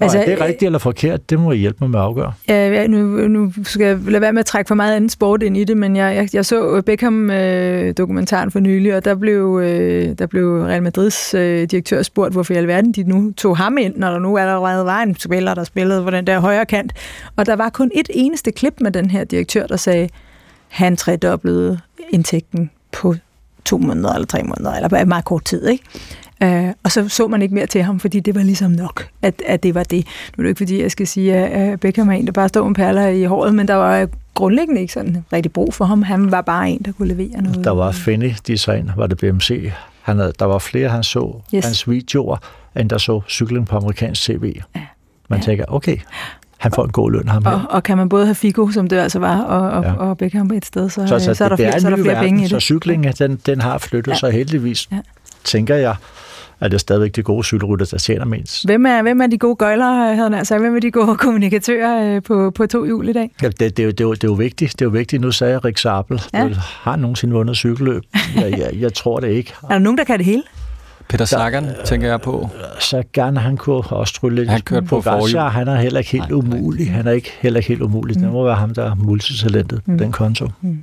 Altså, 0.00 0.18
og 0.18 0.24
er 0.24 0.28
det 0.28 0.40
rigtigt 0.40 0.62
eller 0.62 0.78
forkert, 0.78 1.30
det 1.30 1.40
må 1.40 1.52
I 1.52 1.56
hjælpe 1.56 1.78
mig 1.80 1.90
med 1.90 1.98
at 1.98 2.04
afgøre. 2.04 2.32
Ja, 2.48 2.86
nu, 2.86 3.28
nu 3.28 3.52
skal 3.64 3.86
jeg 3.86 3.98
lade 4.06 4.20
være 4.20 4.32
med 4.32 4.40
at 4.40 4.46
trække 4.46 4.68
for 4.68 4.74
meget 4.74 4.96
anden 4.96 5.10
sport 5.10 5.42
ind 5.42 5.56
i 5.56 5.64
det, 5.64 5.76
men 5.76 5.96
jeg, 5.96 6.14
jeg, 6.14 6.28
jeg 6.32 6.44
så 6.44 6.82
Beckham-dokumentaren 6.86 8.50
for 8.50 8.60
nylig, 8.60 8.96
og 8.96 9.04
der 9.04 9.14
blev, 9.14 9.60
øh, 9.62 10.18
der 10.18 10.26
blev 10.26 10.62
Real 10.62 10.82
Madrids 10.82 11.34
øh, 11.34 11.62
direktør 11.70 12.02
spurgt, 12.02 12.32
hvorfor 12.32 12.54
i 12.54 12.56
alverden 12.56 12.92
de 12.92 13.02
nu 13.02 13.32
tog 13.32 13.56
ham 13.56 13.78
ind, 13.78 13.96
når 13.96 14.10
der 14.10 14.18
nu 14.18 14.38
allerede 14.38 14.84
var 14.84 15.02
en 15.02 15.16
spiller, 15.18 15.54
der 15.54 15.64
spillede 15.64 16.02
på 16.02 16.10
den 16.10 16.26
der 16.26 16.40
højre 16.40 16.66
kant. 16.66 16.92
Og 17.36 17.46
der 17.46 17.56
var 17.56 17.68
kun 17.68 17.90
et 17.94 18.10
eneste 18.14 18.52
klip 18.52 18.74
med 18.80 18.90
den 18.90 19.10
her 19.10 19.24
direktør, 19.24 19.66
der 19.66 19.76
sagde, 19.76 20.08
han 20.68 20.96
tredoblede 20.96 21.78
indtægten 22.10 22.70
på 22.92 23.14
to 23.66 23.78
måneder 23.78 24.12
eller 24.12 24.26
tre 24.26 24.42
måneder, 24.42 24.72
eller 24.72 24.88
på 24.88 24.96
meget 25.06 25.24
kort 25.24 25.44
tid. 25.44 25.66
Ikke? 25.66 25.84
Uh, 26.44 26.72
og 26.82 26.92
så 26.92 27.08
så 27.08 27.28
man 27.28 27.42
ikke 27.42 27.54
mere 27.54 27.66
til 27.66 27.82
ham, 27.82 28.00
fordi 28.00 28.20
det 28.20 28.34
var 28.34 28.42
ligesom 28.42 28.70
nok, 28.70 29.08
at, 29.22 29.42
at 29.46 29.62
det 29.62 29.74
var 29.74 29.82
det. 29.82 30.06
Nu 30.36 30.42
er 30.42 30.42
det 30.42 30.48
ikke, 30.48 30.58
fordi 30.58 30.82
jeg 30.82 30.90
skal 30.90 31.06
sige, 31.06 31.34
at 31.34 31.80
Beckham 31.80 32.08
er 32.08 32.12
en, 32.12 32.26
der 32.26 32.32
bare 32.32 32.48
står 32.48 32.66
med 32.66 32.74
perler 32.74 33.06
i 33.06 33.24
håret, 33.24 33.54
men 33.54 33.68
der 33.68 33.74
var 33.74 34.08
grundlæggende 34.34 34.80
ikke 34.80 34.92
sådan 34.92 35.24
rigtig 35.32 35.52
brug 35.52 35.74
for 35.74 35.84
ham. 35.84 36.02
Han 36.02 36.30
var 36.30 36.40
bare 36.40 36.70
en, 36.70 36.82
der 36.84 36.92
kunne 36.92 37.08
levere 37.08 37.42
noget. 37.42 37.64
Der 37.64 37.70
var 37.70 37.92
Finney 37.92 38.32
Design, 38.46 38.90
var 38.96 39.06
det 39.06 39.18
BMC. 39.18 39.72
Han 40.02 40.18
havde, 40.18 40.32
der 40.38 40.44
var 40.44 40.58
flere, 40.58 40.88
han 40.88 41.04
så 41.04 41.40
yes. 41.54 41.64
hans 41.64 41.90
videoer, 41.90 42.36
end 42.76 42.90
der 42.90 42.98
så 42.98 43.20
cykling 43.28 43.66
på 43.66 43.76
amerikansk 43.76 44.22
tv. 44.22 44.54
Ja. 44.74 44.80
Man 45.28 45.38
ja. 45.38 45.44
tænker, 45.44 45.64
okay, 45.68 45.96
han 46.56 46.72
får 46.72 46.84
en 46.84 46.90
god 46.90 47.12
løn, 47.12 47.28
ham 47.28 47.44
her. 47.44 47.52
Og, 47.52 47.60
og 47.70 47.82
kan 47.82 47.96
man 47.96 48.08
både 48.08 48.24
have 48.26 48.34
Figo, 48.34 48.70
som 48.70 48.88
det 48.88 48.96
altså 48.96 49.18
var, 49.18 49.42
og, 49.42 49.70
og, 49.70 49.84
ja. 49.84 49.92
og 49.92 50.18
Beckham 50.18 50.48
på 50.48 50.54
et 50.54 50.66
sted, 50.66 50.88
så, 50.88 51.06
så, 51.06 51.18
så, 51.18 51.34
så 51.34 51.44
er 51.44 51.48
der, 51.48 51.56
flere, 51.56 51.80
så 51.80 51.86
er 51.86 51.90
der 51.90 51.96
flere 51.96 52.14
verden, 52.14 52.28
penge 52.28 52.40
i 52.40 52.42
det. 52.42 52.50
Så 52.50 52.60
cyklingen, 52.60 53.12
den, 53.18 53.40
den 53.46 53.60
har 53.60 53.78
flyttet 53.78 54.12
ja. 54.12 54.16
sig 54.16 54.32
heldigvis, 54.32 54.88
ja. 54.92 54.98
tænker 55.44 55.74
jeg, 55.74 55.96
at 56.60 56.70
det 56.70 56.76
er 56.76 56.78
stadigvæk 56.78 57.16
de 57.16 57.22
gode 57.22 57.44
cykelrytter, 57.44 57.86
der 57.86 57.98
tjener 57.98 58.24
mindst. 58.24 58.64
Hvem 58.64 58.86
er, 58.86 59.02
hvem 59.02 59.20
er 59.20 59.26
de 59.26 59.38
gode 59.38 59.56
gøjler, 59.56 60.14
havde 60.14 60.36
altså? 60.36 60.58
Hvem 60.58 60.76
er 60.76 60.80
de 60.80 60.90
gode 60.90 61.16
kommunikatører 61.24 62.16
øh, 62.16 62.22
på, 62.22 62.50
på 62.50 62.66
to 62.66 62.84
hjul 62.84 63.08
i 63.08 63.12
dag? 63.12 63.30
Ja, 63.42 63.48
det, 63.48 63.60
det, 63.60 63.76
det, 63.76 63.98
det, 63.98 63.98
det, 63.98 64.24
er 64.24 64.28
jo 64.28 64.32
vigtigt. 64.32 64.72
Det 64.72 64.80
er 64.80 64.86
jo 64.86 64.90
vigtigt. 64.90 65.22
Nu 65.22 65.32
sagde 65.32 65.52
jeg 65.52 65.64
Rik 65.64 65.78
Sabel. 65.78 66.22
Ja. 66.34 66.48
Har 66.58 66.96
nogensinde 66.96 67.34
vundet 67.34 67.56
cykelløb? 67.56 68.02
Jeg, 68.36 68.58
jeg, 68.58 68.70
jeg 68.80 68.94
tror 68.94 69.20
det 69.20 69.28
ikke. 69.28 69.54
er 69.62 69.68
der 69.68 69.78
nogen, 69.78 69.98
der 69.98 70.04
kan 70.04 70.18
det 70.18 70.26
hele? 70.26 70.42
Peter 71.08 71.24
Sagan, 71.24 71.64
der, 71.64 71.84
tænker 71.84 72.08
jeg 72.08 72.20
på. 72.20 72.50
Sagan, 72.80 73.36
han 73.36 73.56
kunne 73.56 73.76
også 73.76 74.14
trylle 74.14 74.36
lidt. 74.36 74.50
Han 74.50 74.60
kørte 74.60 74.86
på 74.86 75.00
forhjul. 75.00 75.40
Han 75.40 75.68
er 75.68 75.76
heller 75.76 75.98
ikke 75.98 76.10
helt 76.10 76.28
nej, 76.28 76.38
umulig. 76.38 76.92
Han 76.92 77.06
er 77.06 77.12
ikke 77.12 77.32
heller 77.40 77.58
ikke 77.58 77.68
helt 77.68 77.82
umulig. 77.82 78.16
Mm. 78.16 78.22
Det 78.22 78.32
må 78.32 78.44
være 78.44 78.54
ham, 78.54 78.74
der 78.74 78.90
er 78.90 78.94
multitalentet 78.94 79.82
mm. 79.86 79.98
den 79.98 80.12
konto. 80.12 80.48
Mm. 80.60 80.82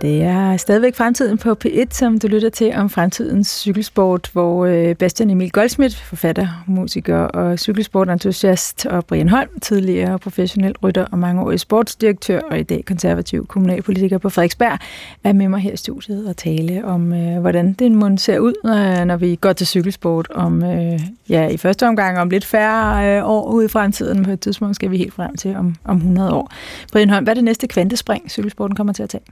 Det 0.00 0.22
er 0.22 0.56
stadigvæk 0.56 0.94
fremtiden 0.94 1.38
på 1.38 1.56
P1, 1.64 1.84
som 1.90 2.18
du 2.18 2.26
lytter 2.26 2.48
til 2.48 2.72
om 2.74 2.90
fremtidens 2.90 3.48
cykelsport, 3.48 4.30
hvor 4.32 4.66
øh, 4.66 4.94
Bastian 4.94 5.30
Emil 5.30 5.50
Goldsmith, 5.50 5.96
forfatter, 5.96 6.64
musiker 6.66 7.18
og 7.18 7.58
cykelsportentusiast, 7.58 8.86
og 8.86 9.04
Brian 9.04 9.28
Holm, 9.28 9.60
tidligere 9.62 10.18
professionel 10.18 10.74
rytter 10.82 11.04
og 11.12 11.18
mangeårig 11.18 11.60
sportsdirektør 11.60 12.40
og 12.50 12.58
i 12.58 12.62
dag 12.62 12.84
konservativ 12.84 13.46
kommunalpolitiker 13.46 14.18
på 14.18 14.28
Frederiksberg, 14.28 14.78
er 15.24 15.32
med 15.32 15.48
mig 15.48 15.60
her 15.60 15.72
i 15.72 15.76
studiet 15.76 16.28
og 16.28 16.36
tale 16.36 16.84
om, 16.84 17.12
øh, 17.12 17.40
hvordan 17.40 17.72
det 17.72 17.92
mund 17.92 18.18
ser 18.18 18.38
ud, 18.38 18.54
øh, 18.64 19.04
når 19.04 19.16
vi 19.16 19.34
går 19.34 19.52
til 19.52 19.66
cykelsport 19.66 20.28
om, 20.30 20.62
øh, 20.62 21.00
ja, 21.28 21.48
i 21.48 21.56
første 21.56 21.88
omgang 21.88 22.18
om 22.18 22.30
lidt 22.30 22.44
færre 22.44 23.18
øh, 23.18 23.28
år 23.28 23.50
ude 23.50 23.64
i 23.64 23.68
fremtiden, 23.68 24.16
men 24.16 24.24
på 24.24 24.30
et 24.30 24.40
tidspunkt 24.40 24.76
skal 24.76 24.90
vi 24.90 24.96
helt 24.96 25.14
frem 25.14 25.36
til 25.36 25.56
om, 25.56 25.74
om 25.84 25.96
100 25.96 26.32
år. 26.32 26.52
Brian 26.92 27.10
Holm, 27.10 27.24
hvad 27.24 27.32
er 27.32 27.34
det 27.34 27.44
næste 27.44 27.66
kvantespring, 27.66 28.30
cykelsporten 28.30 28.76
kommer 28.76 28.92
til 28.92 29.02
at 29.02 29.08
tage? 29.08 29.22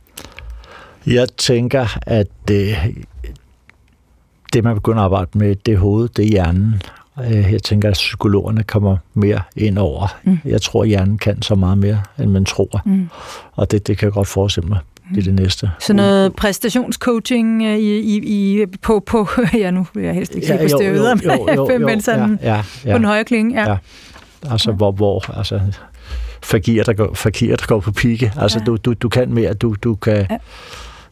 Jeg 1.08 1.28
tænker, 1.36 1.98
at 2.02 2.26
det, 2.48 2.76
det 4.52 4.64
man 4.64 4.74
begynder 4.74 4.98
at 4.98 5.04
arbejde 5.04 5.30
med, 5.34 5.56
det 5.66 5.74
er 5.74 5.78
hovedet, 5.78 6.16
det 6.16 6.24
er 6.24 6.28
hjernen. 6.28 6.82
Øh, 7.24 7.52
jeg 7.52 7.62
tænker, 7.62 7.88
at 7.88 7.94
psykologerne 7.94 8.62
kommer 8.62 8.96
mere 9.14 9.40
ind 9.56 9.78
over. 9.78 10.18
Mm. 10.24 10.38
Jeg 10.44 10.62
tror, 10.62 10.82
at 10.82 10.88
hjernen 10.88 11.18
kan 11.18 11.42
så 11.42 11.54
meget 11.54 11.78
mere, 11.78 12.02
end 12.18 12.30
man 12.30 12.44
tror. 12.44 12.82
Mm. 12.84 13.08
Og 13.52 13.70
det, 13.70 13.86
det 13.86 13.98
kan 13.98 14.06
jeg 14.06 14.12
godt 14.12 14.28
forestille 14.28 14.68
mig. 14.68 14.78
Det 15.14 15.18
er 15.18 15.22
det 15.22 15.34
næste. 15.34 15.70
Så 15.80 15.92
noget 15.92 16.36
præstationscoaching 16.36 17.62
øh, 17.62 17.78
i, 17.78 17.98
i, 17.98 18.62
i, 18.62 18.66
på, 18.82 19.00
på, 19.06 19.28
ja 19.62 19.70
nu 19.70 19.86
vil 19.94 20.04
jeg 20.04 20.14
helst 20.14 20.34
ikke 20.34 20.46
sige 20.46 20.56
ja, 20.56 20.64
på 20.64 20.68
støvet, 20.68 21.80
men 21.90 22.00
sådan 22.00 22.38
ja, 22.42 22.48
ja, 22.48 22.62
ja, 22.84 22.92
på 22.92 22.98
den 22.98 23.04
højre 23.04 23.24
klinge. 23.24 23.62
Ja. 23.62 23.70
ja. 23.70 23.76
Altså, 24.50 24.72
hvor, 24.72 24.92
hvor 24.92 25.38
altså, 25.38 25.60
fakir, 26.42 26.82
der 26.82 26.92
går, 26.92 27.14
fakir, 27.14 27.56
der 27.56 27.66
går 27.66 27.80
på 27.80 27.92
pike. 27.92 28.32
Altså, 28.36 28.58
ja. 28.58 28.64
du, 28.64 28.76
du, 28.76 28.92
du 28.92 29.08
kan 29.08 29.32
mere, 29.32 29.54
du, 29.54 29.74
du 29.82 29.94
kan... 29.94 30.26
Ja 30.30 30.38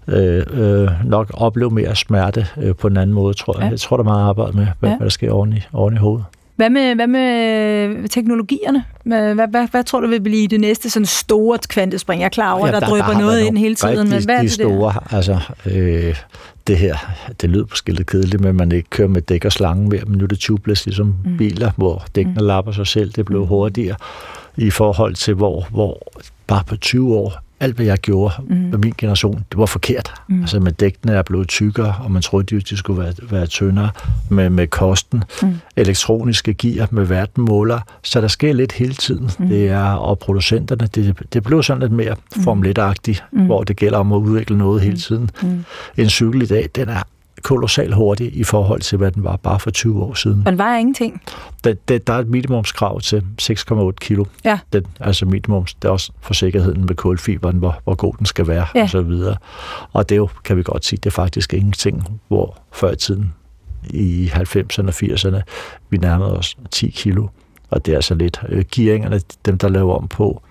øh, 0.09 0.43
øh, 0.53 0.89
nok 1.05 1.31
opleve 1.35 1.71
mere 1.71 1.97
smerte 1.97 2.47
øh, 2.63 2.75
på 2.75 2.87
en 2.87 2.97
anden 2.97 3.15
måde, 3.15 3.35
tror 3.35 3.59
jeg. 3.59 3.65
Ja. 3.65 3.71
Jeg 3.71 3.81
tror, 3.81 3.97
der 3.97 4.05
er 4.05 4.09
meget 4.09 4.29
arbejde 4.29 4.57
med, 4.57 4.67
hvad, 4.81 4.91
ja. 4.91 4.97
hvad 4.97 5.05
der 5.05 5.11
sker 5.11 5.33
oven 5.33 5.53
i, 5.53 5.61
oven 5.73 5.95
i 5.95 5.99
hovedet. 5.99 6.25
Hvad 6.57 6.71
med, 6.71 6.95
hvad 6.95 7.07
med 7.07 8.09
teknologierne? 8.09 8.85
Hvad, 9.05 9.35
hvad, 9.35 9.49
hvad, 9.49 9.69
hvad 9.71 9.85
tror 9.85 10.01
du 10.01 10.07
vil 10.07 10.21
blive 10.21 10.49
det 10.49 10.61
næste 10.61 10.91
sådan 10.91 11.07
store 11.07 11.59
kvantespring? 11.69 12.21
Jeg 12.21 12.27
er 12.27 12.31
klar 12.31 12.53
over, 12.53 12.67
ja, 12.67 12.73
der, 12.73 12.81
der 12.81 12.87
der 12.87 13.19
noget 13.19 13.41
ind 13.41 13.59
hele 13.59 13.75
tiden, 13.75 14.09
men 14.09 14.25
hvad 14.25 14.39
de, 14.39 14.43
de 14.43 14.49
store, 14.49 14.93
det 14.93 15.17
altså, 15.17 15.41
øh, 15.67 16.17
det 16.67 16.77
her, 16.77 16.97
det 17.41 17.51
lyder 17.51 17.65
måske 17.71 17.93
lidt 17.93 18.07
kedeligt, 18.07 18.43
men 18.43 18.57
man 18.57 18.73
ikke 18.73 18.91
kører 18.91 19.09
med 19.09 19.23
dæk 19.23 19.45
og 19.45 19.53
slange 19.53 19.89
mere, 19.89 20.05
men 20.07 20.19
nu 20.19 20.25
er 20.25 20.29
det 20.29 20.39
tubeless, 20.39 20.87
ligesom 20.87 21.15
mm. 21.25 21.37
biler, 21.37 21.71
hvor 21.77 22.05
dækkene 22.15 22.41
mm. 22.41 22.47
lapper 22.47 22.73
sig 22.73 22.87
selv, 22.87 23.13
det 23.13 23.25
blev 23.25 23.41
mm. 23.41 23.47
hurtigere 23.47 23.97
i 24.57 24.71
forhold 24.71 25.15
til, 25.15 25.35
hvor, 25.35 25.67
hvor 25.71 26.03
bare 26.47 26.63
på 26.67 26.77
20 26.77 27.15
år 27.15 27.46
alt, 27.61 27.77
hvad 27.77 27.87
jeg 27.87 27.99
gjorde 27.99 28.35
mm. 28.49 28.57
med 28.57 28.79
min 28.79 28.95
generation, 28.99 29.45
det 29.51 29.59
var 29.59 29.67
forkert. 29.67 30.15
Mm. 30.29 30.41
Altså 30.41 30.61
med 30.61 30.73
dækkene 30.73 31.13
er 31.13 31.23
blevet 31.23 31.49
tykkere, 31.49 31.95
og 32.05 32.11
man 32.11 32.23
troede, 32.23 32.57
de, 32.57 32.61
de 32.61 32.77
skulle 32.77 33.03
være, 33.03 33.13
være 33.31 33.47
tyndere 33.47 33.91
med, 34.29 34.51
med 34.51 34.67
kosten. 34.67 35.25
Mm. 35.43 35.55
Elektroniske 35.77 36.55
gear 36.55 36.89
med 36.91 37.05
verdenmåler. 37.05 37.81
Så 38.03 38.21
der 38.21 38.29
sker 38.29 38.53
lidt 38.53 38.73
hele 38.73 38.95
tiden. 38.95 39.31
Mm. 39.39 39.49
Det 39.49 39.69
er, 39.69 39.85
og 39.85 40.19
producenterne, 40.19 40.87
det, 40.95 41.17
det 41.33 41.43
blev 41.43 41.63
sådan 41.63 41.83
lidt 41.83 41.93
mere 41.93 42.15
mm. 42.37 42.43
Formel 42.43 42.79
1 42.79 43.23
mm. 43.33 43.47
hvor 43.47 43.65
det 43.65 43.77
gælder 43.77 43.99
om 43.99 44.13
at 44.13 44.17
udvikle 44.17 44.59
noget 44.59 44.83
hele 44.83 44.95
mm. 44.95 45.01
tiden. 45.01 45.31
Mm. 45.43 45.65
En 45.97 46.09
cykel 46.09 46.43
i 46.43 46.47
dag, 46.47 46.69
den 46.77 46.89
er 46.89 47.03
kolossalt 47.47 47.95
hurtig 47.95 48.37
i 48.37 48.45
forhold 48.45 48.81
til, 48.81 48.99
hvad 48.99 49.11
den 49.11 49.25
var 49.25 49.37
bare 49.37 49.61
for 49.61 49.71
20 49.71 50.03
år 50.03 50.15
siden. 50.15 50.43
Og 50.47 50.53
den 50.53 50.59
var 50.59 50.77
ingenting? 50.77 51.23
Det, 51.65 51.89
det, 51.89 52.07
der 52.07 52.13
er 52.13 52.19
et 52.19 52.29
minimumskrav 52.29 53.01
til 53.01 53.25
6,8 53.43 53.91
kilo. 54.01 54.25
Ja. 54.45 54.59
Den, 54.73 54.87
altså 55.01 55.27
minimums, 55.27 55.75
det 55.75 55.89
er 55.89 55.93
også 55.93 56.13
for 56.21 56.35
sikkerheden 56.35 56.87
med 56.87 56.95
kulfiberen, 56.95 57.57
hvor, 57.57 57.81
hvor 57.85 57.95
god 57.95 58.15
den 58.19 58.27
skal 58.27 58.49
være, 58.49 58.67
ja. 58.75 58.83
og 58.83 58.91
så 58.91 59.01
videre. 59.03 59.37
Og 59.93 60.09
det 60.09 60.15
er 60.15 60.17
jo, 60.17 60.29
kan 60.45 60.57
vi 60.57 60.63
godt 60.63 60.85
sige, 60.85 60.97
det 60.97 61.07
er 61.07 61.11
faktisk 61.11 61.55
ingenting, 61.55 62.21
hvor 62.29 62.59
før 62.73 62.91
i 62.91 62.97
tiden, 62.97 63.35
i 63.91 64.31
90'erne 64.33 64.89
og 64.89 64.95
80'erne, 64.95 65.43
vi 65.91 65.97
nærmede 65.97 66.39
os 66.39 66.57
10 66.71 66.91
kilo. 66.91 67.27
Og 67.71 67.87
det 67.87 67.93
er 67.93 67.97
altså 67.97 68.15
lidt 68.15 68.41
øh, 68.49 68.65
gearingerne, 68.73 69.21
dem 69.47 69.59
der 69.59 69.69
laver 69.69 69.95
om 69.95 70.09
på, 70.09 70.43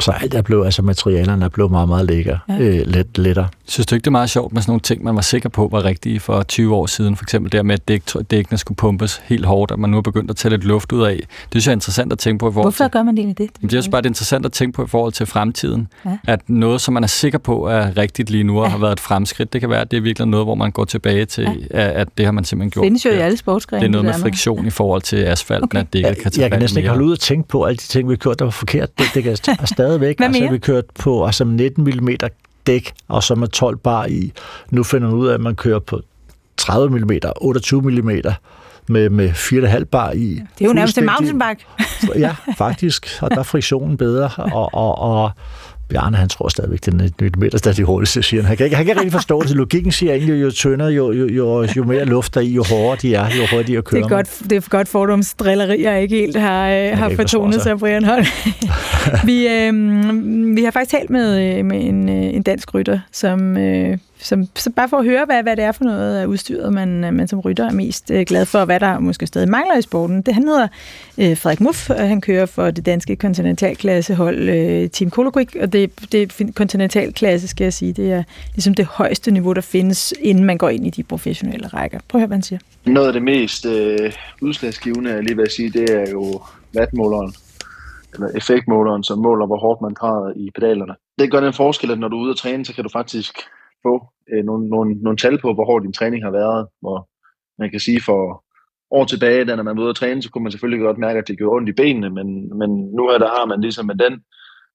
så 0.00 0.10
alt 0.10 0.34
er 0.34 0.42
blevet, 0.42 0.64
altså 0.64 0.82
materialerne 0.82 1.44
er 1.44 1.48
blevet 1.48 1.70
meget, 1.70 1.88
meget 1.88 2.06
lækker, 2.06 2.38
ja. 2.48 2.58
øh, 2.58 2.86
let, 2.86 3.18
lettere. 3.18 3.48
Synes 3.66 3.86
du 3.86 3.94
ikke, 3.94 4.04
det 4.04 4.06
er 4.06 4.10
meget 4.10 4.30
sjovt 4.30 4.52
med 4.52 4.62
sådan 4.62 4.70
nogle 4.70 4.80
ting, 4.80 5.04
man 5.04 5.14
var 5.14 5.20
sikker 5.20 5.48
på 5.48 5.68
var 5.72 5.84
rigtige 5.84 6.20
for 6.20 6.42
20 6.42 6.74
år 6.74 6.86
siden? 6.86 7.16
For 7.16 7.24
eksempel 7.24 7.52
der 7.52 7.62
med, 7.62 7.74
at 7.74 7.88
dæk, 7.88 8.02
dækkene 8.30 8.58
skulle 8.58 8.76
pumpes 8.76 9.22
helt 9.24 9.46
hårdt, 9.46 9.72
at 9.72 9.78
man 9.78 9.90
nu 9.90 9.96
er 9.96 10.00
begyndt 10.00 10.30
at 10.30 10.36
tage 10.36 10.50
lidt 10.50 10.64
luft 10.64 10.92
ud 10.92 11.02
af. 11.02 11.16
Det 11.16 11.26
synes 11.50 11.66
jeg 11.66 11.72
er 11.72 11.76
interessant 11.76 12.12
at 12.12 12.18
tænke 12.18 12.38
på. 12.38 12.48
I 12.48 12.52
forhold 12.52 12.64
Hvorfor 12.64 12.84
til, 12.84 12.90
gør 12.90 13.02
man 13.02 13.16
det 13.16 13.20
egentlig 13.20 13.38
det? 13.38 13.70
Det 13.70 13.86
er 13.86 13.90
bare 13.90 14.00
det 14.00 14.06
er 14.06 14.10
interessant 14.10 14.46
at 14.46 14.52
tænke 14.52 14.76
på 14.76 14.84
i 14.84 14.86
forhold 14.86 15.12
til 15.12 15.26
fremtiden. 15.26 15.88
Ja. 16.04 16.18
At 16.26 16.48
noget, 16.48 16.80
som 16.80 16.94
man 16.94 17.02
er 17.02 17.08
sikker 17.08 17.38
på 17.38 17.66
er 17.66 17.96
rigtigt 17.96 18.30
lige 18.30 18.44
nu 18.44 18.58
og 18.58 18.64
ja. 18.64 18.70
har 18.70 18.78
været 18.78 18.92
et 18.92 19.00
fremskridt, 19.00 19.52
det 19.52 19.60
kan 19.60 19.70
være, 19.70 19.80
at 19.80 19.90
det 19.90 19.96
er 19.96 20.00
virkelig 20.00 20.28
noget, 20.28 20.46
hvor 20.46 20.54
man 20.54 20.70
går 20.70 20.84
tilbage 20.84 21.24
til, 21.24 21.68
ja. 21.70 22.00
at 22.00 22.08
det 22.18 22.24
har 22.24 22.32
man 22.32 22.44
simpelthen 22.44 22.70
gjort. 22.70 22.82
Det 22.82 22.86
findes 22.86 23.04
jo 23.04 23.10
i 23.10 23.14
alle 23.14 23.36
sportsgrene. 23.36 23.80
Det 23.80 23.86
er 23.86 23.90
noget 23.92 24.04
med 24.04 24.14
friktion 24.14 24.66
i 24.66 24.70
forhold 24.70 25.02
til 25.02 25.16
asfalten, 25.16 25.64
okay. 25.64 25.78
at 25.78 25.92
det 25.92 25.98
ikke 25.98 26.22
kan 26.22 26.32
tage 26.32 26.42
Jeg 26.42 26.50
kan 26.50 26.60
næsten 26.60 26.78
ikke 26.78 26.88
holde 26.88 27.04
ud 27.04 27.12
og 27.12 27.20
tænke 27.20 27.48
på 27.48 27.64
alle 27.64 27.76
de 27.76 27.82
ting, 27.82 28.08
vi 28.08 28.12
har 28.12 28.16
gjort, 28.16 28.38
der 28.38 28.44
var 28.44 28.50
forkert. 28.50 28.98
Det, 28.98 29.06
det 29.14 29.22
kan 29.22 29.36
stadigvæk. 29.78 30.16
Hvad 30.18 30.26
altså, 30.26 30.50
vi 30.50 30.58
kørt 30.58 30.84
på 30.98 31.26
altså 31.26 31.44
19 31.44 31.84
mm 31.84 32.08
dæk, 32.66 32.92
og 33.08 33.22
så 33.22 33.34
med 33.34 33.48
12 33.48 33.76
bar 33.76 34.06
i. 34.06 34.32
Nu 34.70 34.82
finder 34.84 35.08
man 35.08 35.16
ud 35.16 35.28
af, 35.28 35.34
at 35.34 35.40
man 35.40 35.56
kører 35.56 35.78
på 35.78 36.00
30 36.56 36.98
mm, 36.98 37.10
28 37.40 37.82
mm 37.82 38.10
med, 38.88 39.10
med 39.10 39.30
4,5 39.30 39.84
bar 39.84 40.12
i. 40.12 40.42
Det 40.58 40.64
er 40.64 40.64
jo 40.64 40.72
nærmest 40.72 40.98
en 40.98 41.06
mountainbike. 41.06 41.66
ja, 42.26 42.36
faktisk, 42.56 43.18
og 43.20 43.30
der 43.30 43.38
er 43.38 43.42
friktionen 43.42 43.96
bedre, 43.96 44.30
og, 44.36 44.74
og, 44.74 44.98
og 44.98 45.30
Bjarne, 45.88 46.16
han 46.16 46.28
tror 46.28 46.48
stadigvæk, 46.48 46.86
den 46.86 47.00
er 47.00 47.04
et 47.26 47.38
meter, 47.38 47.58
der 47.58 47.70
er 47.70 47.74
de 47.74 47.84
hurtigste, 47.84 48.22
siger 48.22 48.42
han. 48.42 48.48
Han 48.48 48.56
kan, 48.56 48.66
ikke, 48.66 48.76
han 48.76 48.84
kan 48.84 48.92
ikke 48.92 49.00
rigtig 49.00 49.12
forstå 49.12 49.42
det. 49.42 49.50
Logikken 49.50 49.92
siger 49.92 50.14
egentlig, 50.14 50.42
jo 50.42 50.50
tyndere, 50.50 50.88
jo, 50.88 51.12
jo, 51.12 51.28
jo, 51.28 51.66
jo 51.76 51.84
mere 51.84 52.04
luft 52.04 52.34
der 52.34 52.40
i, 52.40 52.48
jo 52.52 52.64
hårdere 52.70 52.96
de 53.02 53.14
er, 53.14 53.24
jo 53.24 53.56
hurtigere 53.56 53.82
kører 53.82 54.02
det 54.02 54.12
er 54.12 54.16
godt, 54.16 54.42
Det 54.50 54.56
er 54.56 54.68
godt 54.68 54.88
fordomsdrilleri, 54.88 55.82
jeg 55.82 56.02
ikke 56.02 56.16
helt 56.16 56.36
har, 56.36 56.68
øh, 56.68 56.98
har 56.98 57.12
fortonet 57.16 57.62
sig, 57.62 57.78
Brian 57.78 58.04
Holm. 58.04 58.24
vi, 59.28 59.48
øh, 59.48 60.56
vi 60.56 60.64
har 60.64 60.70
faktisk 60.70 60.90
talt 60.90 61.10
med, 61.10 61.58
øh, 61.58 61.64
med 61.64 61.84
en, 61.84 62.08
øh, 62.08 62.34
en 62.34 62.42
dansk 62.42 62.74
rytter, 62.74 63.00
som 63.12 63.56
øh, 63.56 63.98
som, 64.20 64.46
så 64.54 64.70
bare 64.70 64.88
for 64.88 64.96
at 64.96 65.04
høre, 65.04 65.24
hvad, 65.24 65.42
hvad 65.42 65.56
det 65.56 65.64
er 65.64 65.72
for 65.72 65.84
noget 65.84 66.16
af 66.16 66.26
udstyret, 66.26 66.72
man, 66.72 67.04
øh, 67.04 67.14
man 67.14 67.28
som 67.28 67.40
rytter 67.40 67.66
er 67.68 67.72
mest 67.72 68.10
øh, 68.10 68.26
glad 68.26 68.46
for, 68.46 68.58
og 68.58 68.64
hvad 68.64 68.80
der 68.80 68.98
måske 68.98 69.26
stadig 69.26 69.48
mangler 69.48 69.78
i 69.78 69.82
sporten. 69.82 70.22
Det, 70.22 70.34
han 70.34 70.48
hedder 70.48 70.68
øh, 71.18 71.36
Frederik 71.36 71.60
Muff, 71.60 71.90
og 71.90 72.08
han 72.08 72.20
kører 72.20 72.46
for 72.46 72.70
det 72.70 72.86
danske 72.86 73.16
kontinentalklassehold 73.16 74.48
øh, 74.48 74.90
Team 74.90 75.10
Cologric, 75.10 75.56
og 75.60 75.72
det, 75.72 76.12
det 76.12 76.52
kontinentalklasse, 76.54 77.48
skal 77.48 77.64
jeg 77.64 77.72
sige, 77.72 77.92
det 77.92 78.12
er 78.12 78.22
ligesom 78.54 78.74
det 78.74 78.84
højeste 78.84 79.30
niveau, 79.30 79.52
der 79.52 79.60
findes, 79.60 80.14
inden 80.20 80.44
man 80.44 80.58
går 80.58 80.68
ind 80.68 80.86
i 80.86 80.90
de 80.90 81.02
professionelle 81.02 81.66
rækker. 81.68 81.98
Prøv 82.08 82.18
at 82.18 82.22
høre, 82.22 82.26
hvad 82.26 82.36
han 82.36 82.42
siger. 82.42 82.58
Noget 82.86 83.06
af 83.06 83.12
det 83.12 83.22
mest 83.22 83.66
øh, 83.66 84.12
udslagsgivende, 84.42 85.22
lige 85.22 85.36
vil 85.36 85.50
sige, 85.50 85.70
det 85.70 85.90
er 85.90 86.10
jo 86.10 86.42
vatmåleren 86.74 87.34
eller 88.14 88.28
effektmåleren, 88.36 89.04
som 89.04 89.18
måler, 89.18 89.46
hvor 89.46 89.58
hårdt 89.58 89.82
man 89.82 89.94
træder 89.94 90.32
i 90.36 90.50
pedalerne. 90.54 90.94
Det 91.18 91.30
gør 91.30 91.40
den 91.40 91.52
forskel, 91.52 91.90
at 91.90 91.98
når 91.98 92.08
du 92.08 92.16
er 92.16 92.22
ude 92.22 92.30
at 92.30 92.36
træne, 92.36 92.64
så 92.64 92.74
kan 92.74 92.84
du 92.84 92.90
faktisk 92.92 93.32
få 93.82 94.06
øh, 94.32 94.44
nogle, 94.44 94.68
nogle, 94.68 94.94
nogle 94.94 95.16
tal 95.16 95.38
på, 95.40 95.54
hvor 95.54 95.64
hård 95.64 95.82
din 95.82 95.92
træning 95.92 96.24
har 96.24 96.30
været. 96.30 96.68
Hvor 96.80 97.08
man 97.58 97.70
kan 97.70 97.80
sige 97.80 98.00
for 98.02 98.44
år 98.90 99.04
tilbage, 99.04 99.44
da 99.44 99.56
når 99.56 99.62
man 99.62 99.76
var 99.76 99.82
ude 99.82 99.90
at 99.90 99.96
træne, 99.96 100.22
så 100.22 100.30
kunne 100.30 100.42
man 100.42 100.52
selvfølgelig 100.52 100.84
godt 100.84 100.98
mærke, 100.98 101.18
at 101.18 101.28
det 101.28 101.38
gjorde 101.38 101.56
ondt 101.56 101.68
i 101.68 101.72
benene, 101.72 102.10
men, 102.10 102.58
men 102.58 102.70
nu 102.96 103.08
her, 103.08 103.18
der 103.18 103.28
har 103.28 103.46
man 103.46 103.60
ligesom 103.60 103.86
med 103.86 103.94
den, 103.94 104.14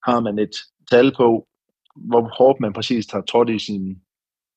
har 0.07 0.19
man 0.19 0.39
et 0.39 0.55
tal 0.91 1.11
på, 1.17 1.47
hvor 1.95 2.31
hårdt 2.37 2.59
man 2.59 2.73
præcis 2.73 3.11
har 3.11 3.21
trådt 3.21 3.49
i 3.49 3.59
sin 3.59 3.97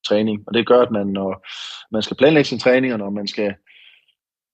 træning. 0.07 0.43
Og 0.47 0.53
det 0.53 0.67
gør, 0.67 0.81
at 0.81 0.91
man, 0.91 1.07
når 1.07 1.45
man 1.91 2.01
skal 2.01 2.17
planlægge 2.17 2.47
sin 2.47 2.59
træning, 2.59 2.93
og 2.93 2.99
når 2.99 3.09
man 3.09 3.27
skal 3.27 3.55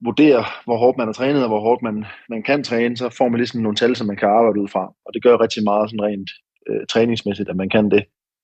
vurdere, 0.05 0.45
hvor 0.65 0.77
hårdt 0.77 0.97
man 0.97 1.07
har 1.07 1.13
trænet, 1.13 1.43
og 1.43 1.49
hvor 1.49 1.59
hårdt 1.59 1.81
man, 1.81 2.05
man 2.29 2.43
kan 2.43 2.63
træne, 2.63 2.97
så 2.97 3.09
får 3.17 3.27
man 3.29 3.37
ligesom 3.39 3.61
nogle 3.61 3.75
tal, 3.75 3.95
som 3.95 4.07
man 4.07 4.17
kan 4.17 4.29
arbejde 4.29 4.61
ud 4.61 4.67
fra. 4.67 4.93
Og 5.05 5.13
det 5.13 5.23
gør 5.23 5.41
rigtig 5.41 5.63
meget 5.63 5.89
sådan 5.89 6.05
rent 6.05 6.29
øh, 6.69 6.85
træningsmæssigt, 6.89 7.49
at 7.49 7.55
man 7.55 7.69
kan 7.69 7.91
det. 7.91 8.03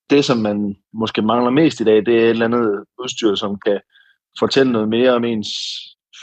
Det, 0.09 0.25
som 0.25 0.37
man 0.37 0.75
måske 0.93 1.21
mangler 1.21 1.51
mest 1.51 1.81
i 1.81 1.83
dag, 1.83 2.05
det 2.05 2.15
er 2.15 2.23
et 2.23 2.29
eller 2.29 2.45
andet 2.45 2.83
udstyr, 2.99 3.35
som 3.35 3.59
kan 3.65 3.79
fortælle 4.39 4.71
noget 4.71 4.89
mere 4.89 5.13
om 5.13 5.23
ens 5.23 5.49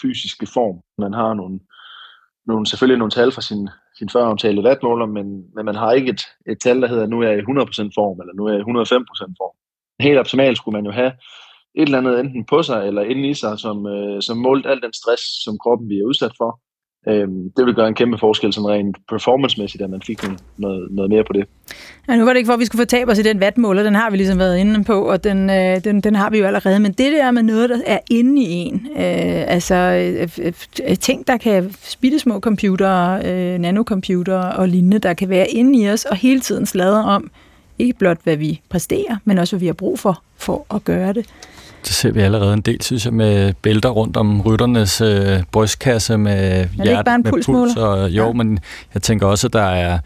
fysiske 0.02 0.46
form. 0.46 0.76
Man 0.98 1.12
har 1.12 1.34
nogle, 1.34 1.60
nogle 2.46 2.66
selvfølgelig 2.66 2.98
nogle 2.98 3.10
tal 3.10 3.32
fra 3.32 3.40
sin, 3.40 3.68
sin 3.98 4.08
føromtalte 4.08 4.62
vatmåler, 4.62 5.06
men, 5.06 5.26
men 5.54 5.64
man 5.64 5.74
har 5.74 5.92
ikke 5.92 6.10
et, 6.10 6.22
et 6.50 6.58
tal, 6.60 6.82
der 6.82 6.88
hedder, 6.88 7.06
nu 7.06 7.20
er 7.20 7.28
jeg 7.28 7.38
i 7.38 7.42
100% 7.42 7.44
form, 7.98 8.20
eller 8.20 8.34
nu 8.34 8.46
er 8.46 8.52
jeg 8.52 8.60
i 8.60 8.62
105% 8.62 9.34
form. 9.40 9.56
Helt 10.00 10.18
optimalt 10.18 10.56
skulle 10.58 10.76
man 10.78 10.86
jo 10.86 10.92
have 10.92 11.12
et 11.74 11.86
eller 11.88 11.98
andet 11.98 12.20
enten 12.20 12.44
på 12.44 12.62
sig 12.62 12.86
eller 12.86 13.02
inde 13.02 13.28
i 13.28 13.34
sig, 13.34 13.58
som, 13.58 13.86
øh, 13.86 14.22
som 14.22 14.36
målt 14.36 14.66
al 14.66 14.80
den 14.80 14.92
stress, 14.92 15.22
som 15.44 15.58
kroppen 15.58 15.88
bliver 15.88 16.06
udsat 16.06 16.32
for. 16.36 16.60
Øh, 17.08 17.28
det 17.56 17.66
vil 17.66 17.74
gøre 17.74 17.88
en 17.88 17.94
kæmpe 17.94 18.18
forskel 18.18 18.52
sådan 18.52 18.68
rent 18.68 18.96
performancemæssigt, 19.08 19.82
at 19.82 19.90
man 19.90 20.02
fik 20.02 20.22
noget, 20.58 20.88
noget 20.90 21.10
mere 21.10 21.24
på 21.24 21.32
det. 21.32 21.44
Ja, 22.08 22.16
nu 22.16 22.24
var 22.24 22.32
det 22.32 22.36
ikke 22.36 22.46
for, 22.46 22.54
at 22.54 22.60
vi 22.60 22.64
skulle 22.64 22.80
fortabe 22.80 23.10
os 23.10 23.18
i 23.18 23.22
den 23.22 23.40
vatmåler, 23.40 23.82
den 23.82 23.94
har 23.94 24.10
vi 24.10 24.16
ligesom 24.16 24.38
været 24.38 24.58
inde 24.58 24.84
på, 24.84 25.02
og 25.02 25.24
den, 25.24 25.50
øh, 25.50 25.84
den, 25.84 26.00
den 26.00 26.14
har 26.14 26.30
vi 26.30 26.38
jo 26.38 26.46
allerede. 26.46 26.80
Men 26.80 26.92
det 26.92 27.12
der 27.12 27.30
med 27.30 27.42
noget, 27.42 27.70
der 27.70 27.78
er 27.86 27.98
inde 28.10 28.42
i 28.42 28.50
en, 28.50 28.86
øh, 28.90 29.44
altså 29.46 29.74
øh, 29.74 30.52
øh 30.88 30.96
ting, 30.96 31.26
der 31.26 31.36
kan 31.36 31.74
spille 31.82 32.18
små 32.18 32.40
computere, 32.40 33.26
øh, 33.26 33.58
nanocomputere 33.58 34.52
og 34.52 34.68
lignende, 34.68 34.98
der 34.98 35.14
kan 35.14 35.28
være 35.28 35.48
inde 35.48 35.78
i 35.78 35.90
os, 35.90 36.04
og 36.04 36.16
hele 36.16 36.40
tiden 36.40 36.66
slader 36.66 37.02
om, 37.02 37.30
ikke 37.78 37.98
blot 37.98 38.18
hvad 38.24 38.36
vi 38.36 38.60
præsterer, 38.68 39.16
men 39.24 39.38
også 39.38 39.56
hvad 39.56 39.60
vi 39.60 39.66
har 39.66 39.72
brug 39.72 39.98
for, 39.98 40.22
for 40.36 40.66
at 40.74 40.84
gøre 40.84 41.12
det. 41.12 41.26
Det 41.86 41.94
ser 41.94 42.10
vi 42.12 42.20
allerede 42.20 42.54
en 42.54 42.60
del, 42.60 42.82
synes 42.82 43.04
jeg, 43.04 43.12
med 43.12 43.52
bælter 43.62 43.88
rundt 43.88 44.16
om 44.16 44.40
rytternes 44.40 45.00
øh, 45.00 45.42
brystkasse 45.52 46.18
med 46.18 46.68
hjerte, 46.84 47.10
med 47.10 47.32
puls. 47.32 47.76
Og, 47.76 48.10
jo, 48.10 48.26
ja. 48.26 48.32
men 48.32 48.58
jeg 48.94 49.02
tænker 49.02 49.26
også, 49.26 49.46
at 49.46 49.52
der 49.52 49.62
er 49.62 49.98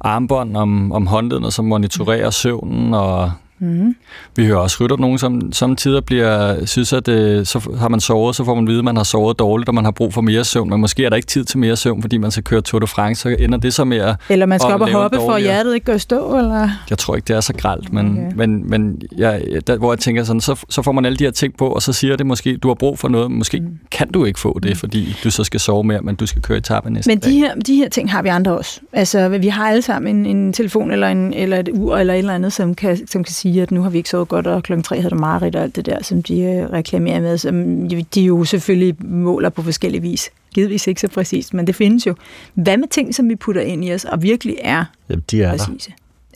armbånd 0.00 0.56
om, 0.56 0.92
om 0.92 1.06
håndledene, 1.06 1.52
som 1.52 1.64
monitorerer 1.64 2.30
søvnen, 2.30 2.94
og 2.94 3.32
Mm. 3.58 3.96
Vi 4.36 4.46
hører 4.46 4.58
også 4.58 4.76
rytter 4.80 4.96
nogen, 4.96 5.18
som 5.18 5.52
samtidig 5.52 6.04
bliver, 6.04 6.66
synes, 6.66 6.92
at 6.92 7.08
øh, 7.08 7.46
så 7.46 7.70
har 7.78 7.88
man 7.88 8.00
sovet, 8.00 8.36
så 8.36 8.44
får 8.44 8.54
man 8.54 8.64
at 8.64 8.68
vide, 8.68 8.78
at 8.78 8.84
man 8.84 8.96
har 8.96 9.04
sovet 9.04 9.38
dårligt, 9.38 9.68
og 9.68 9.74
man 9.74 9.84
har 9.84 9.90
brug 9.90 10.14
for 10.14 10.20
mere 10.20 10.44
søvn, 10.44 10.70
men 10.70 10.80
måske 10.80 11.04
er 11.04 11.08
der 11.08 11.16
ikke 11.16 11.26
tid 11.26 11.44
til 11.44 11.58
mere 11.58 11.76
søvn, 11.76 12.02
fordi 12.02 12.18
man 12.18 12.30
skal 12.30 12.44
køre 12.44 12.60
Tour 12.60 12.80
de 12.80 12.86
France, 12.86 13.22
så 13.22 13.36
ender 13.38 13.58
det 13.58 13.74
så 13.74 13.84
med 13.84 13.96
at 13.96 14.16
Eller 14.28 14.46
man 14.46 14.60
skal 14.60 14.74
op 14.74 14.80
og 14.80 14.90
hoppe, 14.92 15.16
for 15.16 15.32
at 15.32 15.42
hjertet 15.42 15.74
ikke 15.74 15.86
går 15.86 15.92
i 15.92 15.98
stå, 15.98 16.38
eller? 16.38 16.68
Jeg 16.90 16.98
tror 16.98 17.16
ikke, 17.16 17.28
det 17.28 17.36
er 17.36 17.40
så 17.40 17.52
gralt, 17.52 17.92
men, 17.92 18.12
okay. 18.12 18.36
men, 18.36 18.70
men 18.70 19.02
ja, 19.18 19.38
der, 19.66 19.76
hvor 19.76 19.92
jeg 19.92 19.98
tænker 19.98 20.24
sådan, 20.24 20.40
så, 20.40 20.64
så 20.68 20.82
får 20.82 20.92
man 20.92 21.04
alle 21.04 21.16
de 21.16 21.24
her 21.24 21.30
ting 21.30 21.56
på, 21.56 21.68
og 21.68 21.82
så 21.82 21.92
siger 21.92 22.16
det 22.16 22.26
måske, 22.26 22.56
du 22.56 22.68
har 22.68 22.74
brug 22.74 22.98
for 22.98 23.08
noget, 23.08 23.30
måske 23.30 23.60
mm. 23.60 23.78
kan 23.90 24.12
du 24.12 24.24
ikke 24.24 24.40
få 24.40 24.58
det, 24.62 24.76
fordi 24.76 25.16
du 25.24 25.30
så 25.30 25.44
skal 25.44 25.60
sove 25.60 25.84
mere, 25.84 26.00
men 26.00 26.14
du 26.14 26.26
skal 26.26 26.42
køre 26.42 26.58
etape 26.58 26.90
næste 26.90 27.10
Men 27.10 27.18
de 27.18 27.38
her, 27.38 27.54
de 27.54 27.76
her 27.76 27.88
ting 27.88 28.10
har 28.10 28.22
vi 28.22 28.28
andre 28.28 28.52
også. 28.52 28.80
Altså, 28.92 29.28
vi 29.28 29.48
har 29.48 29.68
alle 29.68 29.82
sammen 29.82 30.16
en, 30.16 30.36
en 30.36 30.52
telefon, 30.52 30.90
eller, 30.90 31.08
en, 31.08 31.34
eller 31.34 31.58
et 31.58 31.68
ur, 31.72 31.96
eller 31.96 32.14
et 32.14 32.18
eller 32.18 32.34
andet, 32.34 32.52
som 32.52 32.74
kan, 32.74 33.06
som 33.06 33.24
kan 33.24 33.32
sige, 33.32 33.47
at 33.56 33.70
nu 33.70 33.82
har 33.82 33.90
vi 33.90 33.98
ikke 33.98 34.10
sovet 34.10 34.28
godt, 34.28 34.46
og 34.46 34.62
klokken 34.62 34.82
tre 34.82 34.96
havde 34.96 35.10
du 35.10 35.18
mareridt 35.18 35.56
og 35.56 35.62
alt 35.62 35.76
det 35.76 35.86
der, 35.86 36.02
som 36.02 36.22
de 36.22 36.40
øh, 36.42 36.70
reklamerer 36.72 37.20
med, 37.20 37.38
som 37.38 37.88
de 38.14 38.20
jo 38.20 38.44
selvfølgelig 38.44 38.96
måler 39.04 39.48
på 39.48 39.62
forskellige 39.62 40.02
vis. 40.02 40.30
Givetvis 40.54 40.86
ikke 40.86 41.00
så 41.00 41.08
præcist, 41.08 41.54
men 41.54 41.66
det 41.66 41.74
findes 41.74 42.06
jo. 42.06 42.14
Hvad 42.54 42.76
med 42.76 42.88
ting, 42.88 43.14
som 43.14 43.28
vi 43.28 43.36
putter 43.36 43.62
ind 43.62 43.84
i 43.84 43.92
os, 43.94 44.04
og 44.04 44.22
virkelig 44.22 44.56
er 44.60 44.84
Jamen, 45.08 45.24
de 45.30 45.42
er 45.42 45.50
præcise? 45.50 45.90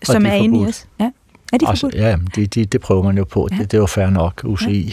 Der. 0.06 0.12
Som 0.12 0.26
er, 0.26 0.30
er 0.30 0.34
inde 0.34 0.60
i 0.60 0.66
os? 0.66 0.86
Ja. 1.00 1.10
Er 1.52 1.58
de 1.58 1.66
Også, 1.66 1.90
Ja, 1.94 2.16
det, 2.34 2.54
de, 2.54 2.64
det 2.64 2.80
prøver 2.80 3.02
man 3.02 3.18
jo 3.18 3.24
på. 3.24 3.48
Ja. 3.50 3.56
Det, 3.56 3.70
det 3.70 3.76
er 3.76 3.80
jo 3.80 3.86
fair 3.86 4.10
nok, 4.10 4.40
UCI. 4.44 4.82
Ja. 4.86 4.92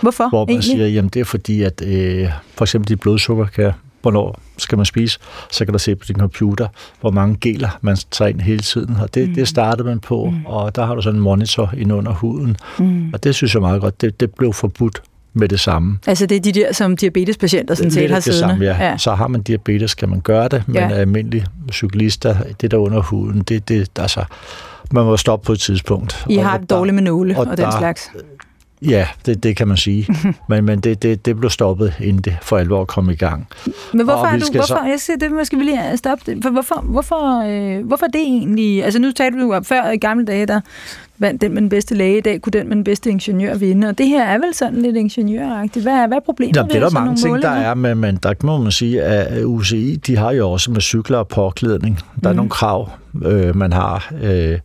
Hvorfor 0.00 0.28
Hvor 0.28 0.44
man 0.44 0.50
egentlig? 0.50 0.64
siger, 0.64 0.86
jamen 0.86 1.08
det 1.08 1.20
er 1.20 1.24
fordi, 1.24 1.62
at 1.62 1.82
øh, 1.86 2.28
for 2.54 2.64
eksempel 2.64 2.88
dit 2.88 3.00
blodsukker 3.00 3.46
kan 3.46 3.72
hvornår 4.04 4.40
skal 4.58 4.78
man 4.78 4.84
spise, 4.84 5.18
så 5.50 5.64
kan 5.64 5.72
du 5.72 5.78
se 5.78 5.96
på 5.96 6.04
din 6.08 6.16
computer, 6.16 6.68
hvor 7.00 7.10
mange 7.10 7.36
geler 7.40 7.78
man 7.80 7.96
tager 8.10 8.28
ind 8.28 8.40
hele 8.40 8.60
tiden, 8.60 8.96
og 9.00 9.14
det, 9.14 9.28
mm. 9.28 9.34
det 9.34 9.48
startede 9.48 9.88
man 9.88 10.00
på, 10.00 10.24
mm. 10.24 10.46
og 10.46 10.76
der 10.76 10.86
har 10.86 10.94
du 10.94 11.02
sådan 11.02 11.16
en 11.16 11.22
monitor 11.22 11.74
ind 11.76 11.92
under 11.92 12.12
huden, 12.12 12.56
mm. 12.78 13.10
og 13.12 13.24
det 13.24 13.34
synes 13.34 13.54
jeg 13.54 13.62
meget 13.62 13.80
godt, 13.80 14.00
det, 14.00 14.20
det 14.20 14.34
blev 14.34 14.52
forbudt 14.52 15.02
med 15.34 15.48
det 15.48 15.60
samme. 15.60 15.98
Altså 16.06 16.26
det 16.26 16.36
er 16.36 16.40
de 16.40 16.52
der, 16.52 16.72
som 16.72 16.96
diabetespatienter 16.96 17.74
sådan 17.74 17.90
set 17.90 18.10
har 18.10 18.20
siddende? 18.20 18.48
Samme, 18.48 18.64
ja. 18.64 18.84
ja. 18.90 18.98
Så 18.98 19.14
har 19.14 19.28
man 19.28 19.42
diabetes, 19.42 19.94
kan 19.94 20.08
man 20.08 20.20
gøre 20.20 20.48
det, 20.48 20.62
men 20.66 20.76
ja. 20.76 20.88
almindelige 20.88 21.46
cyklister, 21.72 22.36
det 22.60 22.70
der 22.70 22.76
under 22.76 23.02
huden, 23.02 23.42
det, 23.42 23.68
det 23.68 23.90
altså, 23.98 24.24
man 24.90 25.04
må 25.04 25.16
stoppe 25.16 25.46
på 25.46 25.52
et 25.52 25.60
tidspunkt. 25.60 26.26
I 26.30 26.36
har 26.36 26.58
det 26.58 26.70
dårligt 26.70 26.94
med 26.94 27.02
nåle 27.02 27.38
og, 27.38 27.46
og 27.46 27.56
den 27.56 27.64
der, 27.64 27.78
slags. 27.78 28.10
Ja, 28.88 29.06
det, 29.26 29.42
det 29.42 29.56
kan 29.56 29.68
man 29.68 29.76
sige. 29.76 30.06
men 30.48 30.64
men 30.64 30.80
det, 30.80 31.02
det, 31.02 31.26
det 31.26 31.36
blev 31.36 31.50
stoppet, 31.50 31.94
inden 32.00 32.22
det 32.22 32.36
for 32.42 32.56
alvor 32.56 32.84
kom 32.84 33.10
i 33.10 33.14
gang. 33.14 33.46
Men 33.92 34.04
hvorfor 34.04 34.26
er 34.26 34.38
du, 34.38 34.46
hvorfor, 34.52 34.66
så... 34.66 34.80
jeg 34.88 35.00
siger, 35.00 35.16
det 35.16 35.32
måske 35.32 35.56
vi 35.56 35.62
lige 35.62 35.96
stoppe 35.96 36.32
det. 36.32 36.42
For 36.42 36.50
hvorfor, 36.50 36.80
hvorfor, 36.80 37.42
øh, 37.46 37.86
hvorfor 37.86 38.06
det 38.06 38.20
egentlig? 38.20 38.84
Altså 38.84 38.98
nu 38.98 39.12
talte 39.12 39.40
du 39.40 39.52
om 39.52 39.64
før 39.64 39.90
i 39.90 39.96
gamle 39.96 40.24
dage, 40.24 40.46
der 40.46 40.60
vandt 41.18 41.42
den 41.42 41.54
med 41.54 41.62
den 41.62 41.68
bedste 41.68 41.94
læge, 41.94 42.18
i 42.18 42.20
dag 42.20 42.40
kunne 42.40 42.50
den 42.50 42.68
med 42.68 42.76
den 42.76 42.84
bedste 42.84 43.10
ingeniør 43.10 43.54
vinde, 43.54 43.88
og 43.88 43.98
det 43.98 44.08
her 44.08 44.24
er 44.24 44.38
vel 44.38 44.54
sådan 44.54 44.82
lidt 44.82 44.96
ingeniøragtigt. 44.96 45.84
Hvad 45.84 45.92
er, 45.92 46.06
hvad 46.06 46.16
er 46.16 46.20
problemet? 46.20 46.56
Ja, 46.56 46.62
det 46.62 46.76
er 46.76 46.80
der 46.80 46.90
mange 46.90 47.16
ting, 47.16 47.42
der 47.42 47.50
er, 47.50 47.74
men, 47.74 47.98
men 47.98 48.16
der 48.22 48.34
må 48.42 48.58
man 48.58 48.72
sige, 48.72 49.02
at 49.02 49.44
UCI, 49.44 49.96
de 50.06 50.16
har 50.16 50.32
jo 50.32 50.50
også 50.50 50.70
med 50.70 50.80
cykler 50.80 51.18
og 51.18 51.28
påklædning. 51.28 51.98
Der 52.22 52.28
er 52.28 52.32
mm. 52.32 52.36
nogle 52.36 52.50
krav, 52.50 52.90
øh, 53.24 53.56
man 53.56 53.72
har. 53.72 54.12
Øh, 54.22 54.58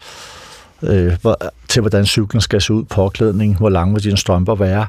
øh, 0.84 1.18
til, 1.68 1.82
hvordan 1.82 2.06
cyklen 2.06 2.42
skal 2.42 2.62
se 2.62 2.74
ud, 2.74 2.84
påklædning, 2.84 3.58
hvor 3.58 3.70
lang 3.70 3.92
må 3.92 3.98
dine 4.00 4.18
strømper 4.18 4.56
være. 4.56 4.86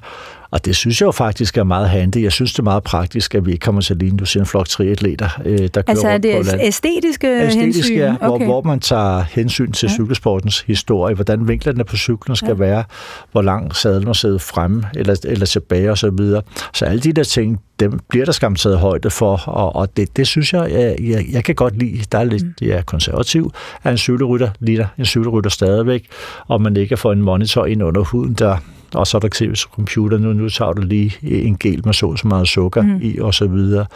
Og 0.51 0.64
det 0.64 0.76
synes 0.76 1.01
jeg 1.01 1.07
jo 1.07 1.11
faktisk 1.11 1.59
er 1.59 1.64
meget 1.64 1.88
handy. 1.88 2.22
Jeg 2.22 2.32
synes, 2.32 2.53
det 2.53 2.59
er 2.59 2.62
meget 2.62 2.82
praktisk, 2.82 3.34
at 3.34 3.46
vi 3.46 3.53
ikke 3.53 3.64
kommer 3.64 3.80
til 3.80 3.94
at 3.94 4.01
ligne, 4.01 4.18
du 4.18 4.24
siger 4.24 4.42
en 4.42 4.46
flok 4.46 4.68
triatleter, 4.68 5.28
øh, 5.44 5.59
der 5.59 5.68
kører 5.68 5.82
Altså 5.88 6.09
er 6.09 6.18
det 6.18 6.36
på 6.36 6.42
land. 6.42 6.61
æstetiske 6.62 7.40
Æstetisk, 7.46 7.61
hensyn? 7.61 7.96
ja, 7.96 8.16
hvor, 8.16 8.28
okay. 8.28 8.44
hvor 8.46 8.62
man 8.62 8.80
tager 8.80 9.24
hensyn 9.30 9.72
til 9.72 9.86
ja. 9.86 9.94
cykelsportens 9.94 10.61
historie, 10.61 11.14
hvordan 11.14 11.48
vinklerne 11.48 11.84
på 11.84 11.96
cyklen 11.96 12.36
skal 12.36 12.48
ja. 12.48 12.55
være, 12.55 12.84
hvor 13.32 13.42
lang 13.42 13.76
sadlen 13.76 14.05
må 14.05 14.14
sidde 14.14 14.38
fremme 14.38 14.84
eller, 14.96 15.16
eller 15.24 15.46
tilbage 15.46 15.90
osv. 15.90 15.96
Så, 15.96 16.11
videre. 16.11 16.42
så 16.74 16.84
alle 16.84 17.01
de 17.01 17.12
der 17.12 17.24
ting, 17.24 17.61
dem 17.80 18.01
bliver 18.09 18.24
der 18.24 18.32
skam 18.32 18.55
taget 18.55 18.78
højde 18.78 19.11
for, 19.11 19.42
og, 19.46 19.76
og 19.76 19.96
det, 19.96 20.16
det 20.16 20.26
synes 20.26 20.53
jeg, 20.53 20.70
jeg, 20.70 20.96
jeg, 21.01 21.24
jeg 21.32 21.44
kan 21.44 21.55
godt 21.55 21.78
lide. 21.78 22.05
Der 22.12 22.18
er 22.18 22.24
lidt, 22.24 22.44
mm. 22.44 22.55
jeg 22.61 22.78
er 22.78 22.82
konservativ, 22.82 23.53
at 23.82 23.92
en 23.92 23.98
cykelrytter 23.98 24.51
ligner 24.61 24.86
en 24.98 25.05
cykelrytter 25.05 25.51
stadigvæk, 25.51 26.07
og 26.48 26.62
man 26.62 26.76
ikke 26.76 26.96
får 26.96 27.12
en 27.12 27.22
monitor 27.22 27.66
ind 27.66 27.82
under 27.82 28.01
huden, 28.01 28.34
der 28.34 28.57
og 28.95 29.07
så 29.07 29.16
er 29.16 29.20
der 29.20 29.28
til 29.28 29.57
computer, 29.57 30.18
nu, 30.18 30.32
nu 30.32 30.49
tager 30.49 30.72
du 30.72 30.82
lige 30.82 31.16
en 31.22 31.57
gel 31.59 31.82
med 31.84 31.95
så 31.95 32.16
så 32.16 32.28
meget 32.28 32.49
sukker 32.49 32.82
mm. 32.82 32.99
i, 33.03 33.18
og 33.18 33.34
så 33.34 33.47
videre. 33.47 33.86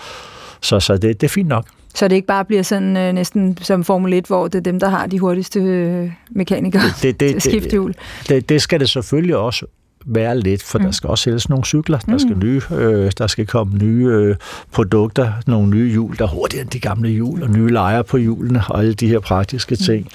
Så, 0.60 0.80
så 0.80 0.96
det, 0.96 1.20
det 1.20 1.26
er 1.26 1.28
fint 1.28 1.48
nok. 1.48 1.66
Så 1.94 2.08
det 2.08 2.16
ikke 2.16 2.26
bare 2.26 2.44
bliver 2.44 2.62
sådan 2.62 2.96
øh, 2.96 3.12
næsten 3.12 3.58
som 3.60 3.84
Formel 3.84 4.12
1, 4.12 4.26
hvor 4.26 4.48
det 4.48 4.58
er 4.58 4.62
dem, 4.62 4.80
der 4.80 4.88
har 4.88 5.06
de 5.06 5.18
hurtigste 5.18 5.60
øh, 5.60 6.10
mekanikere 6.30 6.82
det, 7.02 7.20
det, 7.20 7.34
det, 7.34 7.42
til 7.42 7.94
Det, 8.28 8.48
det, 8.48 8.62
skal 8.62 8.80
det 8.80 8.88
selvfølgelig 8.88 9.36
også 9.36 9.66
være 10.06 10.40
lidt, 10.40 10.62
for 10.62 10.78
mm. 10.78 10.84
der 10.84 10.90
skal 10.90 11.10
også 11.10 11.22
sælges 11.22 11.48
nogle 11.48 11.64
cykler, 11.64 11.98
der 11.98 12.18
skal, 12.18 12.34
mm. 12.34 12.40
nye, 12.40 12.60
øh, 12.72 13.12
der 13.18 13.26
skal 13.26 13.46
komme 13.46 13.78
nye 13.78 14.06
øh, 14.06 14.36
produkter, 14.72 15.32
nogle 15.46 15.68
nye 15.68 15.90
hjul, 15.90 16.18
der 16.18 16.24
er 16.24 16.28
hurtigere 16.28 16.62
end 16.62 16.70
de 16.70 16.80
gamle 16.80 17.08
hjul, 17.08 17.42
og 17.42 17.50
nye 17.50 17.68
lejer 17.68 18.02
på 18.02 18.16
hjulene, 18.16 18.62
og 18.68 18.78
alle 18.78 18.94
de 18.94 19.08
her 19.08 19.20
praktiske 19.20 19.76
mm. 19.80 19.84
ting. 19.84 20.08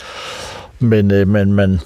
Mm. 0.80 0.88
Men, 0.88 1.12
øh, 1.12 1.28
men 1.28 1.54
man, 1.54 1.80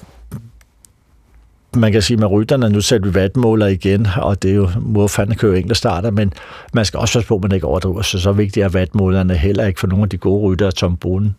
man 1.76 1.92
kan 1.92 2.02
sige 2.02 2.16
med 2.16 2.26
rytterne, 2.26 2.70
nu 2.70 2.80
sætter 2.80 3.08
vi 3.08 3.14
vatmåler 3.14 3.66
igen, 3.66 4.06
og 4.16 4.42
det 4.42 4.50
er 4.50 4.54
jo, 4.54 4.68
mod 4.80 5.08
fanden 5.08 5.36
kører 5.36 5.62
der 5.62 5.74
starter, 5.74 6.10
men 6.10 6.32
man 6.72 6.84
skal 6.84 7.00
også 7.00 7.18
passe 7.18 7.28
på, 7.28 7.34
at 7.34 7.42
man 7.42 7.52
ikke 7.52 7.66
overdriver, 7.66 8.02
så 8.02 8.18
så 8.18 8.32
vigtigt 8.32 8.64
er 8.64 8.68
vatmålerne 8.68 9.34
heller 9.34 9.66
ikke 9.66 9.80
for 9.80 9.86
nogle 9.86 10.02
af 10.02 10.08
de 10.08 10.16
gode 10.16 10.42
ryttere, 10.42 10.72
Tom 10.72 10.96
Bonen 10.96 11.34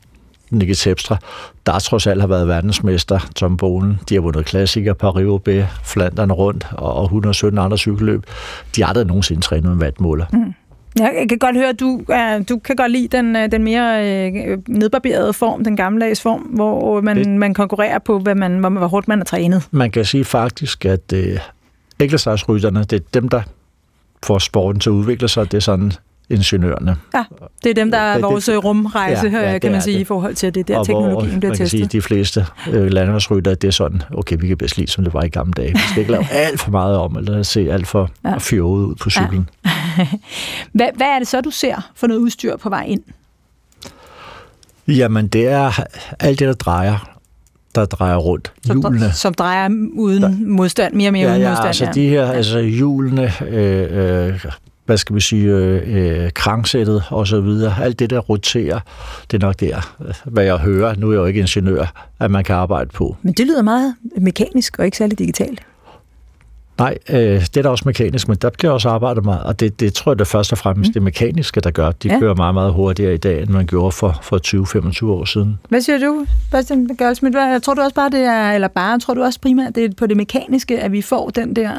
Nicky 0.50 0.74
Tepstra, 0.74 1.18
der 1.66 1.80
trods 1.80 2.08
alt 2.08 2.22
har 2.22 2.28
været 2.28 2.48
verdensmester, 2.48 3.20
Tom 3.36 3.58
Bonen. 3.58 4.00
De 4.10 4.14
har 4.14 4.22
vundet 4.22 4.46
klassikere, 4.46 4.96
paris 4.96 5.42
B, 5.46 5.50
Flandern 5.84 6.32
rundt 6.32 6.68
og 6.72 7.04
117 7.04 7.60
andre 7.60 7.78
cykelløb. 7.78 8.24
De 8.76 8.82
har 8.82 8.90
aldrig 8.90 9.06
nogensinde 9.06 9.42
trænet 9.42 9.72
en 9.72 9.80
vatmåler. 9.80 10.26
Mm. 10.34 10.54
Jeg 11.00 11.26
kan 11.30 11.38
godt 11.40 11.56
høre, 11.56 11.70
at 11.70 11.80
du, 11.80 11.88
uh, 11.88 12.48
du 12.50 12.60
kan 12.60 12.76
godt 12.76 12.92
lide 12.92 13.08
den, 13.08 13.36
uh, 13.36 13.42
den 13.52 13.64
mere 13.64 14.00
uh, 14.28 14.60
nedbarberede 14.68 15.34
form, 15.34 15.64
den 15.64 15.76
gammeldags 15.76 16.22
form, 16.22 16.42
hvor 16.42 17.02
man, 17.02 17.18
det, 17.18 17.28
man 17.28 17.54
konkurrerer 17.54 18.00
på, 18.00 18.20
hvad 18.20 18.36
man, 18.36 18.60
hvor, 18.60 18.70
hvor 18.70 18.88
hårdt 18.88 19.08
man 19.08 19.20
har 19.20 19.26
trænet. 19.26 19.68
Man 19.72 19.92
kan 19.92 20.06
sige 20.06 20.26
faktisk, 20.26 20.86
at 20.86 21.14
uh, 21.14 21.20
enkeltsejrsrytterne, 22.00 22.80
det 22.80 22.94
er 22.94 23.04
dem, 23.14 23.30
der 23.30 23.42
får 24.24 24.40
sporten 24.40 24.80
til 24.80 24.90
at 24.90 24.94
udvikle 24.94 25.28
sig. 25.28 25.52
Det 25.52 25.58
er 25.58 25.62
sådan 25.62 25.92
ingeniørerne. 26.30 26.96
Ja, 27.14 27.24
det 27.64 27.70
er 27.70 27.74
dem, 27.74 27.92
der 27.92 27.98
er 27.98 28.20
vores 28.20 28.46
det, 28.46 28.64
rumrejse, 28.64 29.28
ja, 29.28 29.52
ja, 29.52 29.60
kan 29.60 29.72
man 29.72 29.82
sige, 29.82 29.94
det. 29.94 30.02
i 30.02 30.04
forhold 30.04 30.36
til 30.36 30.56
det 30.56 30.68
der 30.68 30.78
og 30.78 30.86
teknologien 30.86 31.32
hvor, 31.32 31.40
bliver 31.40 31.52
man 31.52 31.58
testet. 31.58 31.80
Sige, 31.80 31.86
de 31.86 32.02
fleste 32.02 32.46
øh, 32.72 32.92
landevandsrytter, 32.92 33.56
det 33.56 33.68
er 33.68 33.72
sådan, 33.72 34.02
okay, 34.14 34.38
vi 34.40 34.48
kan 34.48 34.58
bedst 34.58 34.78
lide, 34.78 34.92
som 34.92 35.04
det 35.04 35.14
var 35.14 35.24
i 35.24 35.30
gamle 35.30 35.54
dage. 35.54 35.74
Vi 35.74 35.80
skal 35.90 36.00
ikke 36.00 36.12
lave 36.12 36.32
alt 36.46 36.60
for 36.60 36.72
meget 36.72 36.98
om, 36.98 37.18
eller 37.18 37.44
se 37.44 37.72
alt 37.72 37.88
for 37.88 38.10
ja. 38.26 38.38
fjollet 38.38 38.86
ud 38.86 38.96
på 38.96 39.10
cyklen. 39.10 39.50
Ja. 39.98 40.08
hvad, 40.72 40.90
hvad 40.96 41.08
er 41.08 41.20
det 41.20 41.28
så, 41.28 41.42
du 41.42 41.50
ser 41.50 41.92
for 41.96 42.08
noget 42.08 42.22
udstyr 42.22 42.58
på 42.58 42.70
vej 42.70 42.84
ind? 42.84 43.02
Jamen, 44.88 45.28
det 45.28 45.48
er 45.48 45.80
alt 46.20 46.40
det, 46.40 46.48
der 46.48 46.54
drejer 46.54 47.16
der 47.76 47.86
drejer 47.86 48.16
rundt. 48.16 48.52
Hjulene. 48.66 49.12
Som, 49.14 49.34
drejer 49.34 49.70
uden 49.94 50.22
der, 50.22 50.36
modstand, 50.46 50.94
mere 50.94 51.10
og 51.10 51.14
mere 51.14 51.28
ja, 51.28 51.32
uden 51.32 51.42
ja, 51.42 51.50
modstand. 51.50 51.68
Altså 51.68 51.86
ja, 51.86 51.92
de 51.92 52.10
her, 52.10 52.32
altså 52.32 52.60
hjulene, 52.60 53.32
øh, 53.48 54.28
øh, 54.28 54.46
hvad 54.86 54.98
skal 54.98 55.16
vi 55.16 55.22
sige, 55.22 55.52
øh, 55.52 56.24
øh, 56.24 56.32
krangsættet 56.32 57.04
og 57.10 57.28
så 57.28 57.42
videre. 57.42 57.74
Alt 57.82 58.00
det, 58.00 58.10
der 58.10 58.20
roterer, 58.20 58.80
det 59.32 59.44
er 59.44 59.48
nok 59.48 59.60
der, 59.60 59.96
hvad 60.26 60.44
jeg 60.44 60.58
hører, 60.58 60.96
nu 60.96 61.08
er 61.08 61.12
jeg 61.12 61.20
jo 61.20 61.26
ikke 61.26 61.40
ingeniør, 61.40 62.10
at 62.20 62.32
man 62.32 62.44
kan 62.44 62.56
arbejde 62.56 62.90
på. 62.94 63.18
Men 63.22 63.34
det 63.34 63.48
lyder 63.48 63.62
meget 63.62 63.96
mekanisk 64.18 64.80
og 64.80 64.86
ikke 64.86 64.98
særlig 64.98 65.20
digitalt. 65.20 65.62
Nej, 66.78 66.98
øh, 67.10 67.18
det 67.18 67.58
er 67.58 67.62
da 67.62 67.70
også 67.70 67.84
mekanisk, 67.86 68.28
men 68.28 68.38
der 68.42 68.50
bliver 68.50 68.72
også 68.72 68.90
arbejdet 68.90 69.26
meget, 69.26 69.44
og 69.44 69.60
det, 69.60 69.80
det 69.80 69.94
tror 69.94 70.12
jeg 70.12 70.20
det 70.20 70.28
først 70.28 70.52
og 70.52 70.58
fremmest 70.58 70.90
mm. 70.90 70.94
det 70.94 71.02
mekaniske, 71.02 71.62
der 71.62 71.72
gør. 71.72 71.92
De 71.92 72.08
ja. 72.08 72.20
kører 72.20 72.36
meget, 72.36 72.54
meget 72.54 72.74
hurtigere 72.74 73.14
i 73.14 73.18
dag, 73.18 73.42
end 73.42 73.50
man 73.50 73.66
gjorde 73.66 73.92
for, 73.92 74.20
for 74.22 74.40
20-25 75.06 75.06
år 75.06 75.26
siden. 75.26 75.60
Hvad 75.70 75.82
siger 75.82 75.98
du, 75.98 76.26
Bastian 76.52 76.90
Gøldsmith? 76.98 77.38
Jeg 77.38 77.64
tror 77.64 77.74
du 77.74 77.82
også 77.82 77.96
bare, 77.96 78.10
det 78.10 78.20
er, 78.20 78.52
eller 78.52 78.68
bare, 78.68 79.00
tror 79.00 79.14
du 79.14 79.24
også 79.24 79.40
primært, 79.40 79.76
det 79.76 79.86
er 79.86 79.90
på 79.98 80.08
det 80.08 80.18
mekaniske, 80.18 80.80
at 80.80 80.92
vi 80.92 81.02
får 81.02 81.30
den 81.30 81.56
der 81.56 81.72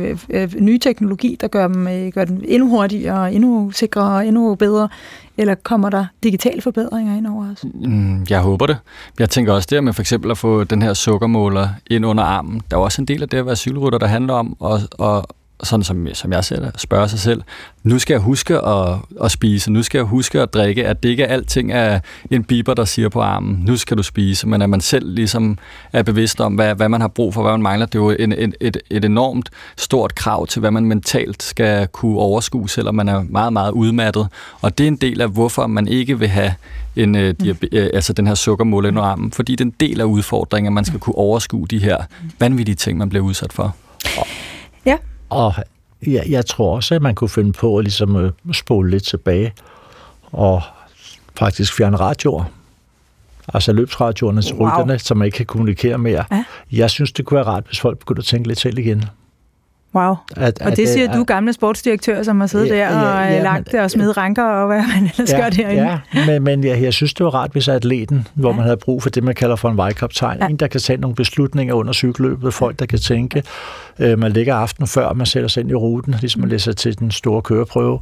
øh, 0.00 0.18
øh, 0.30 0.54
nye 0.60 0.78
teknologi, 0.78 1.36
der 1.40 1.48
gør 1.48 1.68
dem, 1.68 1.88
øh, 1.88 2.12
gør 2.12 2.24
dem 2.24 2.42
endnu 2.48 2.68
hurtigere, 2.68 3.32
endnu 3.32 3.70
sikrere 3.70 4.26
endnu 4.26 4.54
bedre, 4.54 4.88
eller 5.38 5.54
kommer 5.54 5.90
der 5.90 6.06
digitale 6.22 6.62
forbedringer 6.62 7.16
ind 7.16 7.26
over 7.26 7.52
os? 7.52 7.64
Mm, 7.74 8.26
jeg 8.30 8.40
håber 8.40 8.66
det. 8.66 8.78
Jeg 9.18 9.30
tænker 9.30 9.52
også 9.52 9.68
det 9.70 9.84
med 9.84 9.92
for 9.92 10.02
eksempel 10.02 10.30
at 10.30 10.38
få 10.38 10.64
den 10.64 10.82
her 10.82 10.94
sukkermåler 10.94 11.68
ind 11.90 12.06
under 12.06 12.24
armen. 12.24 12.60
Der 12.70 12.76
er 12.76 12.80
også 12.80 13.02
en 13.02 13.08
del 13.08 13.22
af 13.22 13.28
det 13.28 13.38
at 13.38 13.46
være 13.46 13.56
cykelrytter, 13.56 13.98
der 13.98 14.06
handler 14.06 14.34
om 14.34 14.56
at, 14.64 15.04
at, 15.06 15.24
sådan 15.62 15.84
som, 15.84 16.06
som 16.14 16.32
jeg 16.32 16.44
ser 16.44 16.60
det, 16.60 16.80
spørger 16.80 17.06
sig 17.06 17.18
selv, 17.18 17.42
nu 17.82 17.98
skal 17.98 18.14
jeg 18.14 18.20
huske 18.20 18.58
at, 18.58 18.98
at 19.24 19.30
spise, 19.30 19.72
nu 19.72 19.82
skal 19.82 19.98
jeg 19.98 20.04
huske 20.04 20.40
at 20.40 20.54
drikke, 20.54 20.86
at 20.86 21.02
det 21.02 21.08
ikke 21.08 21.22
er 21.22 21.32
alting 21.32 21.72
er 21.72 22.00
en 22.30 22.44
biber, 22.44 22.74
der 22.74 22.84
siger 22.84 23.08
på 23.08 23.20
armen, 23.20 23.62
nu 23.66 23.76
skal 23.76 23.96
du 23.96 24.02
spise, 24.02 24.48
men 24.48 24.62
at 24.62 24.70
man 24.70 24.80
selv 24.80 25.14
ligesom 25.14 25.58
er 25.92 26.02
bevidst 26.02 26.40
om, 26.40 26.54
hvad, 26.54 26.74
hvad 26.74 26.88
man 26.88 27.00
har 27.00 27.08
brug 27.08 27.34
for, 27.34 27.42
hvad 27.42 27.52
man 27.52 27.62
mangler. 27.62 27.86
Det 27.86 27.94
er 27.94 28.02
jo 28.02 28.10
en, 28.10 28.32
en, 28.32 28.54
et, 28.60 28.76
et 28.90 29.04
enormt 29.04 29.50
stort 29.76 30.14
krav 30.14 30.46
til, 30.46 30.60
hvad 30.60 30.70
man 30.70 30.84
mentalt 30.84 31.42
skal 31.42 31.88
kunne 31.88 32.18
overskue, 32.18 32.68
selvom 32.68 32.94
man 32.94 33.08
er 33.08 33.22
meget, 33.22 33.52
meget 33.52 33.70
udmattet. 33.70 34.28
Og 34.60 34.78
det 34.78 34.84
er 34.84 34.88
en 34.88 34.96
del 34.96 35.20
af, 35.20 35.28
hvorfor 35.28 35.66
man 35.66 35.88
ikke 35.88 36.18
vil 36.18 36.28
have 36.28 36.54
en, 36.96 37.14
øh, 37.14 37.34
diabe- 37.42 37.68
øh, 37.72 37.90
altså 37.94 38.12
den 38.12 38.26
her 38.26 38.34
sukkermål 38.34 38.86
under 38.86 39.02
armen, 39.02 39.32
fordi 39.32 39.52
det 39.52 39.60
er 39.60 39.64
en 39.68 39.74
del 39.80 40.00
af 40.00 40.04
udfordringen, 40.04 40.68
at 40.68 40.72
man 40.72 40.84
skal 40.84 41.00
kunne 41.00 41.14
overskue 41.14 41.66
de 41.66 41.78
her 41.78 41.96
vanvittige 42.40 42.74
ting, 42.74 42.98
man 42.98 43.08
bliver 43.08 43.24
udsat 43.24 43.52
for. 43.52 43.76
Og 45.30 45.54
jeg, 46.06 46.24
jeg 46.28 46.46
tror 46.46 46.76
også, 46.76 46.94
at 46.94 47.02
man 47.02 47.14
kunne 47.14 47.28
finde 47.28 47.52
på 47.52 47.78
at 47.78 47.84
ligesom 47.84 48.16
øh, 48.16 48.32
spole 48.52 48.90
lidt 48.90 49.04
tilbage 49.04 49.52
og 50.32 50.62
faktisk 51.38 51.76
fjerne 51.76 51.96
radioer. 51.96 52.44
Altså 53.54 53.72
løbsradioerne 53.72 54.42
til 54.42 54.54
wow. 54.54 54.68
rytterne, 54.68 54.98
så 54.98 55.14
man 55.14 55.26
ikke 55.26 55.36
kan 55.36 55.46
kommunikere 55.46 55.98
mere. 55.98 56.24
Ja. 56.30 56.44
Jeg 56.72 56.90
synes, 56.90 57.12
det 57.12 57.24
kunne 57.24 57.36
være 57.36 57.46
rart, 57.46 57.64
hvis 57.66 57.80
folk 57.80 57.98
begyndte 57.98 58.20
at 58.20 58.24
tænke 58.24 58.48
lidt 58.48 58.60
selv 58.60 58.78
igen. 58.78 59.04
Wow. 59.94 60.14
At, 60.36 60.62
og 60.62 60.76
det 60.76 60.88
siger 60.88 61.08
at, 61.08 61.16
du, 61.16 61.24
gamle 61.24 61.52
sportsdirektør, 61.52 62.22
som 62.22 62.40
har 62.40 62.46
siddet 62.46 62.68
ja, 62.68 62.74
der 62.74 62.88
og 62.88 63.24
ja, 63.24 63.32
ja, 63.32 63.42
lagt 63.42 63.72
men, 63.72 63.82
og 63.82 63.90
smidt 63.90 64.16
ranker 64.16 64.44
og 64.44 64.66
hvad 64.66 64.82
man 64.94 65.10
ellers 65.12 65.32
ja, 65.32 65.40
gør 65.40 65.50
derinde. 65.50 65.82
Ja, 66.14 66.26
men, 66.26 66.42
men 66.42 66.64
ja, 66.64 66.80
jeg 66.82 66.92
synes, 66.92 67.14
det 67.14 67.24
var 67.24 67.34
rart, 67.34 67.52
hvis 67.52 67.68
atleten, 67.68 68.26
hvor 68.34 68.50
ja. 68.50 68.56
man 68.56 68.64
havde 68.64 68.76
brug 68.76 69.02
for 69.02 69.10
det, 69.10 69.24
man 69.24 69.34
kalder 69.34 69.56
for 69.56 69.68
en 69.70 69.76
vejkaptajn, 69.76 70.38
ja. 70.40 70.46
en, 70.46 70.56
der 70.56 70.66
kan 70.66 70.80
tage 70.80 71.00
nogle 71.00 71.14
beslutninger 71.14 71.74
under 71.74 71.92
cykelløbet, 71.92 72.54
folk, 72.54 72.78
der 72.78 72.86
kan 72.86 72.98
tænke. 72.98 73.42
Øh, 73.98 74.18
man 74.18 74.32
ligger 74.32 74.54
aften 74.54 74.86
før, 74.86 75.12
man 75.12 75.26
sætter 75.26 75.48
sig 75.48 75.60
ind 75.60 75.70
i 75.70 75.74
ruten, 75.74 76.14
ligesom 76.20 76.40
man 76.40 76.50
læser 76.50 76.72
til 76.72 76.98
den 76.98 77.10
store 77.10 77.42
køreprøve 77.42 78.00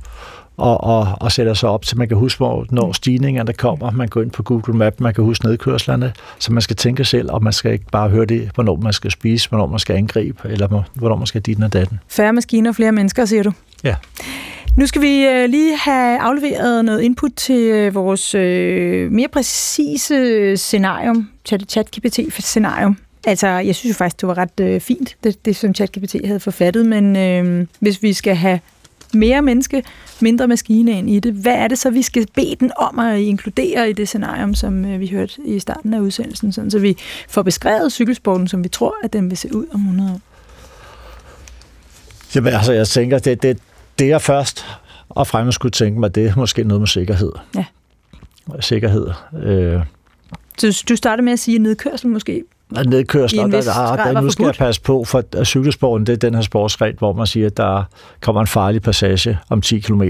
og, 0.57 0.85
og, 0.85 1.09
og 1.21 1.33
sætter 1.33 1.55
sig 1.55 1.69
op 1.69 1.85
til, 1.85 1.99
man 1.99 2.09
kan 2.09 2.17
huske, 2.17 2.39
hvor, 2.39 2.67
når 2.71 2.93
stigningerne 2.93 3.53
kommer. 3.53 3.91
Man 3.91 4.09
går 4.09 4.23
ind 4.23 4.31
på 4.31 4.43
Google 4.43 4.75
Map, 4.75 5.01
man 5.01 5.15
kan 5.15 5.25
huske 5.25 5.47
nedkørslerne, 5.47 6.13
så 6.39 6.53
man 6.53 6.63
skal 6.63 6.77
tænke 6.77 7.05
selv, 7.05 7.33
og 7.33 7.43
man 7.43 7.53
skal 7.53 7.73
ikke 7.73 7.87
bare 7.93 8.09
høre 8.09 8.25
det, 8.25 8.51
hvornår 8.55 8.77
man 8.77 8.93
skal 8.93 9.11
spise, 9.11 9.49
hvornår 9.49 9.67
man 9.67 9.79
skal 9.79 9.97
angribe, 9.97 10.49
eller 10.49 10.85
hvornår 10.95 11.17
man 11.17 11.27
skal 11.27 11.41
dit 11.41 11.63
og 11.63 11.73
datten. 11.73 12.01
Færre 12.09 12.33
maskiner, 12.33 12.73
flere 12.73 12.93
mennesker, 12.93 13.25
siger 13.25 13.43
du? 13.43 13.53
Ja. 13.85 13.95
Nu 14.77 14.87
skal 14.87 15.03
vi 15.03 15.25
øh, 15.25 15.49
lige 15.49 15.77
have 15.77 16.19
afleveret 16.21 16.85
noget 16.85 17.01
input 17.01 17.31
til 17.37 17.61
øh, 17.61 17.95
vores 17.95 18.35
øh, 18.35 19.13
mere 19.13 19.29
præcise 19.29 20.57
scenarium, 20.57 21.29
ChatGPT-scenarium. 21.49 22.97
Altså, 23.27 23.47
jeg 23.47 23.75
synes 23.75 23.95
jo 23.95 23.97
faktisk, 23.97 24.21
det 24.21 24.29
var 24.29 24.39
ret 24.39 24.61
øh, 24.61 24.81
fint, 24.81 25.17
det, 25.25 25.45
det 25.45 25.57
som 25.57 25.75
ChatGPT 25.75 26.17
havde 26.25 26.41
forfattet, 26.41 26.87
men 26.87 27.17
øh, 27.17 27.67
hvis 27.81 28.03
vi 28.03 28.13
skal 28.13 28.35
have 28.37 28.61
mere 29.17 29.43
menneske, 29.43 29.83
mindre 30.21 30.49
maskine 30.49 30.99
ind 30.99 31.11
i 31.11 31.21
det. 31.21 31.33
Hvad 31.33 31.55
er 31.55 31.69
det 31.69 31.79
så, 31.79 31.91
vi 31.91 32.03
skal 32.03 32.27
bede 32.35 32.57
den 32.61 32.71
om 32.77 32.99
at 32.99 33.19
inkludere 33.19 33.91
i 33.91 33.93
det 33.93 34.09
scenarium, 34.09 34.55
som 34.55 34.85
øh, 34.85 35.01
vi 35.01 35.07
hørte 35.07 35.33
i 35.45 35.59
starten 35.59 35.95
af 35.95 36.01
udsendelsen, 36.01 36.53
sådan, 36.53 36.71
så 36.71 36.79
vi 36.79 36.97
får 37.29 37.43
beskrevet 37.43 37.93
cykelsporten, 37.93 38.49
som 38.49 38.64
vi 38.64 38.69
tror, 38.69 38.95
at 39.05 39.12
den 39.12 39.31
vil 39.31 39.39
se 39.39 39.55
ud 39.55 39.67
om 39.75 39.81
100 39.81 40.12
år? 40.12 40.21
Jamen, 42.35 42.53
altså, 42.53 42.73
jeg 42.73 42.89
tænker, 42.89 43.19
det, 43.19 43.43
det, 43.43 43.59
det 43.99 44.09
jeg 44.09 44.23
først 44.23 44.64
og 45.09 45.27
fremmest 45.27 45.55
skulle 45.55 45.73
tænke 45.73 46.01
mig, 46.01 46.14
det 46.14 46.27
er 46.27 46.37
måske 46.37 46.64
noget 46.64 46.81
med 46.81 46.89
sikkerhed. 46.89 47.33
Ja. 47.57 47.64
Sikkerhed. 48.61 49.11
Øh. 49.43 49.81
Så 50.59 50.85
du 50.89 50.97
starter 50.97 51.23
med 51.23 51.33
at 51.33 51.39
sige 51.39 51.59
nedkørsel 51.59 52.09
måske? 52.09 52.45
Nedkørsler, 52.71 53.47
der, 53.47 53.61
der, 53.61 54.12
der, 54.12 54.21
nu 54.21 54.31
skal 54.31 54.45
jeg 54.45 54.55
passe 54.55 54.81
på, 54.81 55.05
for 55.05 55.45
cykelsporten, 55.45 56.07
det 56.07 56.12
er 56.12 56.17
den 56.17 56.35
her 56.35 56.43
sportsgren, 56.43 56.95
hvor 56.99 57.12
man 57.12 57.27
siger, 57.27 57.47
at 57.47 57.57
der 57.57 57.83
kommer 58.21 58.41
en 58.41 58.47
farlig 58.47 58.83
passage 58.83 59.39
om 59.51 59.61
10 59.61 59.79
km, 59.79 60.03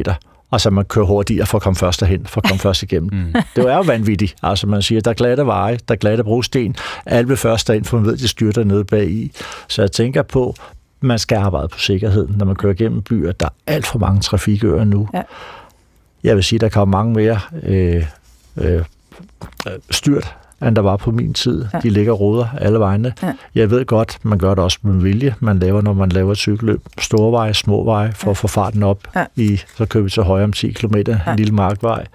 og 0.50 0.60
så 0.60 0.70
man 0.70 0.84
kører 0.84 1.06
hurtigere 1.06 1.46
for 1.46 1.58
at 1.58 1.62
komme 1.62 1.76
først 1.76 2.00
derhen, 2.00 2.26
for 2.26 2.40
at 2.40 2.48
komme 2.48 2.58
først 2.68 2.82
igennem. 2.82 3.10
Mm. 3.12 3.32
Det 3.56 3.64
er 3.70 3.76
jo 3.76 3.80
vanvittigt. 3.80 4.36
Altså 4.42 4.66
man 4.66 4.82
siger, 4.82 5.00
der 5.00 5.10
er 5.10 5.14
glatte 5.14 5.46
veje, 5.46 5.78
der 5.88 5.94
er 5.94 5.98
glatte 5.98 6.24
brosten, 6.24 6.76
alle 7.06 7.28
vil 7.28 7.36
først 7.36 7.68
derind, 7.68 7.84
for 7.84 7.96
man 7.96 8.06
ved, 8.06 8.12
at 8.12 8.18
de 8.18 8.28
styrter 8.28 8.64
ned 8.64 8.84
bag 8.84 9.10
i. 9.10 9.32
Så 9.68 9.82
jeg 9.82 9.92
tænker 9.92 10.22
på, 10.22 10.54
man 11.00 11.18
skal 11.18 11.36
arbejde 11.36 11.68
på 11.68 11.78
sikkerheden, 11.78 12.34
når 12.38 12.46
man 12.46 12.56
kører 12.56 12.72
igennem 12.72 13.02
byer. 13.02 13.32
Der 13.32 13.46
er 13.46 13.72
alt 13.72 13.86
for 13.86 13.98
mange 13.98 14.20
trafikører 14.20 14.84
nu. 14.84 15.08
Ja. 15.14 15.22
Jeg 16.24 16.36
vil 16.36 16.44
sige, 16.44 16.58
der 16.58 16.68
kommer 16.68 16.98
mange 16.98 17.14
mere 17.14 17.40
øh, 17.62 18.06
øh, 18.56 18.82
styrt 19.90 20.34
end 20.62 20.76
der 20.76 20.82
var 20.82 20.96
på 20.96 21.10
min 21.10 21.34
tid. 21.34 21.64
Ja. 21.72 21.78
De 21.78 21.90
ligger 21.90 22.12
råder 22.12 22.46
alle 22.60 22.78
vegne. 22.78 23.12
Ja. 23.22 23.32
Jeg 23.54 23.70
ved 23.70 23.86
godt, 23.86 24.18
man 24.22 24.38
gør 24.38 24.54
det 24.54 24.64
også 24.64 24.78
med 24.82 25.02
vilje. 25.02 25.34
Man 25.40 25.58
laver, 25.58 25.82
når 25.82 25.92
man 25.92 26.08
laver 26.08 26.32
et 26.32 26.38
cykelløb, 26.38 26.80
store 27.00 27.32
veje, 27.32 27.54
små 27.54 27.84
veje, 27.84 28.12
for 28.12 28.26
ja. 28.26 28.30
at 28.30 28.36
få 28.36 28.48
farten 28.48 28.82
op. 28.82 28.98
Ja. 29.16 29.24
I, 29.36 29.60
så 29.76 29.86
kører 29.86 30.04
vi 30.04 30.10
til 30.10 30.22
højre 30.22 30.44
om 30.44 30.52
10 30.52 30.72
km, 30.72 30.94
ja. 31.08 31.18
en 31.30 31.36
lille 31.36 31.54
markvej. 31.54 32.06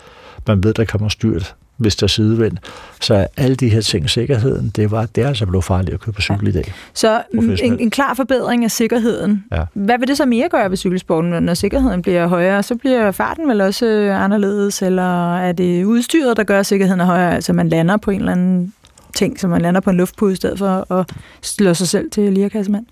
Man 0.47 0.63
ved, 0.63 0.73
der 0.73 0.85
kommer 0.85 1.09
styrt 1.09 1.55
hvis 1.81 1.95
der 1.95 2.03
er 2.03 2.07
sidevind. 2.07 2.57
Så 3.01 3.27
alle 3.37 3.55
de 3.55 3.69
her 3.69 3.81
ting, 3.81 4.09
sikkerheden, 4.09 4.71
det, 4.75 4.91
var, 4.91 5.05
det 5.05 5.23
er 5.23 5.27
altså 5.27 5.45
blevet 5.45 5.63
farligt 5.63 5.93
at 5.93 5.99
køre 5.99 6.13
på 6.13 6.21
cykel 6.21 6.43
ja. 6.43 6.49
i 6.49 6.51
dag. 6.51 6.73
Så 6.93 7.23
en, 7.33 7.79
en 7.79 7.89
klar 7.89 8.13
forbedring 8.13 8.63
af 8.63 8.71
sikkerheden. 8.71 9.43
Ja. 9.51 9.63
Hvad 9.73 9.99
vil 9.99 10.07
det 10.07 10.17
så 10.17 10.25
mere 10.25 10.49
gøre 10.49 10.69
ved 10.69 10.77
cykelsporten, 10.77 11.43
når 11.43 11.53
sikkerheden 11.53 12.01
bliver 12.01 12.27
højere? 12.27 12.63
Så 12.63 12.75
bliver 12.75 13.11
farten 13.11 13.47
vel 13.47 13.61
også 13.61 13.85
anderledes, 14.19 14.81
eller 14.81 15.37
er 15.37 15.51
det 15.51 15.83
udstyret, 15.83 16.37
der 16.37 16.43
gør 16.43 16.63
sikkerheden 16.63 17.01
højere? 17.01 17.35
Altså 17.35 17.53
man 17.53 17.69
lander 17.69 17.97
på 17.97 18.11
en 18.11 18.19
eller 18.19 18.31
anden 18.31 18.73
ting, 19.15 19.39
så 19.39 19.47
man 19.47 19.61
lander 19.61 19.81
på 19.81 19.89
en 19.89 19.97
luftpude 19.97 20.33
i 20.33 20.35
stedet 20.35 20.59
for 20.59 20.91
at 20.93 21.09
slå 21.41 21.73
sig 21.73 21.87
selv 21.87 22.11
til 22.11 22.33
lirakassemand? 22.33 22.85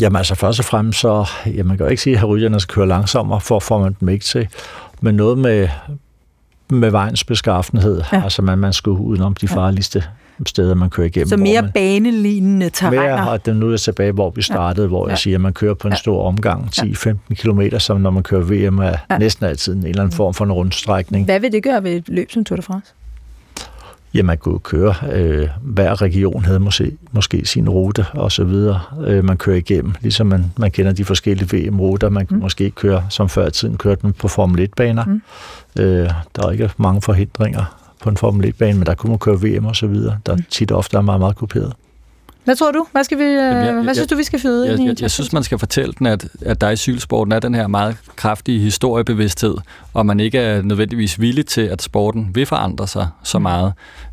Jamen 0.00 0.16
altså 0.16 0.34
først 0.34 0.58
og 0.58 0.64
fremmest 0.64 1.00
så, 1.00 1.26
ja, 1.46 1.62
man 1.62 1.76
kan 1.76 1.86
jo 1.86 1.90
ikke 1.90 2.02
sige, 2.02 2.18
at 2.18 2.28
rytterne 2.28 2.60
skal 2.60 2.74
køre 2.74 2.88
langsommere, 2.88 3.40
for 3.40 3.58
får 3.58 3.78
man 3.78 3.96
dem 4.00 4.08
ikke 4.08 4.24
til. 4.24 4.48
Men 5.00 5.14
noget 5.14 5.38
med, 5.38 5.68
med 6.76 6.90
vejens 6.90 7.24
beskaffenhed. 7.24 8.02
Ja. 8.12 8.22
Altså 8.24 8.42
man, 8.42 8.58
man 8.58 8.72
skulle 8.72 9.00
udenom 9.00 9.34
de 9.34 9.48
farligste 9.48 10.04
steder, 10.46 10.74
man 10.74 10.90
kører 10.90 11.06
igennem. 11.06 11.28
Så 11.28 11.36
mere 11.36 11.62
man, 11.62 11.70
banelignende 11.72 12.70
terræner. 12.70 13.02
Mere, 13.02 13.30
og 13.30 13.56
nu 13.56 13.66
er 13.66 13.70
jeg 13.70 13.80
tilbage, 13.80 14.12
hvor 14.12 14.30
vi 14.30 14.42
startede, 14.42 14.84
ja. 14.84 14.88
hvor 14.88 15.06
jeg 15.06 15.12
ja. 15.12 15.16
siger, 15.16 15.36
at 15.36 15.40
man 15.40 15.52
kører 15.52 15.74
på 15.74 15.88
en 15.88 15.96
stor 15.96 16.26
omgang, 16.26 16.68
10-15 16.76 17.14
km, 17.34 17.60
som 17.78 18.00
når 18.00 18.10
man 18.10 18.22
kører 18.22 18.42
VM, 18.42 18.78
er 18.78 18.96
ja. 19.10 19.18
næsten 19.18 19.46
altid 19.46 19.74
en 19.74 19.86
eller 19.86 20.02
anden 20.02 20.16
form 20.16 20.34
for 20.34 20.44
en 20.44 20.52
rundstrækning. 20.52 21.24
Hvad 21.24 21.40
vil 21.40 21.52
det 21.52 21.62
gøre 21.62 21.84
ved 21.84 21.92
et 21.92 22.08
løb 22.08 22.30
som 22.30 22.44
Tour 22.44 22.56
de 22.56 22.62
France? 22.62 22.92
Ja, 24.14 24.22
man 24.22 24.38
kunne 24.38 24.58
køre. 24.58 24.94
Øh, 25.12 25.48
hver 25.62 26.02
region 26.02 26.44
havde 26.44 26.60
måske, 26.60 26.96
måske 27.12 27.46
sin 27.46 27.68
rute 27.68 28.06
og 28.12 28.32
så 28.32 28.44
videre, 28.44 28.80
øh, 29.06 29.24
man 29.24 29.36
kører 29.36 29.56
igennem. 29.56 29.94
Ligesom 30.00 30.26
man, 30.26 30.52
man 30.56 30.70
kender 30.70 30.92
de 30.92 31.04
forskellige 31.04 31.56
VM-ruter. 31.56 32.08
Man 32.08 32.26
kan 32.26 32.36
mm. 32.36 32.42
måske 32.42 32.70
køre, 32.70 33.04
som 33.08 33.28
før 33.28 33.46
i 33.46 33.50
tiden, 33.50 33.76
kørte 33.76 34.00
man 34.02 34.12
på 34.12 34.28
Formel 34.28 34.68
1-baner. 34.68 35.04
Mm. 35.04 35.22
Øh, 35.78 36.10
der 36.36 36.46
er 36.46 36.50
ikke 36.50 36.70
mange 36.76 37.02
forhindringer 37.02 37.78
på 38.02 38.08
en 38.08 38.16
Formel 38.16 38.48
1-bane, 38.48 38.78
men 38.78 38.86
der 38.86 38.94
kunne 38.94 39.10
man 39.10 39.18
køre 39.18 39.40
VM 39.42 39.64
og 39.64 39.76
så 39.76 39.86
videre. 39.86 40.18
Der 40.26 40.36
mm. 40.36 40.44
tit 40.50 40.72
ofte 40.72 40.96
er 40.96 41.00
meget, 41.00 41.20
meget 41.20 41.36
kuperet. 41.36 41.72
Hvad 42.44 42.56
tror 42.56 42.72
du? 42.72 42.86
Hvad, 42.92 43.04
skal 43.04 43.18
vi, 43.18 43.24
Jamen, 43.24 43.64
jeg, 43.64 43.72
hvad 43.72 43.84
jeg, 43.84 43.94
synes 43.94 44.08
du, 44.08 44.16
vi 44.16 44.24
skal 44.24 44.40
føde? 44.40 44.70
Jeg, 44.70 44.78
jeg, 44.78 44.86
jeg, 44.86 45.02
jeg 45.02 45.10
synes, 45.10 45.32
man 45.32 45.42
skal 45.42 45.58
fortælle 45.58 45.94
den, 45.98 46.06
at, 46.06 46.28
at 46.40 46.60
der 46.60 46.70
i 46.70 46.76
cykelsporten 46.76 47.32
er 47.32 47.38
den 47.38 47.54
her 47.54 47.66
meget 47.66 47.96
kraftige 48.16 48.60
historiebevidsthed, 48.60 49.54
og 49.94 50.06
man 50.06 50.20
ikke 50.20 50.38
er 50.38 50.62
nødvendigvis 50.62 51.20
villig 51.20 51.46
til, 51.46 51.60
at 51.60 51.82
sporten 51.82 52.30
vil 52.34 52.46
forandre 52.46 52.86
sig 52.86 53.08
så 53.22 53.38
mm. 53.38 53.42
meget. 53.42 53.72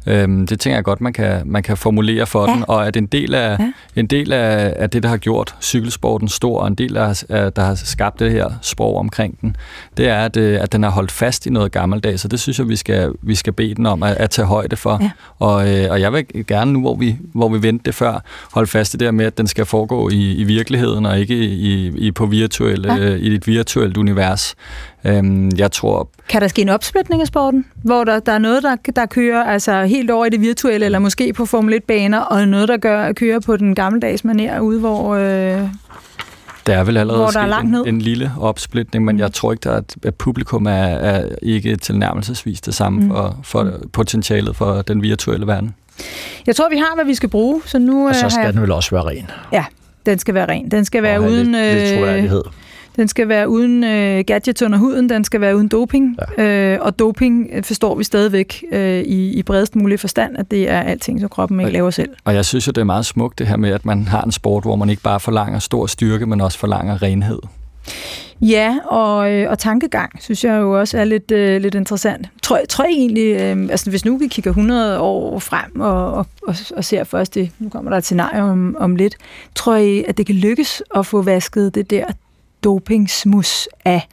Øhm, 0.09 0.47
det 0.47 0.59
tænker 0.59 0.77
jeg 0.77 0.83
godt, 0.83 1.01
man 1.01 1.13
kan, 1.13 1.41
man 1.45 1.63
kan 1.63 1.77
formulere 1.77 2.27
for 2.27 2.49
ja. 2.49 2.55
den, 2.55 2.65
og 2.67 2.87
at 2.87 2.95
en 2.95 3.05
del, 3.05 3.35
af, 3.35 3.59
ja. 3.59 3.71
en 3.95 4.07
del 4.07 4.33
af, 4.33 4.73
af 4.75 4.89
det, 4.89 5.03
der 5.03 5.09
har 5.09 5.17
gjort 5.17 5.55
cykelsporten 5.61 6.27
stor, 6.27 6.59
og 6.59 6.67
en 6.67 6.75
del 6.75 6.97
af, 6.97 7.23
der 7.29 7.61
har 7.61 7.75
skabt 7.75 8.19
det 8.19 8.31
her 8.31 8.49
sprog 8.61 8.97
omkring 8.97 9.41
den, 9.41 9.55
det 9.97 10.07
er, 10.07 10.25
at, 10.25 10.37
øh, 10.37 10.61
at 10.61 10.71
den 10.71 10.83
har 10.83 10.89
holdt 10.89 11.11
fast 11.11 11.45
i 11.45 11.49
noget 11.49 11.71
gammeldags, 11.71 12.21
så 12.21 12.27
det 12.27 12.39
synes 12.39 12.59
jeg, 12.59 12.69
vi 12.69 12.75
skal, 12.75 13.11
vi 13.21 13.35
skal 13.35 13.53
bede 13.53 13.75
den 13.75 13.85
om 13.85 14.03
at, 14.03 14.17
at 14.17 14.29
tage 14.29 14.45
højde 14.45 14.75
for. 14.75 14.97
Ja. 15.01 15.11
Og, 15.39 15.77
øh, 15.77 15.91
og 15.91 16.01
jeg 16.01 16.13
vil 16.13 16.25
gerne 16.47 16.73
nu, 16.73 16.81
hvor 16.81 16.95
vi, 16.95 17.17
hvor 17.33 17.49
vi 17.49 17.61
vendte 17.63 17.85
det 17.85 17.95
før, 17.95 18.23
holde 18.53 18.67
fast 18.67 18.93
i 18.93 18.97
det 18.97 19.05
der 19.05 19.11
med, 19.11 19.25
at 19.25 19.37
den 19.37 19.47
skal 19.47 19.65
foregå 19.65 20.09
i, 20.09 20.33
i 20.33 20.43
virkeligheden, 20.43 21.05
og 21.05 21.19
ikke 21.19 21.35
i, 21.35 21.87
i, 21.87 22.11
på 22.11 22.25
virtuelle, 22.25 22.93
ja. 22.93 23.15
i 23.15 23.35
et 23.35 23.47
virtuelt 23.47 23.97
univers. 23.97 24.55
Øhm, 25.03 25.51
jeg 25.57 25.71
tror... 25.71 26.09
Kan 26.29 26.41
der 26.41 26.47
ske 26.47 26.61
en 26.61 26.69
opsplitning 26.69 27.21
af 27.21 27.27
sporten, 27.27 27.65
hvor 27.83 28.03
der, 28.03 28.19
der 28.19 28.31
er 28.31 28.37
noget, 28.37 28.63
der, 28.63 28.75
der 28.95 29.05
kører 29.05 29.43
altså 29.43 29.83
helt 29.83 30.11
over 30.11 30.25
i 30.25 30.29
det 30.29 30.41
virtuelle, 30.41 30.85
eller 30.85 30.99
måske 30.99 31.33
på 31.33 31.45
Formel 31.45 31.73
1-baner, 31.73 32.19
og 32.19 32.47
noget, 32.47 32.67
der 32.67 32.77
gør, 32.77 33.11
kører 33.11 33.39
på 33.39 33.57
den 33.57 33.75
gammeldags 33.75 34.21
manér 34.25 34.59
ude, 34.59 34.79
hvor... 34.79 35.15
Øh 35.15 35.61
der 36.67 36.77
er 36.77 36.83
vel 36.83 36.97
allerede 36.97 37.21
hvor 37.21 37.31
der 37.31 37.39
er 37.39 37.59
en, 37.59 37.87
en 37.87 38.01
lille 38.01 38.31
opsplitning, 38.39 39.05
men 39.05 39.15
mm. 39.15 39.19
jeg 39.19 39.33
tror 39.33 39.51
ikke, 39.51 39.61
der 39.61 39.71
er, 39.71 39.81
at 40.03 40.15
publikum 40.15 40.65
er, 40.65 40.71
er 40.71 41.29
ikke 41.41 41.75
tilnærmelsesvis 41.75 42.61
det 42.61 42.73
samme 42.73 42.99
mm. 42.99 43.09
for, 43.09 43.39
for 43.43 43.63
mm. 43.63 43.89
potentialet 43.93 44.55
for 44.55 44.81
den 44.81 45.01
virtuelle 45.01 45.47
verden. 45.47 45.75
Jeg 46.47 46.55
tror, 46.55 46.69
vi 46.69 46.77
har, 46.77 46.95
hvad 46.95 47.05
vi 47.05 47.15
skal 47.15 47.29
bruge. 47.29 47.61
Så 47.65 47.79
nu, 47.79 48.07
og 48.07 48.15
så 48.15 48.25
øh, 48.25 48.31
skal 48.31 48.43
jeg... 48.43 48.53
den 48.53 48.61
vel 48.61 48.71
også 48.71 48.91
være 48.91 49.05
ren. 49.05 49.31
Ja, 49.53 49.65
den 50.05 50.19
skal 50.19 50.33
være 50.33 50.49
ren. 50.49 50.71
Den 50.71 50.85
skal 50.85 51.03
være 51.03 51.21
uden... 51.21 51.51
Lidt, 51.51 52.31
lidt 52.31 52.47
den 52.99 53.07
skal 53.07 53.27
være 53.27 53.49
uden 53.49 53.83
øh, 53.83 54.23
gadgets 54.27 54.61
under 54.61 54.77
huden, 54.77 55.09
den 55.09 55.23
skal 55.23 55.41
være 55.41 55.55
uden 55.55 55.67
doping, 55.67 56.17
ja. 56.37 56.73
øh, 56.73 56.81
og 56.81 56.99
doping 56.99 57.49
øh, 57.53 57.63
forstår 57.63 57.95
vi 57.95 58.03
stadigvæk 58.03 58.63
øh, 58.71 58.99
i, 58.99 59.33
i 59.33 59.43
bredest 59.43 59.75
mulig 59.75 59.99
forstand, 59.99 60.37
at 60.37 60.51
det 60.51 60.69
er 60.69 60.81
alting, 60.81 61.19
som 61.19 61.29
kroppen 61.29 61.59
ikke 61.59 61.71
laver 61.71 61.89
selv. 61.89 62.09
Og 62.25 62.35
jeg 62.35 62.45
synes 62.45 62.67
jo, 62.67 62.71
det 62.71 62.81
er 62.81 62.85
meget 62.85 63.05
smukt 63.05 63.39
det 63.39 63.47
her 63.47 63.57
med, 63.57 63.69
at 63.69 63.85
man 63.85 64.07
har 64.07 64.21
en 64.21 64.31
sport, 64.31 64.63
hvor 64.63 64.75
man 64.75 64.89
ikke 64.89 65.01
bare 65.01 65.19
forlanger 65.19 65.59
stor 65.59 65.85
styrke, 65.85 66.25
men 66.25 66.41
også 66.41 66.57
forlanger 66.57 67.01
renhed. 67.01 67.39
Ja, 68.41 68.77
og, 68.85 69.31
øh, 69.31 69.49
og 69.49 69.59
tankegang 69.59 70.11
synes 70.21 70.43
jeg 70.43 70.59
jo 70.59 70.79
også 70.79 70.97
er 70.97 71.03
lidt, 71.03 71.31
øh, 71.31 71.61
lidt 71.61 71.75
interessant. 71.75 72.29
Tror, 72.43 72.59
tror 72.69 72.85
jeg 72.85 72.93
egentlig, 72.93 73.41
øh, 73.41 73.61
altså 73.61 73.89
hvis 73.89 74.05
nu 74.05 74.17
vi 74.17 74.27
kigger 74.27 74.51
100 74.51 74.99
år 74.99 75.39
frem 75.39 75.79
og, 75.79 76.13
og, 76.13 76.25
og, 76.47 76.55
og 76.75 76.83
ser 76.83 77.03
først 77.03 77.35
det, 77.35 77.51
nu 77.59 77.69
kommer 77.69 77.91
der 77.91 77.97
et 77.97 78.03
scenarie 78.03 78.41
om, 78.41 78.75
om 78.79 78.95
lidt, 78.95 79.15
tror 79.55 79.75
jeg, 79.75 80.05
at 80.07 80.17
det 80.17 80.25
kan 80.25 80.35
lykkes 80.35 80.83
at 80.95 81.05
få 81.05 81.21
vasket 81.21 81.75
det 81.75 81.91
der 81.91 82.05
dopingsmus 82.63 83.67
af 83.85 84.07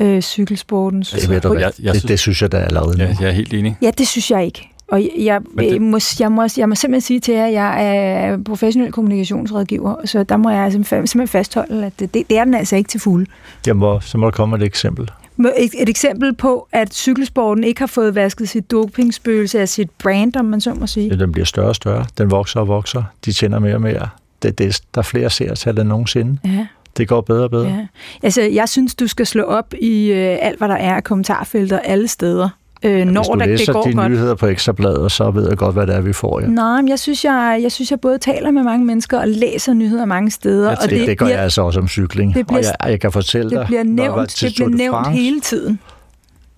øh, 0.00 0.22
cykelsporten. 0.22 1.04
Jeg 1.22 1.28
ved 1.28 1.40
du, 1.40 1.54
jeg, 1.54 1.60
jeg 1.60 1.72
det, 1.92 2.00
synes, 2.00 2.04
det 2.04 2.18
synes 2.18 2.42
jeg, 2.42 2.52
der 2.52 2.58
er 2.58 2.70
lavet 2.70 2.98
ja, 2.98 3.16
Jeg 3.20 3.28
er 3.28 3.32
helt 3.32 3.54
enig. 3.54 3.76
Ja, 3.82 3.90
det 3.98 4.08
synes 4.08 4.30
jeg 4.30 4.44
ikke. 4.44 4.70
Og 4.88 5.02
jeg, 5.02 5.10
jeg, 5.18 5.40
det... 5.58 5.82
må, 5.82 5.98
jeg, 6.20 6.32
må, 6.32 6.48
jeg 6.56 6.68
må 6.68 6.74
simpelthen 6.74 7.00
sige 7.00 7.20
til 7.20 7.34
jer, 7.34 7.46
at 7.46 7.52
jeg 7.52 7.86
er 7.86 8.38
professionel 8.44 8.92
kommunikationsrådgiver, 8.92 9.94
så 10.04 10.22
der 10.22 10.36
må 10.36 10.50
jeg 10.50 10.72
simpelthen 10.72 11.28
fastholde, 11.28 11.86
at 11.86 12.00
det, 12.00 12.14
det 12.14 12.38
er 12.38 12.44
den 12.44 12.54
altså 12.54 12.76
ikke 12.76 12.88
til 12.88 13.00
fuld. 13.00 13.26
Jamen, 13.66 14.00
så 14.00 14.18
må 14.18 14.26
der 14.26 14.30
komme 14.30 14.56
et 14.56 14.62
eksempel. 14.62 15.10
Et, 15.58 15.70
et 15.78 15.88
eksempel 15.88 16.34
på, 16.34 16.68
at 16.72 16.94
cykelsporten 16.94 17.64
ikke 17.64 17.80
har 17.80 17.86
fået 17.86 18.14
vasket 18.14 18.48
sit 18.48 18.70
dopingspøgelse 18.70 19.60
af 19.60 19.68
sit 19.68 19.90
brand, 19.90 20.36
om 20.36 20.44
man 20.44 20.60
så 20.60 20.74
må 20.74 20.86
sige. 20.86 21.08
Ja, 21.08 21.16
den 21.16 21.32
bliver 21.32 21.46
større 21.46 21.68
og 21.68 21.76
større. 21.76 22.06
Den 22.18 22.30
vokser 22.30 22.60
og 22.60 22.68
vokser. 22.68 23.02
De 23.24 23.32
tjener 23.32 23.58
mere 23.58 23.74
og 23.74 23.80
mere. 23.80 24.08
Det, 24.42 24.58
det, 24.58 24.80
der 24.94 24.98
er 24.98 25.02
flere 25.02 25.30
seertal 25.30 25.78
end 25.78 25.88
nogensinde. 25.88 26.38
Ja 26.44 26.66
det 26.96 27.08
går 27.08 27.20
bedre 27.20 27.44
og 27.44 27.50
bedre. 27.50 27.68
Ja. 27.68 27.86
Altså, 28.22 28.42
jeg 28.42 28.68
synes, 28.68 28.94
du 28.94 29.06
skal 29.06 29.26
slå 29.26 29.42
op 29.42 29.74
i 29.80 30.06
øh, 30.12 30.38
alt, 30.40 30.58
hvad 30.58 30.68
der 30.68 30.74
er 30.76 30.94
af 30.94 31.04
kommentarfelter 31.04 31.78
alle 31.78 32.08
steder. 32.08 32.48
Øh, 32.82 33.04
når 33.06 33.20
Hvis 33.20 33.28
du 33.28 33.38
der, 33.38 33.46
læser 33.46 33.64
det 33.64 33.74
går 33.74 33.82
de 33.82 33.92
godt. 33.94 34.10
nyheder 34.10 34.34
på 34.34 34.46
Ekstrabladet, 34.46 35.12
så 35.12 35.30
ved 35.30 35.48
jeg 35.48 35.56
godt, 35.56 35.74
hvad 35.74 35.86
det 35.86 35.94
er, 35.94 36.00
vi 36.00 36.12
får. 36.12 36.40
Ja. 36.40 36.46
Nej, 36.46 36.80
men 36.80 36.88
jeg 36.88 36.98
synes 36.98 37.24
jeg, 37.24 37.58
jeg 37.62 37.72
synes, 37.72 37.90
jeg 37.90 38.00
både 38.00 38.18
taler 38.18 38.50
med 38.50 38.62
mange 38.62 38.86
mennesker 38.86 39.18
og 39.18 39.28
læser 39.28 39.72
nyheder 39.74 40.04
mange 40.04 40.30
steder. 40.30 40.68
Jeg 40.68 40.78
og 40.82 40.90
det, 40.90 41.08
det 41.08 41.18
gør 41.18 41.24
bliver, 41.26 41.36
jeg 41.36 41.44
altså 41.44 41.62
også 41.62 41.80
om 41.80 41.88
cykling. 41.88 42.34
Det 42.34 42.46
bliver, 42.46 42.58
og 42.58 42.64
jeg, 42.64 42.90
jeg 42.90 43.00
kan 43.00 43.12
fortælle 43.12 43.50
det 43.50 43.58
dig, 43.58 43.66
bliver 43.66 43.82
nævnt, 43.82 44.40
det 44.40 44.52
bliver 44.54 44.68
nævnt 44.68 45.10
hele 45.12 45.40
tiden. 45.40 45.80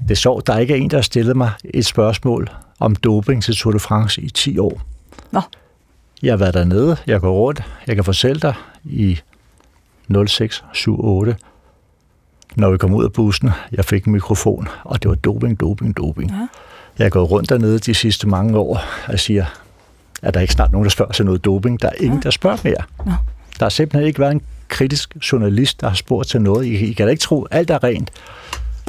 Det 0.03 0.11
er 0.11 0.14
sjovt, 0.14 0.47
der 0.47 0.53
er 0.53 0.59
ikke 0.59 0.76
en, 0.76 0.91
der 0.91 0.97
har 0.97 1.03
stillet 1.03 1.37
mig 1.37 1.51
et 1.64 1.87
spørgsmål 1.87 2.49
om 2.80 2.97
doping 2.97 3.43
til 3.43 3.57
Tour 3.57 3.72
de 3.72 3.78
France 3.78 4.22
i 4.22 4.30
10 4.30 4.59
år. 4.59 4.80
Nå. 5.30 5.41
Jeg 6.22 6.32
har 6.32 6.37
været 6.37 6.55
dernede, 6.55 6.97
jeg 7.07 7.20
går 7.20 7.32
rundt, 7.32 7.62
jeg 7.87 7.95
kan 7.95 8.05
fortælle 8.05 8.41
dig 8.41 8.55
i 8.84 9.18
0678, 10.09 11.36
når 12.57 12.70
vi 12.70 12.78
kom 12.78 12.94
ud 12.94 13.04
af 13.04 13.12
bussen, 13.12 13.50
jeg 13.72 13.84
fik 13.84 14.04
en 14.04 14.12
mikrofon, 14.12 14.68
og 14.84 15.02
det 15.02 15.09
var 15.09 15.14
doping, 15.14 15.61
doping, 15.61 15.96
doping. 15.96 16.30
Ja. 16.30 16.46
Jeg 16.98 17.04
er 17.04 17.11
gået 17.11 17.30
rundt 17.30 17.48
dernede 17.48 17.78
de 17.78 17.94
sidste 17.94 18.28
mange 18.28 18.59
år 18.59 18.80
og 19.09 19.20
siger, 19.20 19.44
at 20.22 20.34
der 20.34 20.40
ikke 20.40 20.52
snart 20.52 20.72
nogen, 20.72 20.84
der 20.84 20.90
spørger 20.90 21.12
sig 21.12 21.24
noget 21.24 21.44
doping. 21.44 21.82
Der 21.82 21.88
er 21.88 21.94
ingen, 22.00 22.18
ja. 22.18 22.22
der 22.22 22.30
spørger 22.30 22.57
mere. 22.64 22.82
Ja. 23.07 23.12
Der 23.59 23.64
har 23.64 23.68
simpelthen 23.68 24.07
ikke 24.07 24.20
været 24.20 24.32
en 24.32 24.42
kritisk 24.68 25.16
journalist, 25.32 25.80
der 25.80 25.88
har 25.88 25.94
spurgt 25.94 26.28
til 26.28 26.40
noget. 26.40 26.66
I, 26.66 26.90
I 26.90 26.92
kan 26.92 27.07
da 27.07 27.11
ikke 27.11 27.20
tro, 27.20 27.46
alt 27.50 27.70
er 27.70 27.84
rent. 27.84 28.11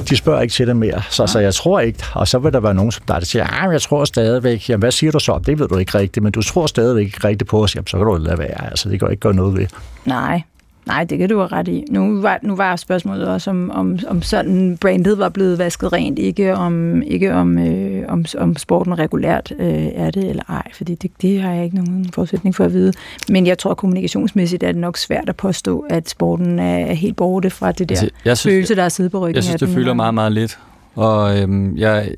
De 0.08 0.16
spørger 0.16 0.40
ikke 0.40 0.52
til 0.52 0.66
det 0.66 0.76
mere, 0.76 1.02
så, 1.10 1.22
ja. 1.22 1.26
så 1.26 1.38
jeg 1.38 1.54
tror 1.54 1.80
ikke. 1.80 2.04
Og 2.14 2.28
så 2.28 2.38
vil 2.38 2.52
der 2.52 2.60
være 2.60 2.74
nogen, 2.74 2.92
som 2.92 3.04
der, 3.08 3.18
der 3.18 3.26
siger, 3.26 3.64
ah, 3.64 3.72
jeg 3.72 3.82
tror 3.82 4.04
stadigvæk. 4.04 4.68
Jamen, 4.68 4.80
hvad 4.80 4.92
siger 4.92 5.12
du 5.12 5.18
så? 5.18 5.40
Det 5.46 5.58
ved 5.58 5.68
du 5.68 5.76
ikke 5.76 5.98
rigtigt, 5.98 6.22
men 6.22 6.32
du 6.32 6.42
tror 6.42 6.66
stadigvæk 6.66 7.06
ikke 7.06 7.28
rigtigt 7.28 7.50
på 7.50 7.62
os. 7.62 7.74
Jamen, 7.74 7.86
så 7.86 7.96
kan 7.96 8.06
du 8.06 8.16
lade 8.16 8.38
være. 8.38 8.70
Altså, 8.70 8.88
det 8.88 9.00
kan 9.00 9.10
ikke 9.10 9.20
gøre 9.20 9.34
noget 9.34 9.56
ved. 9.56 9.66
Nej, 10.04 10.42
Nej, 10.88 11.04
det 11.04 11.18
kan 11.18 11.28
du 11.28 11.38
have 11.38 11.46
ret 11.46 11.68
i. 11.68 11.84
Nu 11.90 12.20
var, 12.20 12.38
nu 12.42 12.56
var 12.56 12.76
spørgsmålet 12.76 13.28
også, 13.28 13.50
om, 13.50 13.70
om, 13.70 13.98
om 14.06 14.22
sådan 14.22 14.78
brandet 14.80 15.18
var 15.18 15.28
blevet 15.28 15.58
vasket 15.58 15.92
rent, 15.92 16.18
ikke 16.18 16.54
om, 16.54 17.02
ikke 17.02 17.34
om, 17.34 17.58
øh, 17.58 18.04
om, 18.08 18.24
om 18.38 18.56
sporten 18.56 18.98
regulært 18.98 19.52
øh, 19.58 19.86
er 19.94 20.10
det 20.10 20.24
eller 20.24 20.42
ej, 20.48 20.72
fordi 20.74 20.94
det, 20.94 21.10
det 21.22 21.42
har 21.42 21.52
jeg 21.52 21.64
ikke 21.64 21.76
nogen 21.76 22.10
forudsætning 22.14 22.54
for 22.54 22.64
at 22.64 22.72
vide. 22.72 22.92
Men 23.28 23.46
jeg 23.46 23.58
tror, 23.58 23.74
kommunikationsmæssigt 23.74 24.62
er 24.62 24.72
det 24.72 24.80
nok 24.80 24.96
svært 24.96 25.28
at 25.28 25.36
påstå, 25.36 25.86
at 25.90 26.08
sporten 26.08 26.58
er 26.58 26.94
helt 26.94 27.16
borte 27.16 27.50
fra 27.50 27.72
det 27.72 27.88
der 27.88 27.94
altså, 27.94 28.10
jeg 28.24 28.38
synes, 28.38 28.54
følelse, 28.54 28.74
der 28.74 28.82
er 28.82 28.88
siddet 28.88 29.12
på 29.12 29.18
ryggen 29.18 29.34
Jeg 29.34 29.44
synes, 29.44 29.60
det 29.60 29.68
fylder 29.68 29.94
meget, 29.94 30.14
meget 30.14 30.32
lidt. 30.32 30.58
Og 30.94 31.38
øhm, 31.38 31.76
jeg, 31.76 32.10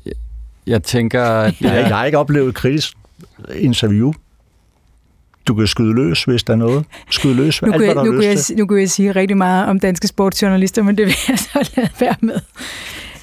jeg 0.67 0.83
tænker... 0.83 1.23
At 1.23 1.53
jeg, 1.61 1.73
jeg 1.73 1.97
har 1.97 2.05
ikke 2.05 2.17
oplevet 2.17 2.49
et 2.49 2.55
kritisk 2.55 2.93
interview 3.55 4.13
du 5.47 5.53
kan 5.53 5.67
skyde 5.67 5.93
løs, 5.93 6.23
hvis 6.23 6.43
der 6.43 6.53
er 6.53 6.57
noget. 6.57 6.85
Skyde 7.09 7.33
løs, 7.33 7.61
nu 7.61 7.71
alt, 7.71 7.83
hvad 7.83 7.95
der 7.95 8.03
nu, 8.03 8.11
kan 8.11 8.29
jeg, 8.29 8.37
nu 8.57 8.65
kan 8.65 8.79
jeg 8.79 8.89
sige 8.89 9.11
rigtig 9.11 9.37
meget 9.37 9.67
om 9.67 9.79
danske 9.79 10.07
sportsjournalister, 10.07 10.83
men 10.83 10.97
det 10.97 11.05
vil 11.05 11.15
jeg 11.27 11.39
så 11.39 11.71
lade 11.75 11.89
være 11.99 12.15
med 12.19 12.39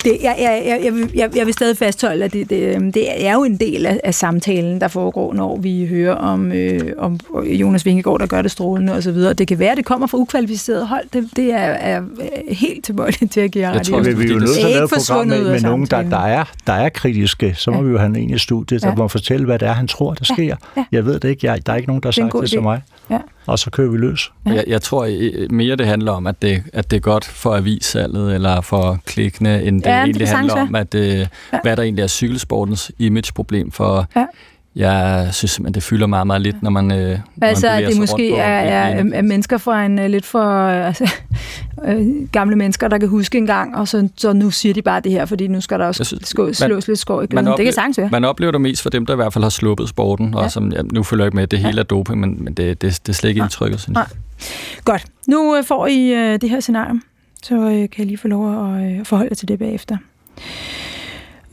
det, 0.04 0.18
jeg, 0.22 0.36
jeg, 0.38 0.80
jeg, 0.84 1.08
jeg, 1.14 1.36
jeg 1.36 1.46
vil 1.46 1.54
stadig 1.54 1.76
fastholde, 1.76 2.24
at 2.24 2.32
det, 2.32 2.50
det, 2.50 2.74
øhm, 2.74 2.92
det 2.92 3.26
er 3.26 3.32
jo 3.32 3.44
en 3.44 3.56
del 3.56 3.86
af, 3.86 4.00
af 4.04 4.14
samtalen, 4.14 4.80
der 4.80 4.88
foregår, 4.88 5.34
når 5.34 5.56
vi 5.56 5.86
hører 5.86 6.14
om, 6.14 6.52
øh, 6.52 6.80
om 6.98 7.20
Jonas 7.44 7.86
Vingegaard, 7.86 8.20
der 8.20 8.26
gør 8.26 8.42
det 8.42 8.50
strålende 8.50 8.92
osv. 8.92 9.14
Det 9.14 9.48
kan 9.48 9.58
være, 9.58 9.70
at 9.70 9.76
det 9.76 9.84
kommer 9.84 10.06
fra 10.06 10.18
ukvalificeret 10.18 10.88
hold. 10.88 11.04
Det, 11.12 11.28
det 11.36 11.52
er, 11.52 11.58
er 11.58 12.02
helt 12.48 12.84
tilbøjeligt 12.84 13.32
til 13.32 13.40
at 13.40 13.50
give 13.50 13.68
ret. 13.68 13.90
Jeg 13.90 14.18
vi 14.18 14.24
er 14.24 14.28
jo 14.28 14.38
nødt 14.38 14.50
til 14.54 14.66
at 14.66 14.70
lave 14.70 14.88
program 14.88 15.26
med, 15.26 15.50
med 15.50 15.60
nogen, 15.60 15.86
der, 15.86 16.02
der, 16.02 16.16
er, 16.16 16.44
der 16.66 16.72
er 16.72 16.88
kritiske. 16.88 17.54
Så 17.56 17.70
må 17.70 17.76
ja. 17.76 17.82
vi 17.82 17.90
jo 17.90 17.98
have 17.98 18.18
en 18.18 18.30
i 18.30 18.38
studiet, 18.38 18.82
der 18.82 18.88
ja. 18.88 18.94
må 18.94 19.08
fortælle, 19.08 19.46
hvad 19.46 19.58
det 19.58 19.68
er, 19.68 19.72
han 19.72 19.88
tror, 19.88 20.14
der 20.14 20.24
sker. 20.24 20.42
Ja. 20.44 20.54
Ja. 20.76 20.84
Jeg 20.92 21.06
ved 21.06 21.20
det 21.20 21.28
ikke. 21.28 21.46
Jeg, 21.46 21.66
der 21.66 21.72
er 21.72 21.76
ikke 21.76 21.88
nogen, 21.88 22.02
der 22.02 22.06
har 22.06 22.12
sagt 22.12 22.42
det 22.42 22.50
til 22.50 22.62
mig. 22.62 22.82
Ja 23.10 23.18
og 23.48 23.58
så 23.58 23.70
kører 23.70 23.90
vi 23.90 23.96
løs. 23.96 24.32
Ja. 24.46 24.50
Jeg, 24.50 24.64
jeg 24.66 24.82
tror 24.82 25.08
mere, 25.50 25.76
det 25.76 25.86
handler 25.86 26.12
om, 26.12 26.26
at 26.26 26.42
det, 26.42 26.62
at 26.72 26.90
det 26.90 26.96
er 26.96 27.00
godt 27.00 27.24
for 27.24 27.56
avissalget 27.56 28.34
eller 28.34 28.60
for 28.60 28.98
klikkene, 29.06 29.62
end 29.62 29.82
det 29.82 29.87
ja, 29.88 29.98
egentlig 29.98 30.20
det 30.20 30.28
handler 30.28 30.54
om, 30.54 30.74
at 30.74 30.92
det, 30.92 31.28
ja. 31.52 31.58
hvad 31.62 31.76
der 31.76 31.82
egentlig 31.82 32.02
er 32.02 32.06
cykelsportens 32.06 32.92
imageproblem. 32.98 33.70
For 33.70 34.06
ja. 34.16 34.26
Jeg 34.76 35.28
synes 35.32 35.50
simpelthen, 35.50 35.74
det 35.74 35.82
fylder 35.82 36.06
meget, 36.06 36.26
meget 36.26 36.42
lidt, 36.42 36.62
når 36.62 36.70
man 36.70 36.90
øh, 36.92 37.18
Altså, 37.42 37.66
når 37.66 37.74
man 37.74 37.90
det 37.90 37.98
måske 37.98 38.36
er, 38.36 38.60
er, 38.60 39.04
er 39.12 39.22
mennesker 39.22 39.58
fra 39.58 39.84
en 39.84 39.98
uh, 39.98 40.04
lidt 40.04 40.26
for 40.26 40.68
altså, 40.68 41.10
uh, 41.88 42.28
gamle 42.32 42.56
mennesker, 42.56 42.88
der 42.88 42.98
kan 42.98 43.08
huske 43.08 43.38
en 43.38 43.46
gang, 43.46 43.76
og 43.76 43.88
så, 43.88 44.08
så 44.16 44.32
nu 44.32 44.50
siger 44.50 44.74
de 44.74 44.82
bare 44.82 45.00
det 45.00 45.12
her, 45.12 45.26
fordi 45.26 45.46
nu 45.46 45.60
skal 45.60 45.78
der 45.78 45.86
også 45.86 46.04
synes, 46.04 46.28
skå, 46.28 46.52
slås 46.52 46.60
man, 46.60 46.82
lidt 46.86 46.98
skår 46.98 47.22
i 47.22 47.26
gløden. 47.26 47.46
Det 47.46 47.64
kan 47.64 47.72
sagtens 47.72 47.98
være. 47.98 48.08
Man 48.12 48.24
oplever 48.24 48.52
det 48.52 48.60
mest 48.60 48.82
for 48.82 48.90
dem, 48.90 49.06
der 49.06 49.12
i 49.12 49.16
hvert 49.16 49.32
fald 49.32 49.44
har 49.44 49.50
sluppet 49.50 49.88
sporten, 49.88 50.34
ja. 50.34 50.40
og 50.40 50.50
som 50.50 50.72
ja, 50.72 50.82
nu 50.82 51.02
følger 51.02 51.24
ikke 51.24 51.36
med, 51.36 51.46
det 51.46 51.58
hele 51.58 51.74
ja. 51.74 51.80
er 51.80 51.84
doping, 51.84 52.20
men, 52.20 52.44
men 52.44 52.54
det, 52.54 52.82
det, 52.82 53.00
det 53.06 53.08
er 53.08 53.12
slet 53.12 53.28
ikke 53.28 53.40
indtrykket, 53.40 53.80
synes 53.80 53.96
jeg. 53.96 54.06
Godt. 54.84 55.04
Nu 55.26 55.58
uh, 55.58 55.64
får 55.64 55.86
I 55.86 56.12
uh, 56.12 56.40
det 56.40 56.50
her 56.50 56.60
scenarie, 56.60 57.00
så 57.42 57.54
øh, 57.54 57.70
kan 57.70 57.98
jeg 57.98 58.06
lige 58.06 58.18
få 58.18 58.28
lov 58.28 58.74
at 58.74 58.98
øh, 58.98 59.04
forholde 59.04 59.28
jer 59.30 59.34
til 59.34 59.48
det 59.48 59.58
bagefter. 59.58 59.96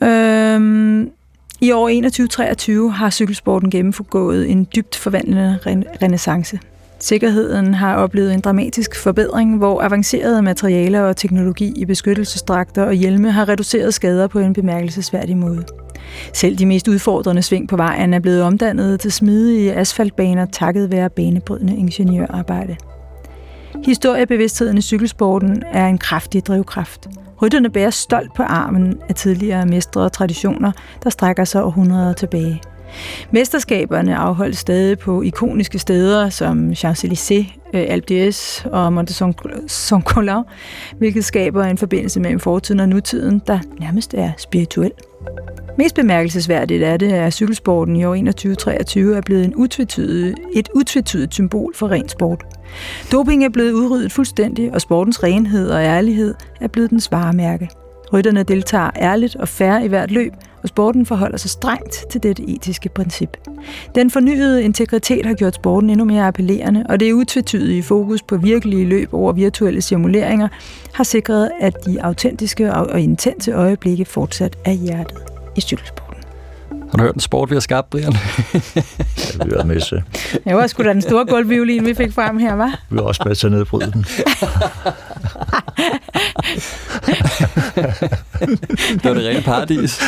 Øhm, 0.02 1.10
I 1.60 1.72
år 1.72 1.88
2123 1.88 2.92
har 2.92 3.10
cykelsporten 3.10 3.70
gennemgået 3.70 4.50
en 4.50 4.66
dybt 4.76 4.96
forvandlende 4.96 5.58
renaissance. 6.02 6.58
Sikkerheden 6.98 7.74
har 7.74 7.96
oplevet 7.96 8.34
en 8.34 8.40
dramatisk 8.40 8.96
forbedring, 9.02 9.58
hvor 9.58 9.82
avancerede 9.82 10.42
materialer 10.42 11.00
og 11.00 11.16
teknologi 11.16 11.72
i 11.76 11.84
beskyttelsesdragter 11.84 12.84
og 12.84 12.92
hjelme 12.92 13.30
har 13.30 13.48
reduceret 13.48 13.94
skader 13.94 14.26
på 14.26 14.38
en 14.38 14.52
bemærkelsesværdig 14.52 15.36
måde. 15.36 15.64
Selv 16.32 16.56
de 16.56 16.66
mest 16.66 16.88
udfordrende 16.88 17.42
sving 17.42 17.68
på 17.68 17.76
vejen 17.76 18.14
er 18.14 18.18
blevet 18.18 18.42
omdannet 18.42 19.00
til 19.00 19.12
smidige 19.12 19.74
asfaltbaner 19.74 20.46
takket 20.46 20.90
være 20.90 21.10
banebrydende 21.10 21.76
ingeniørarbejde. 21.76 22.76
Historiebevidstheden 23.84 24.78
i 24.78 24.80
cykelsporten 24.80 25.62
er 25.72 25.86
en 25.86 25.98
kraftig 25.98 26.46
drivkraft. 26.46 27.08
Rytterne 27.42 27.70
bærer 27.70 27.90
stolt 27.90 28.34
på 28.34 28.42
armen 28.42 28.98
af 29.08 29.14
tidligere 29.14 29.66
mestre 29.66 30.00
og 30.00 30.12
traditioner, 30.12 30.72
der 31.04 31.10
strækker 31.10 31.44
sig 31.44 31.64
århundreder 31.64 32.12
tilbage. 32.12 32.62
Mesterskaberne 33.30 34.16
afholdes 34.16 34.58
stadig 34.58 34.98
på 34.98 35.22
ikoniske 35.22 35.78
steder 35.78 36.28
som 36.28 36.70
Champs-Élysées, 36.70 37.58
øh, 37.74 37.84
Alpe 37.88 38.28
d'Huez 38.28 38.68
og 38.68 38.92
Monte 38.92 39.14
Saint 39.66 40.04
Colin, 40.04 40.42
hvilket 40.98 41.24
skaber 41.24 41.64
en 41.64 41.78
forbindelse 41.78 42.20
mellem 42.20 42.40
fortiden 42.40 42.80
og 42.80 42.88
nutiden, 42.88 43.42
der 43.46 43.58
nærmest 43.80 44.14
er 44.14 44.32
spirituel. 44.38 44.92
Mest 45.78 45.94
bemærkelsesværdigt 45.94 46.82
er 46.82 46.96
det, 46.96 47.12
at 47.12 47.32
cykelsporten 47.32 47.96
i 47.96 48.04
år 48.04 48.14
2123 48.14 49.16
er 49.16 49.20
blevet 49.20 49.44
en 49.44 49.54
utvetydig, 49.54 50.34
et 50.54 50.68
utvetydigt 50.74 51.34
symbol 51.34 51.74
for 51.74 51.88
ren 51.88 52.08
sport. 52.08 52.44
Doping 53.12 53.44
er 53.44 53.48
blevet 53.48 53.72
udryddet 53.72 54.12
fuldstændig, 54.12 54.72
og 54.72 54.80
sportens 54.80 55.22
renhed 55.22 55.70
og 55.70 55.82
ærlighed 55.82 56.34
er 56.60 56.68
blevet 56.68 56.90
dens 56.90 57.12
varemærke. 57.12 57.70
Rytterne 58.16 58.42
deltager 58.42 58.90
ærligt 58.96 59.36
og 59.36 59.48
færre 59.48 59.84
i 59.84 59.88
hvert 59.88 60.10
løb, 60.10 60.32
og 60.62 60.68
sporten 60.68 61.06
forholder 61.06 61.36
sig 61.36 61.50
strengt 61.50 62.04
til 62.10 62.22
dette 62.22 62.42
etiske 62.48 62.88
princip. 62.88 63.36
Den 63.94 64.10
fornyede 64.10 64.62
integritet 64.62 65.26
har 65.26 65.34
gjort 65.34 65.54
sporten 65.54 65.90
endnu 65.90 66.04
mere 66.04 66.26
appellerende, 66.26 66.86
og 66.88 67.00
det 67.00 67.12
utvetydige 67.12 67.82
fokus 67.82 68.22
på 68.22 68.36
virkelige 68.36 68.84
løb 68.84 69.14
over 69.14 69.32
virtuelle 69.32 69.82
simuleringer 69.82 70.48
har 70.94 71.04
sikret, 71.04 71.50
at 71.60 71.86
de 71.86 72.02
autentiske 72.02 72.72
og 72.74 73.00
intense 73.00 73.52
øjeblikke 73.52 74.04
fortsat 74.04 74.56
er 74.64 74.72
hjertet 74.72 75.18
i 75.56 75.60
cykelsport. 75.60 76.05
Har 76.90 76.96
du 76.98 77.02
hørt 77.02 77.14
en 77.14 77.20
sport, 77.20 77.50
vi 77.50 77.54
har 77.54 77.60
skabt, 77.60 77.90
Brian? 77.90 78.12
ja, 78.52 79.44
vi 79.44 79.50
var 79.56 79.64
med 79.64 79.80
til. 79.80 80.02
Det 80.44 80.56
var 80.56 80.66
sgu 80.66 80.82
da 80.82 80.88
den 80.88 81.02
store 81.02 81.26
gulvviolin, 81.26 81.86
vi 81.86 81.94
fik 81.94 82.12
frem 82.12 82.38
her, 82.38 82.54
var? 82.54 82.80
Vi 82.90 82.96
var 82.96 83.02
også 83.02 83.22
med 83.26 83.34
til 83.34 83.46
at 83.46 83.52
nedbryde 83.52 83.92
den. 83.92 84.06
det 89.02 89.04
var 89.04 89.14
det 89.14 89.28
rene 89.28 89.42
paradis. 89.42 90.00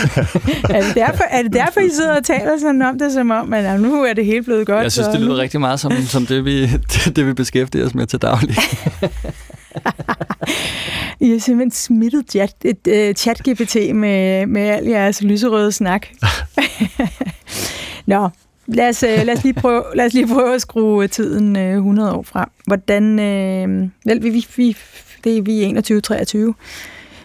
er, 0.70 0.82
det 0.82 0.94
derfor, 0.94 1.24
er 1.30 1.42
det 1.42 1.52
derfor, 1.52 1.80
I 1.80 1.90
sidder 1.90 2.16
og 2.16 2.24
taler 2.24 2.58
sådan 2.58 2.82
om 2.82 2.98
det, 2.98 3.12
som 3.12 3.30
om, 3.30 3.52
at 3.52 3.80
nu 3.80 4.04
er 4.04 4.12
det 4.12 4.24
helt 4.24 4.44
blevet 4.44 4.66
godt? 4.66 4.82
Jeg 4.82 4.92
synes, 4.92 5.08
det 5.08 5.20
lyder 5.20 5.36
rigtig 5.36 5.60
meget 5.60 5.80
som, 5.80 5.92
som 6.02 6.26
det, 6.26 6.44
vi, 6.44 6.66
det, 6.66 7.16
det, 7.16 7.26
vi 7.26 7.32
beskæftiger 7.32 7.86
os 7.86 7.94
med 7.94 8.06
til 8.06 8.22
daglig. 8.22 8.56
I 11.20 11.30
har 11.30 11.38
simpelthen 11.38 11.70
smittet 11.70 12.30
chat, 12.30 12.54
et 12.64 12.86
uh, 12.86 13.14
chat-GPT 13.14 13.92
med, 13.94 14.46
med 14.46 14.62
al 14.62 14.84
jeres 14.86 15.22
lyserøde 15.22 15.72
snak. 15.72 16.06
Nå, 18.06 18.28
lad 18.66 18.88
os, 18.88 19.02
uh, 19.02 19.26
lad, 19.26 19.30
os 19.30 19.44
lige 19.44 19.54
prøve, 19.54 19.82
lad 19.94 20.06
os 20.06 20.14
lige 20.14 20.26
prøve 20.26 20.54
at 20.54 20.60
skrue 20.60 21.06
tiden 21.06 21.56
uh, 21.56 21.62
100 21.62 22.12
år 22.12 22.22
frem. 22.22 22.48
Hvordan, 22.66 23.04
uh, 23.12 23.88
vel, 24.04 24.22
vi, 24.22 24.46
vi, 24.56 24.76
det 25.24 25.38
er 25.38 25.42
vi 25.42 26.50
21-23. 26.50 26.54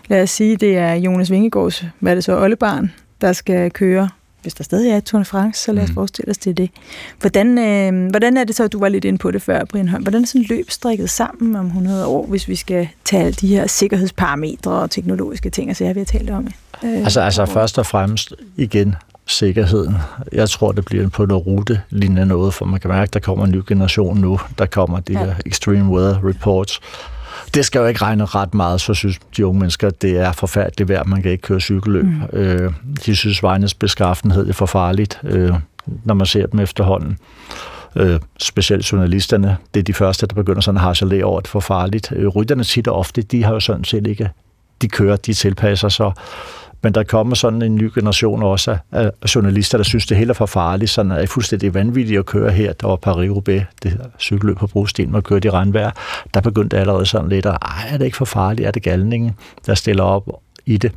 Lad 0.08 0.24
os 0.24 0.30
sige, 0.30 0.56
det 0.56 0.78
er 0.78 0.94
Jonas 0.94 1.32
Vingegaards, 1.32 1.86
hvad 2.00 2.12
er 2.12 2.16
det 2.16 2.24
så, 2.24 2.42
oldebarn, 2.42 2.92
der 3.22 3.34
skal 3.34 3.72
køre 3.72 4.10
hvis 4.44 4.54
der 4.54 4.64
stadig 4.64 4.92
er 4.92 5.00
Tour 5.00 5.20
de 5.20 5.26
France, 5.26 5.62
så 5.62 5.72
lad 5.72 5.84
os 5.84 5.90
mm. 5.90 5.96
forestille 5.96 6.32
os 6.32 6.38
til 6.38 6.58
det. 6.58 6.70
Hvordan, 7.20 7.58
øh, 7.58 8.10
hvordan 8.10 8.38
er 8.38 8.44
det 8.44 8.56
så, 8.56 8.68
du 8.68 8.80
var 8.80 8.90
lidt 8.90 9.06
inde 9.06 9.18
på 9.18 9.32
det 9.32 9.42
før, 9.42 9.66
Brian 9.66 9.90
Holm, 9.90 10.04
hvordan 10.04 10.22
er 10.22 10.26
sådan 10.26 10.46
løb 10.50 10.72
strikket 10.72 11.10
sammen 11.10 11.56
om 11.56 11.66
100 11.66 12.06
år, 12.06 12.26
hvis 12.26 12.48
vi 12.48 12.56
skal 12.56 12.88
tage 13.06 13.24
alle 13.24 13.34
de 13.34 13.48
her 13.48 13.68
sikkerhedsparametre 13.68 14.72
og 14.72 14.92
teknologiske 14.92 15.50
ting, 15.50 15.70
og 15.70 15.76
så 15.76 15.86
har 15.86 15.94
vi 15.94 16.00
har 16.00 16.06
talt 16.06 16.30
om? 16.30 16.48
Øh, 16.84 16.98
altså, 16.98 17.22
altså 17.22 17.46
først 17.46 17.80
og 17.80 17.86
fremmest 17.86 18.34
igen 18.58 18.96
sikkerheden. 19.26 19.96
Jeg 20.32 20.50
tror, 20.50 20.72
det 20.72 20.86
bliver 20.86 21.10
på 21.10 21.26
noget 21.26 21.46
rute 21.48 21.82
lignende 21.90 22.26
noget, 22.26 22.54
for 22.54 22.66
man 22.66 22.80
kan 22.80 22.90
mærke, 22.90 23.10
at 23.10 23.14
der 23.14 23.20
kommer 23.20 23.46
en 23.46 23.52
ny 23.52 23.62
generation 23.68 24.18
nu. 24.18 24.40
Der 24.58 24.66
kommer 24.66 25.00
de 25.00 25.14
ja. 25.14 25.26
her 25.26 25.34
extreme 25.46 25.92
weather 25.92 26.28
reports, 26.30 26.80
det 27.54 27.66
skal 27.66 27.80
jo 27.80 27.86
ikke 27.86 28.02
regne 28.02 28.26
ret 28.26 28.54
meget, 28.54 28.82
så 28.82 28.94
synes 28.94 29.20
de 29.38 29.46
unge 29.46 29.60
mennesker, 29.60 29.90
det 29.90 30.18
er 30.18 30.32
forfærdeligt 30.32 30.90
værd, 30.90 31.06
man 31.06 31.22
kan 31.22 31.32
ikke 31.32 31.42
køre 31.42 31.60
cykelløb. 31.60 32.06
Mm. 32.06 32.22
Øh, 32.34 32.74
de 33.06 33.16
synes, 33.16 33.44
vejens 33.44 33.74
beskaffenhed 33.74 34.50
er 34.50 34.54
for 34.54 34.66
farligt, 34.66 35.20
øh, 35.24 35.54
når 36.04 36.14
man 36.14 36.26
ser 36.26 36.46
dem 36.46 36.60
efterhånden. 36.60 37.18
Øh, 37.96 38.20
specielt 38.40 38.92
journalisterne, 38.92 39.58
det 39.74 39.80
er 39.80 39.84
de 39.84 39.94
første, 39.94 40.28
der 40.28 40.36
begynder 40.36 40.62
sådan 40.62 40.78
at 40.78 40.84
harcelere 40.84 41.24
over, 41.24 41.38
at 41.38 41.44
det 41.44 41.50
er 41.50 41.52
for 41.52 41.60
farligt. 41.60 42.14
Øh, 42.16 42.28
rytterne 42.28 42.64
tit 42.64 42.88
og 42.88 42.96
ofte, 42.96 43.22
de 43.22 43.44
har 43.44 43.54
jo 43.54 43.60
sådan 43.60 43.84
set 43.84 44.08
ikke, 44.08 44.30
de 44.82 44.88
kører, 44.88 45.16
de 45.16 45.34
tilpasser 45.34 45.90
sig. 45.90 46.12
Men 46.84 46.94
der 46.94 47.04
kommer 47.04 47.36
sådan 47.36 47.62
en 47.62 47.76
ny 47.76 47.92
generation 47.96 48.44
også 48.44 48.78
af 48.92 49.12
journalister, 49.36 49.78
der 49.78 49.84
synes, 49.84 50.06
det 50.06 50.18
hele 50.18 50.30
er 50.30 50.34
for 50.34 50.46
farligt. 50.46 50.92
Sådan 50.92 51.12
er 51.12 51.26
fuldstændig 51.26 51.74
vanvittigt 51.74 52.20
at 52.20 52.26
køre 52.26 52.52
her. 52.52 52.74
Der 52.74 52.88
var 52.88 52.96
Paris-Roubaix, 52.96 53.62
det 53.84 54.02
cykelløb 54.20 54.58
på 54.58 54.68
brosten, 54.68 55.12
man 55.12 55.22
kørte 55.22 55.48
i 55.48 55.52
regnvejr. 55.52 55.92
Der 56.34 56.42
begyndte 56.42 56.78
allerede 56.78 57.06
sådan 57.06 57.30
lidt, 57.30 57.46
at 57.46 57.58
er 57.92 57.98
det 57.98 58.06
ikke 58.06 58.18
for 58.18 58.26
farligt? 58.26 58.68
Er 58.68 58.72
det 58.72 58.84
galningen, 58.84 59.32
der 59.66 59.74
stiller 59.74 60.04
op 60.04 60.30
i 60.66 60.78
det? 60.78 60.92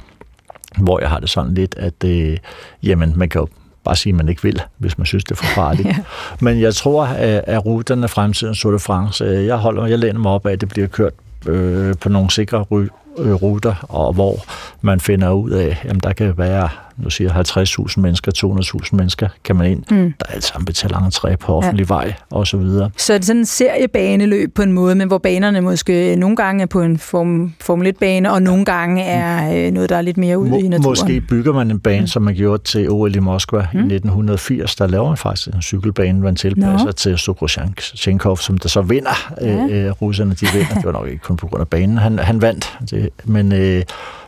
Hvor 0.79 1.01
jeg 1.01 1.09
har 1.09 1.21
det 1.21 1.31
sådan 1.31 1.55
lidt, 1.55 1.75
at 1.79 2.05
øh, 2.05 2.39
jamen, 2.83 3.13
man 3.17 3.29
kan 3.29 3.41
jo 3.41 3.49
bare 3.85 3.97
sige, 3.97 4.11
at 4.11 4.17
man 4.17 4.29
ikke 4.29 4.43
vil, 4.43 4.63
hvis 4.79 4.99
man 4.99 5.07
synes, 5.07 5.25
det 5.25 5.31
er 5.31 5.35
for 5.37 5.55
farligt. 5.55 5.89
ja. 5.97 5.97
Men 6.41 6.61
jeg 6.61 6.75
tror, 6.75 7.05
at, 7.05 7.45
at 7.47 7.67
ruterne 7.67 8.09
fremtiden 8.09 8.55
Tour 8.55 8.73
de 8.73 8.79
France, 8.79 9.25
øh, 9.25 9.47
jeg, 9.47 9.57
holder, 9.57 9.87
jeg 9.87 9.99
læner 9.99 10.19
mig 10.19 10.33
op 10.33 10.47
af, 10.47 10.53
at 10.53 10.61
det 10.61 10.69
bliver 10.69 10.87
kørt 10.87 11.13
øh, 11.47 11.95
på 12.01 12.09
nogle 12.09 12.31
sikre 12.31 12.65
øh, 12.73 12.89
Øh, 13.19 13.33
ruter, 13.33 13.87
og 13.89 14.13
hvor 14.13 14.37
man 14.81 15.01
finder 15.01 15.31
ud 15.31 15.51
af, 15.51 15.79
at 15.85 16.03
der 16.03 16.13
kan 16.13 16.39
være, 16.39 16.69
nu 16.99 17.11
siger 17.11 17.31
50.000 17.31 18.01
mennesker, 18.01 18.33
200.000 18.83 18.97
mennesker, 18.97 19.29
kan 19.45 19.57
man 19.57 19.71
ind, 19.71 19.83
mm. 19.91 20.15
der 20.21 20.27
alt 20.35 20.45
sammen 20.45 20.67
betaler 20.67 20.99
entré 20.99 21.37
på 21.37 21.55
offentlig 21.55 21.87
ja. 21.91 21.95
vej, 21.95 22.15
og 22.31 22.47
så 22.47 22.57
videre. 22.57 22.91
Så 22.97 23.13
er 23.13 23.19
det 23.19 23.27
sådan 23.27 23.41
en 23.41 23.47
seriebaneløb 23.47 24.55
på 24.55 24.63
en 24.63 24.73
måde, 24.73 24.95
men 24.95 25.09
hvor 25.09 25.19
banerne 25.19 25.61
måske 25.61 26.17
nogle 26.17 26.37
gange 26.37 26.63
er 26.63 26.67
på 26.67 26.83
en 26.83 26.99
form, 26.99 27.55
Formel 27.61 27.95
1-bane, 27.95 28.33
og 28.33 28.43
nogle 28.43 28.65
gange 28.65 29.03
er 29.03 29.67
øh, 29.67 29.73
noget, 29.73 29.91
der 29.91 29.97
er 29.97 30.03
lidt 30.03 30.17
mere 30.17 30.39
ude 30.39 30.51
Må, 30.51 30.57
i 30.57 30.63
naturen. 30.63 30.83
Måske 30.83 31.21
bygger 31.21 31.53
man 31.53 31.71
en 31.71 31.81
bane, 31.81 32.01
mm. 32.01 32.07
som 32.07 32.23
man 32.23 32.35
gjorde 32.35 32.63
til 32.63 32.91
OL 32.91 33.17
i 33.17 33.19
Moskva 33.19 33.67
mm. 33.73 33.79
i 33.79 33.95
1980, 33.95 34.77
der 34.77 34.87
laver 34.87 35.09
man 35.09 35.17
faktisk 35.17 35.47
en 35.55 35.63
cykelbane, 35.63 36.21
man 36.21 36.37
tilpasser 36.37 36.87
no. 36.87 36.93
til 36.93 37.19
Sukroshenkov, 37.19 38.37
som 38.37 38.59
der 38.59 38.69
så 38.69 38.83
vinder. 38.83 39.35
Ja. 39.41 39.67
Øh, 39.67 39.91
russerne, 39.91 40.35
de 40.35 40.47
vinder. 40.53 40.75
Det 40.75 40.85
var 40.85 40.93
nok 40.93 41.09
ikke 41.09 41.23
kun 41.23 41.37
på 41.37 41.47
grund 41.47 41.61
af 41.61 41.69
banen. 41.69 41.99
Han, 41.99 42.19
han 42.19 42.43
vandt, 42.43 42.79
det, 42.91 43.09
men 43.25 43.53
øh, 43.53 43.83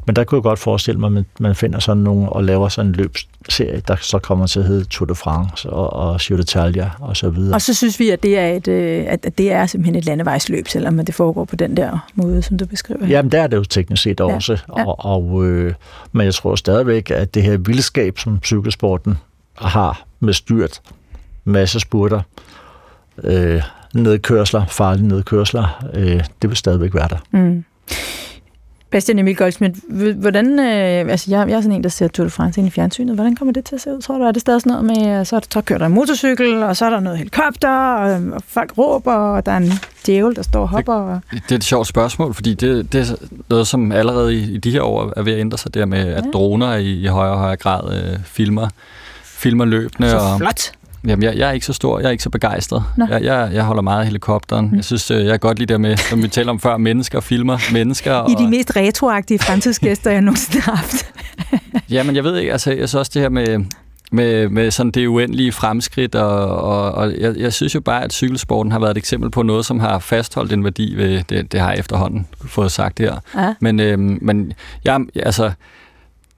men 0.08 0.16
der 0.16 0.24
kunne 0.24 0.36
jeg 0.36 0.42
godt 0.42 0.58
forestille 0.58 1.00
mig, 1.00 1.18
at 1.18 1.24
man, 1.40 1.54
finder 1.54 1.78
sådan 1.78 2.02
nogle 2.02 2.28
og 2.28 2.44
laver 2.44 2.68
sådan 2.68 2.90
en 2.90 2.94
løbsserie, 2.94 3.82
der 3.88 3.96
så 4.00 4.18
kommer 4.18 4.46
til 4.46 4.60
at 4.60 4.66
hedde 4.66 4.84
Tour 4.84 5.06
de 5.06 5.14
France 5.14 5.70
og, 5.70 5.92
og 5.92 6.20
Giro 6.20 6.38
d'Italia 6.38 6.86
og 7.00 7.16
så 7.16 7.30
videre. 7.30 7.54
Og 7.54 7.62
så 7.62 7.74
synes 7.74 8.00
vi, 8.00 8.10
at 8.10 8.22
det 8.22 8.38
er, 8.38 8.48
et, 8.48 8.68
øh, 8.68 9.04
at 9.08 9.38
det 9.38 9.52
er 9.52 9.66
simpelthen 9.66 9.94
et 9.94 10.04
landevejsløb, 10.04 10.68
selvom 10.68 11.04
det 11.04 11.14
foregår 11.14 11.44
på 11.44 11.56
den 11.56 11.76
der 11.76 12.06
måde, 12.14 12.42
som 12.42 12.58
du 12.58 12.66
beskriver. 12.66 13.06
Jamen, 13.06 13.32
der 13.32 13.42
er 13.42 13.46
det 13.46 13.56
jo 13.56 13.64
teknisk 13.64 14.02
set 14.02 14.20
også. 14.20 14.52
Ja. 14.52 14.84
Og, 14.84 15.04
og, 15.04 15.46
øh, 15.46 15.74
men 16.12 16.24
jeg 16.24 16.34
tror 16.34 16.54
stadigvæk, 16.54 17.10
at 17.10 17.34
det 17.34 17.42
her 17.42 17.56
vildskab, 17.56 18.18
som 18.18 18.40
cykelsporten 18.44 19.18
har 19.54 20.04
med 20.20 20.32
styrt, 20.32 20.80
masse 21.44 21.80
spurter, 21.80 22.20
øh, 23.24 23.62
nedkørsler, 23.94 24.66
farlige 24.66 25.08
nedkørsler, 25.08 25.84
øh, 25.94 26.24
det 26.42 26.50
vil 26.50 26.56
stadigvæk 26.56 26.94
være 26.94 27.08
der. 27.08 27.18
Mm. 27.30 27.64
Bastian 28.90 29.18
Emil 29.18 29.36
Goldsmith, 29.36 29.78
hvordan, 30.16 30.58
øh, 30.58 31.10
altså 31.10 31.30
jeg, 31.30 31.48
jeg 31.48 31.56
er 31.56 31.60
sådan 31.60 31.76
en, 31.76 31.82
der 31.82 31.88
ser 31.88 32.08
Tour 32.08 32.24
de 32.24 32.30
France 32.30 32.60
ind 32.60 32.68
i 32.68 32.70
fjernsynet. 32.70 33.14
Hvordan 33.14 33.36
kommer 33.36 33.52
det 33.52 33.64
til 33.64 33.74
at 33.74 33.80
se 33.80 33.94
ud, 33.94 34.02
tror 34.02 34.18
du? 34.18 34.24
Er 34.24 34.32
det 34.32 34.40
stadig 34.40 34.60
sådan 34.60 34.84
noget 34.84 35.06
med, 35.06 35.24
så, 35.24 35.36
er 35.36 35.40
der, 35.40 35.46
så 35.52 35.60
kører 35.60 35.78
der 35.78 35.86
en 35.86 35.92
motorcykel, 35.92 36.62
og 36.62 36.76
så 36.76 36.84
er 36.84 36.90
der 36.90 37.00
noget 37.00 37.18
helikopter, 37.18 37.94
og, 37.94 38.22
og 38.32 38.42
folk 38.48 38.78
råber, 38.78 39.14
og 39.14 39.46
der 39.46 39.52
er 39.52 39.56
en 39.56 39.72
djævel, 40.06 40.36
der 40.36 40.42
står 40.42 40.60
og 40.60 40.68
hopper? 40.68 41.20
Det, 41.32 41.42
det 41.42 41.52
er 41.52 41.56
et 41.56 41.64
sjovt 41.64 41.86
spørgsmål, 41.86 42.34
fordi 42.34 42.54
det, 42.54 42.92
det 42.92 43.10
er 43.10 43.14
noget, 43.50 43.66
som 43.66 43.92
allerede 43.92 44.34
i, 44.34 44.54
i 44.54 44.58
de 44.58 44.70
her 44.70 44.82
år 44.82 45.12
er 45.16 45.22
ved 45.22 45.32
at 45.32 45.40
ændre 45.40 45.58
sig 45.58 45.74
der 45.74 45.86
med, 45.86 45.98
at 45.98 46.24
ja. 46.24 46.30
droner 46.30 46.74
i, 46.74 46.92
i 46.92 47.06
højere 47.06 47.32
og 47.32 47.38
højere 47.38 47.56
grad 47.56 48.02
øh, 48.02 48.18
filmer, 48.24 48.68
filmer 49.24 49.64
løbende. 49.64 50.10
Så 50.10 50.16
og, 50.18 50.38
flot! 50.38 50.72
Jamen, 51.06 51.22
jeg, 51.22 51.36
jeg 51.36 51.48
er 51.48 51.52
ikke 51.52 51.66
så 51.66 51.72
stor, 51.72 51.98
jeg 51.98 52.06
er 52.06 52.10
ikke 52.10 52.22
så 52.22 52.30
begejstret. 52.30 52.84
Jeg, 53.10 53.22
jeg, 53.22 53.50
jeg 53.52 53.64
holder 53.64 53.82
meget 53.82 54.00
af 54.00 54.06
helikopteren. 54.06 54.68
Mm. 54.68 54.76
Jeg 54.76 54.84
synes, 54.84 55.10
øh, 55.10 55.24
jeg 55.24 55.32
er 55.32 55.36
godt 55.36 55.58
lige 55.58 55.66
der 55.66 55.78
med, 55.78 55.96
som 55.96 56.22
vi 56.22 56.28
talte 56.28 56.50
om 56.50 56.60
før, 56.60 56.76
mennesker 56.76 57.20
filmer 57.20 57.58
mennesker. 57.72 58.12
I 58.12 58.34
og... 58.34 58.38
de 58.38 58.48
mest 58.48 58.76
retroagtige 58.76 59.38
fremtidsgæster, 59.38 60.10
jeg 60.10 60.20
nogensinde 60.20 60.60
har 60.60 60.74
haft. 60.74 61.12
Jamen, 61.90 62.16
jeg 62.16 62.24
ved 62.24 62.36
ikke, 62.38 62.52
altså, 62.52 62.70
jeg 62.70 62.88
synes 62.88 62.94
også 62.94 63.10
det 63.14 63.22
her 63.22 63.28
med, 63.28 63.64
med, 64.12 64.48
med 64.48 64.70
sådan 64.70 64.92
det 64.92 65.06
uendelige 65.06 65.52
fremskridt, 65.52 66.14
og, 66.14 66.46
og, 66.62 66.92
og 66.92 67.20
jeg, 67.20 67.36
jeg 67.36 67.52
synes 67.52 67.74
jo 67.74 67.80
bare, 67.80 68.04
at 68.04 68.12
cykelsporten 68.12 68.72
har 68.72 68.78
været 68.78 68.90
et 68.90 68.96
eksempel 68.96 69.30
på 69.30 69.42
noget, 69.42 69.66
som 69.66 69.80
har 69.80 69.98
fastholdt 69.98 70.52
en 70.52 70.64
værdi 70.64 70.94
ved, 70.96 71.22
det, 71.28 71.52
det 71.52 71.60
har 71.60 71.70
jeg 71.70 71.78
efterhånden 71.78 72.26
fået 72.46 72.72
sagt 72.72 72.98
her. 72.98 73.16
Ja. 73.36 73.54
Men, 73.60 73.80
øh, 73.80 73.98
men 73.98 74.52
jeg, 74.84 75.00
altså, 75.16 75.52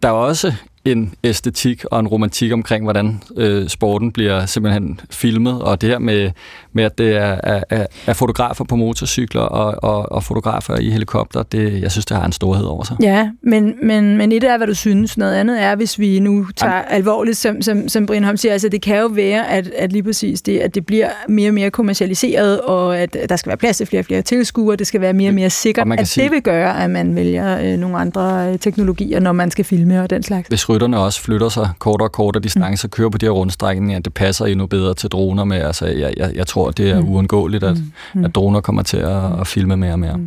der 0.02 0.08
er 0.08 0.12
også 0.12 0.52
en 0.84 1.14
æstetik 1.24 1.84
og 1.84 2.00
en 2.00 2.08
romantik 2.08 2.52
omkring, 2.52 2.84
hvordan 2.84 3.20
øh, 3.36 3.68
sporten 3.68 4.12
bliver 4.12 4.46
simpelthen 4.46 5.00
filmet, 5.10 5.62
og 5.62 5.80
det 5.80 5.88
her 5.88 5.98
med, 5.98 6.30
med 6.72 6.84
at 6.84 6.98
det 6.98 7.16
er, 7.16 7.40
er, 7.70 7.86
er 8.06 8.12
fotografer 8.12 8.64
på 8.64 8.76
motorcykler 8.76 9.40
og, 9.40 9.90
og, 9.94 10.12
og 10.12 10.24
fotografer 10.24 10.76
i 10.76 10.90
helikopter, 10.90 11.42
det, 11.42 11.82
jeg 11.82 11.92
synes, 11.92 12.06
det 12.06 12.16
har 12.16 12.26
en 12.26 12.32
storhed 12.32 12.64
over 12.64 12.84
sig. 12.84 12.96
Ja, 13.02 13.30
men, 13.42 13.74
men, 13.82 14.16
men 14.16 14.32
et 14.32 14.44
er, 14.44 14.56
hvad 14.56 14.66
du 14.66 14.74
synes. 14.74 15.18
Noget 15.18 15.34
andet 15.34 15.62
er, 15.62 15.76
hvis 15.76 15.98
vi 15.98 16.18
nu 16.20 16.46
tager 16.56 16.82
Am- 16.82 16.94
alvorligt, 16.94 17.36
som, 17.36 17.62
som, 17.62 17.88
som 17.88 18.06
Brian 18.06 18.24
Holm 18.24 18.36
siger, 18.36 18.52
altså 18.52 18.68
det 18.68 18.82
kan 18.82 18.98
jo 18.98 19.06
være, 19.06 19.48
at, 19.50 19.66
at 19.66 19.92
lige 19.92 20.02
præcis 20.02 20.42
det, 20.42 20.58
at 20.58 20.74
det 20.74 20.86
bliver 20.86 21.08
mere 21.28 21.50
og 21.50 21.54
mere 21.54 21.70
kommercialiseret, 21.70 22.60
og 22.60 22.98
at 22.98 23.16
der 23.28 23.36
skal 23.36 23.50
være 23.50 23.56
plads 23.56 23.76
til 23.76 23.86
flere 23.86 24.00
og 24.00 24.06
flere 24.06 24.22
tilskuere, 24.22 24.76
det 24.76 24.86
skal 24.86 25.00
være 25.00 25.12
mere 25.12 25.30
og 25.30 25.34
mere 25.34 25.50
sikkert, 25.50 25.86
at 25.98 26.08
sige, 26.08 26.24
det 26.24 26.32
vil 26.32 26.42
gøre, 26.42 26.84
at 26.84 26.90
man 26.90 27.14
vælger 27.14 27.72
øh, 27.72 27.78
nogle 27.78 27.98
andre 27.98 28.52
øh, 28.52 28.58
teknologier, 28.58 29.20
når 29.20 29.32
man 29.32 29.50
skal 29.50 29.64
filme 29.64 30.02
og 30.02 30.10
den 30.10 30.22
slags. 30.22 30.48
Hvis 30.48 30.69
rytterne 30.70 30.98
også 30.98 31.20
flytter 31.22 31.48
sig 31.48 31.68
kortere 31.78 32.08
og 32.08 32.12
kortere 32.12 32.42
distancer, 32.42 32.88
mm. 32.88 32.90
kører 32.90 33.08
på 33.08 33.18
de 33.18 33.26
her 33.26 33.30
rundstrækninger, 33.30 34.00
det 34.00 34.14
passer 34.14 34.46
endnu 34.46 34.66
bedre 34.66 34.94
til 34.94 35.08
droner 35.10 35.44
med. 35.44 35.56
Altså, 35.56 35.86
jeg, 35.86 36.14
jeg, 36.16 36.32
jeg 36.34 36.46
tror, 36.46 36.70
det 36.70 36.90
er 36.90 37.00
mm. 37.00 37.08
uundgåeligt, 37.08 37.64
at, 37.64 37.76
mm. 38.14 38.24
at 38.24 38.34
droner 38.34 38.60
kommer 38.60 38.82
til 38.82 38.96
at, 38.96 39.40
at 39.40 39.46
filme 39.46 39.76
mere 39.76 39.92
og 39.92 39.98
mere. 39.98 40.20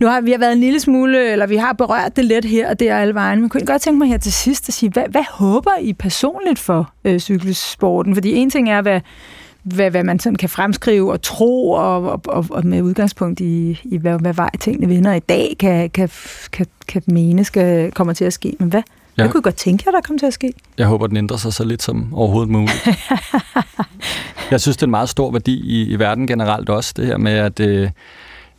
Nu 0.00 0.06
har 0.06 0.20
vi 0.20 0.30
har 0.30 0.38
været 0.38 0.52
en 0.52 0.60
lille 0.60 0.80
smule, 0.80 1.32
eller 1.32 1.46
vi 1.46 1.56
har 1.56 1.72
berørt 1.72 2.16
det 2.16 2.24
lidt 2.24 2.44
her 2.44 2.70
og 2.70 2.80
det 2.80 2.90
er 2.90 2.96
alle 2.96 3.14
vejen, 3.14 3.40
men 3.40 3.48
kunne 3.48 3.66
godt 3.66 3.82
tænke 3.82 3.98
mig 3.98 4.08
her 4.08 4.18
til 4.18 4.32
sidst 4.32 4.68
at 4.68 4.74
sige, 4.74 4.90
hvad, 4.90 5.04
hvad 5.10 5.24
håber 5.30 5.70
I 5.80 5.92
personligt 5.92 6.58
for 6.58 6.92
øh, 7.04 7.18
cykelsporten? 7.18 8.14
Fordi 8.14 8.34
en 8.34 8.50
ting 8.50 8.70
er, 8.70 8.82
hvad, 8.82 9.00
hvad, 9.62 9.90
hvad 9.90 10.04
man 10.04 10.18
sådan 10.18 10.36
kan 10.36 10.48
fremskrive 10.48 11.12
og 11.12 11.22
tro, 11.22 11.70
og, 11.70 12.02
og, 12.02 12.20
og, 12.24 12.46
og 12.50 12.66
med 12.66 12.82
udgangspunkt 12.82 13.40
i, 13.40 13.80
i 13.84 13.96
hvad, 13.96 14.18
hvad 14.18 14.34
vej 14.34 14.50
tingene 14.60 14.88
vinder 14.88 15.12
i 15.12 15.20
dag, 15.20 15.56
kan, 15.58 15.90
kan, 15.90 16.10
kan, 16.52 16.66
kan 16.88 17.02
mene 17.06 17.44
skal, 17.44 17.92
kommer 17.92 18.12
til 18.12 18.24
at 18.24 18.32
ske. 18.32 18.56
Men 18.58 18.68
hvad, 18.68 18.82
Ja. 19.18 19.22
Hvad 19.22 19.32
kunne 19.32 19.42
godt 19.42 19.56
tænke 19.56 19.84
jer, 19.86 19.92
der 19.92 20.00
kommer 20.00 20.18
til 20.18 20.26
at 20.26 20.32
ske? 20.32 20.52
Jeg 20.78 20.86
håber, 20.86 21.06
den 21.06 21.16
ændrer 21.16 21.36
sig 21.36 21.52
så 21.52 21.64
lidt 21.64 21.82
som 21.82 22.14
overhovedet 22.14 22.50
muligt. 22.50 22.88
jeg 24.50 24.60
synes, 24.60 24.76
det 24.76 24.82
er 24.82 24.86
en 24.86 24.90
meget 24.90 25.08
stor 25.08 25.30
værdi 25.30 25.60
i, 25.60 25.90
i 25.90 25.98
verden 25.98 26.26
generelt 26.26 26.68
også, 26.68 26.94
det 26.96 27.06
her 27.06 27.18
med 27.18 27.32
at, 27.32 27.60
øh, 27.60 27.90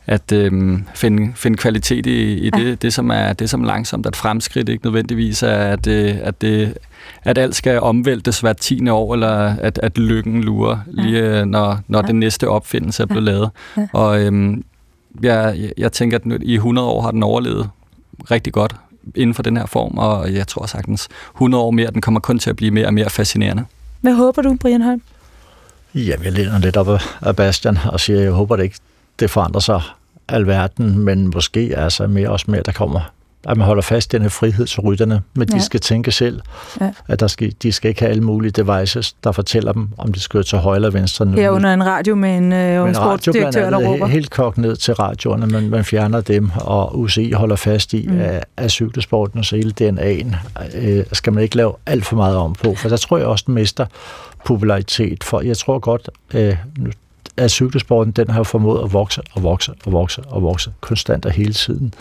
at 0.06 0.32
øh, 0.32 0.78
finde, 0.94 1.32
finde 1.34 1.56
kvalitet 1.56 2.06
i, 2.06 2.32
i 2.32 2.50
det, 2.50 2.68
ja. 2.68 2.74
det, 2.74 2.94
som 2.94 3.10
er 3.10 3.32
det 3.32 3.50
som 3.50 3.64
langsomt 3.64 4.06
at 4.06 4.16
fremskridt, 4.16 4.68
ikke 4.68 4.86
nødvendigvis 4.86 5.42
er, 5.42 5.56
at, 5.56 5.86
øh, 5.86 6.14
at, 6.22 6.42
det, 6.42 6.78
at 7.22 7.38
alt 7.38 7.56
skal 7.56 7.80
omvæltes 7.80 8.40
hvert 8.40 8.56
tiende 8.56 8.92
år, 8.92 9.14
eller 9.14 9.56
at, 9.60 9.80
at 9.82 9.98
lykken 9.98 10.44
lurer, 10.44 10.78
ja. 10.96 11.02
lige 11.02 11.40
øh, 11.40 11.46
når, 11.46 11.78
når 11.88 11.98
ja. 11.98 12.06
den 12.06 12.20
næste 12.20 12.48
opfindelse 12.48 13.02
er 13.02 13.06
blevet 13.06 13.26
ja. 13.26 13.32
lavet. 13.32 13.50
Ja. 13.76 13.86
Og 13.92 14.22
øh, 14.22 14.56
jeg, 15.22 15.70
jeg 15.78 15.92
tænker, 15.92 16.18
at 16.18 16.42
i 16.42 16.54
100 16.54 16.88
år 16.88 17.02
har 17.02 17.10
den 17.10 17.22
overlevet 17.22 17.70
rigtig 18.30 18.52
godt 18.52 18.76
inden 19.14 19.34
for 19.34 19.42
den 19.42 19.56
her 19.56 19.66
form, 19.66 19.98
og 19.98 20.34
jeg 20.34 20.48
tror 20.48 20.66
sagtens 20.66 21.08
100 21.34 21.64
år 21.64 21.70
mere, 21.70 21.90
den 21.90 22.00
kommer 22.00 22.20
kun 22.20 22.38
til 22.38 22.50
at 22.50 22.56
blive 22.56 22.70
mere 22.70 22.86
og 22.86 22.94
mere 22.94 23.10
fascinerende. 23.10 23.64
Hvad 24.00 24.14
håber 24.14 24.42
du, 24.42 24.56
Brian 24.60 24.82
Holm? 24.82 25.02
Jamen, 25.94 26.24
jeg 26.24 26.32
læner 26.32 26.58
lidt 26.58 26.76
op 26.76 27.00
af 27.20 27.36
Bastian 27.36 27.78
og 27.84 28.00
siger, 28.00 28.20
jeg 28.20 28.32
håber 28.32 28.56
det 28.56 28.62
ikke, 28.62 28.76
det 29.18 29.30
forandrer 29.30 29.60
sig 29.60 29.82
alverden, 30.28 30.98
men 30.98 31.30
måske 31.34 31.74
altså 31.76 32.06
mere 32.06 32.30
også 32.30 32.50
mere, 32.50 32.62
der 32.66 32.72
kommer 32.72 33.00
at 33.48 33.56
man 33.56 33.66
holder 33.66 33.82
fast 33.82 34.12
i 34.12 34.16
den 34.16 34.22
her 34.22 34.28
frihed 34.28 34.66
til 34.66 34.80
rytterne, 34.80 35.22
men 35.34 35.48
ja. 35.50 35.56
de 35.56 35.62
skal 35.62 35.80
tænke 35.80 36.12
selv, 36.12 36.40
ja. 36.80 36.90
at 37.08 37.20
der 37.20 37.26
skal, 37.26 37.54
de 37.62 37.72
skal 37.72 37.88
ikke 37.88 38.00
have 38.00 38.10
alle 38.10 38.22
mulige 38.22 38.50
devices, 38.50 39.12
der 39.24 39.32
fortæller 39.32 39.72
dem, 39.72 39.88
om 39.98 40.12
de 40.12 40.20
skal 40.20 40.44
til 40.44 40.58
højre 40.58 40.76
eller 40.76 40.90
venstre. 40.90 41.32
Ja, 41.36 41.48
under 41.48 41.74
en 41.74 41.86
radio 41.86 42.14
med 42.14 42.36
en, 42.36 42.52
øh, 42.52 42.88
en 42.88 42.94
sportsdirektør, 42.94 43.70
der 43.70 43.78
råber. 43.86 44.06
Helt 44.06 44.30
kogt 44.30 44.58
ned 44.58 44.76
til 44.76 44.94
radioerne, 44.94 45.46
men 45.46 45.70
man 45.70 45.84
fjerner 45.84 46.20
dem, 46.20 46.50
og 46.60 46.98
UCI 46.98 47.32
holder 47.32 47.56
fast 47.56 47.94
i, 47.94 48.06
mm. 48.08 48.20
at, 48.20 48.44
at 48.56 48.70
cykelsporten 48.70 49.38
og 49.38 49.44
så 49.44 49.56
hele 49.56 49.72
DNA'en 49.80 50.36
øh, 50.76 51.04
skal 51.12 51.32
man 51.32 51.42
ikke 51.42 51.56
lave 51.56 51.74
alt 51.86 52.04
for 52.04 52.16
meget 52.16 52.36
om 52.36 52.52
på, 52.52 52.74
for 52.74 52.88
der 52.88 52.96
tror 52.96 53.18
jeg 53.18 53.26
også, 53.26 53.44
den 53.46 53.54
mister 53.54 53.86
popularitet, 54.44 55.24
for 55.24 55.40
jeg 55.40 55.56
tror 55.56 55.78
godt, 55.78 56.10
øh, 56.34 56.56
at 57.36 57.50
cykelsporten, 57.50 58.12
den 58.12 58.30
har 58.30 58.42
formået 58.42 58.84
at 58.84 58.92
vokse 58.92 59.22
og 59.34 59.42
vokse 59.42 59.72
og 59.84 59.92
vokse 59.92 60.22
og 60.22 60.42
vokse 60.42 60.72
konstant 60.80 61.26
og 61.26 61.32
hele 61.32 61.52
tiden. 61.52 61.94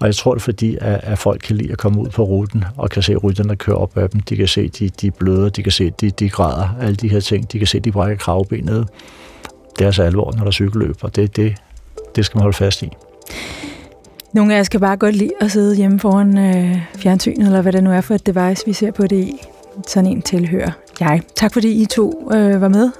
Og 0.00 0.06
jeg 0.06 0.14
tror 0.14 0.34
det 0.34 0.40
er 0.40 0.44
fordi, 0.44 0.76
at, 0.80 1.00
at 1.02 1.18
folk 1.18 1.40
kan 1.40 1.56
lide 1.56 1.72
at 1.72 1.78
komme 1.78 2.00
ud 2.00 2.08
på 2.08 2.24
ruten 2.24 2.64
og 2.76 2.90
kan 2.90 3.02
se 3.02 3.16
rytterne 3.16 3.56
køre 3.56 3.76
op 3.76 3.96
ad 3.96 4.08
dem. 4.08 4.20
De 4.20 4.36
kan 4.36 4.48
se, 4.48 4.60
at 4.60 4.78
de, 4.78 4.88
de 4.88 5.10
bløder, 5.10 5.48
de 5.48 5.62
kan 5.62 5.72
se, 5.72 5.84
at 5.84 6.00
de, 6.00 6.10
de 6.10 6.28
græder, 6.28 6.68
alle 6.80 6.96
de 6.96 7.08
her 7.08 7.20
ting. 7.20 7.52
De 7.52 7.58
kan 7.58 7.66
se, 7.66 7.78
at 7.78 7.84
de 7.84 7.92
brækker 7.92 8.16
kravbenet. 8.16 8.88
Det 9.78 9.86
er 9.86 9.90
så 9.90 10.02
alvor, 10.02 10.32
når 10.36 10.44
der 10.44 10.50
cykelløb, 10.50 10.96
og 11.02 11.16
det, 11.16 11.36
det, 11.36 11.54
det 12.16 12.24
skal 12.24 12.38
man 12.38 12.42
holde 12.42 12.56
fast 12.56 12.82
i. 12.82 12.88
Nogle 14.32 14.52
af 14.52 14.56
jer 14.56 14.62
skal 14.62 14.80
bare 14.80 14.96
godt 14.96 15.16
lide 15.16 15.32
at 15.40 15.50
sidde 15.50 15.76
hjemme 15.76 16.00
foran 16.00 16.38
øh, 16.38 16.78
fjernsynet, 16.96 17.46
eller 17.46 17.62
hvad 17.62 17.72
det 17.72 17.84
nu 17.84 17.92
er 17.92 18.00
for 18.00 18.14
et 18.14 18.26
device, 18.26 18.66
vi 18.66 18.72
ser 18.72 18.90
på 18.90 19.06
det 19.06 19.16
i. 19.16 19.40
Sådan 19.88 20.10
en 20.10 20.22
tilhører 20.22 20.70
jeg. 21.00 21.22
Tak 21.36 21.52
fordi 21.52 21.82
I 21.82 21.86
to 21.86 22.30
øh, 22.34 22.60
var 22.60 22.68
med. 22.68 22.90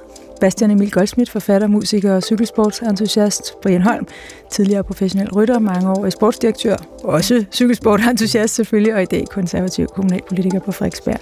Bastian 0.43 0.71
Emil 0.71 0.91
Goldsmith, 0.91 1.31
forfatter, 1.31 1.67
musiker 1.67 2.13
og 2.13 2.23
cykelsportsentusiast. 2.23 3.53
Brian 3.61 3.81
Holm, 3.81 4.07
tidligere 4.51 4.83
professionel 4.83 5.31
rytter, 5.31 5.59
mange 5.59 5.89
år 5.89 6.09
sportsdirektør, 6.09 6.75
også 7.03 7.45
cykelsportentusiast 7.51 8.55
selvfølgelig, 8.55 8.95
og 8.95 9.01
i 9.01 9.05
dag 9.05 9.25
konservativ 9.31 9.87
kommunalpolitiker 9.87 10.59
på 10.59 10.71
Frederiksberg. 10.71 11.19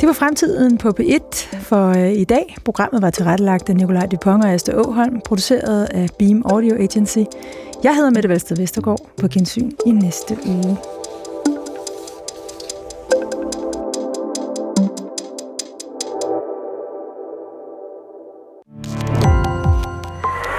Det 0.00 0.06
var 0.06 0.12
fremtiden 0.12 0.78
på 0.78 0.88
P1 1.00 1.56
for 1.58 1.88
øh, 1.88 2.12
i 2.12 2.24
dag. 2.24 2.56
Programmet 2.64 3.02
var 3.02 3.10
tilrettelagt 3.10 3.68
af 3.68 3.76
Nikolaj 3.76 4.06
Dupont 4.06 4.44
og 4.44 4.50
Asta 4.50 4.72
Åholm, 4.74 5.20
produceret 5.20 5.84
af 5.84 6.08
Beam 6.18 6.42
Audio 6.44 6.74
Agency. 6.74 7.22
Jeg 7.84 7.96
hedder 7.96 8.10
Mette 8.10 8.28
Valsted 8.28 8.56
Vestergaard 8.56 9.00
på 9.20 9.28
gensyn 9.28 9.70
i 9.86 9.90
næste 9.90 10.36
uge. 10.46 10.76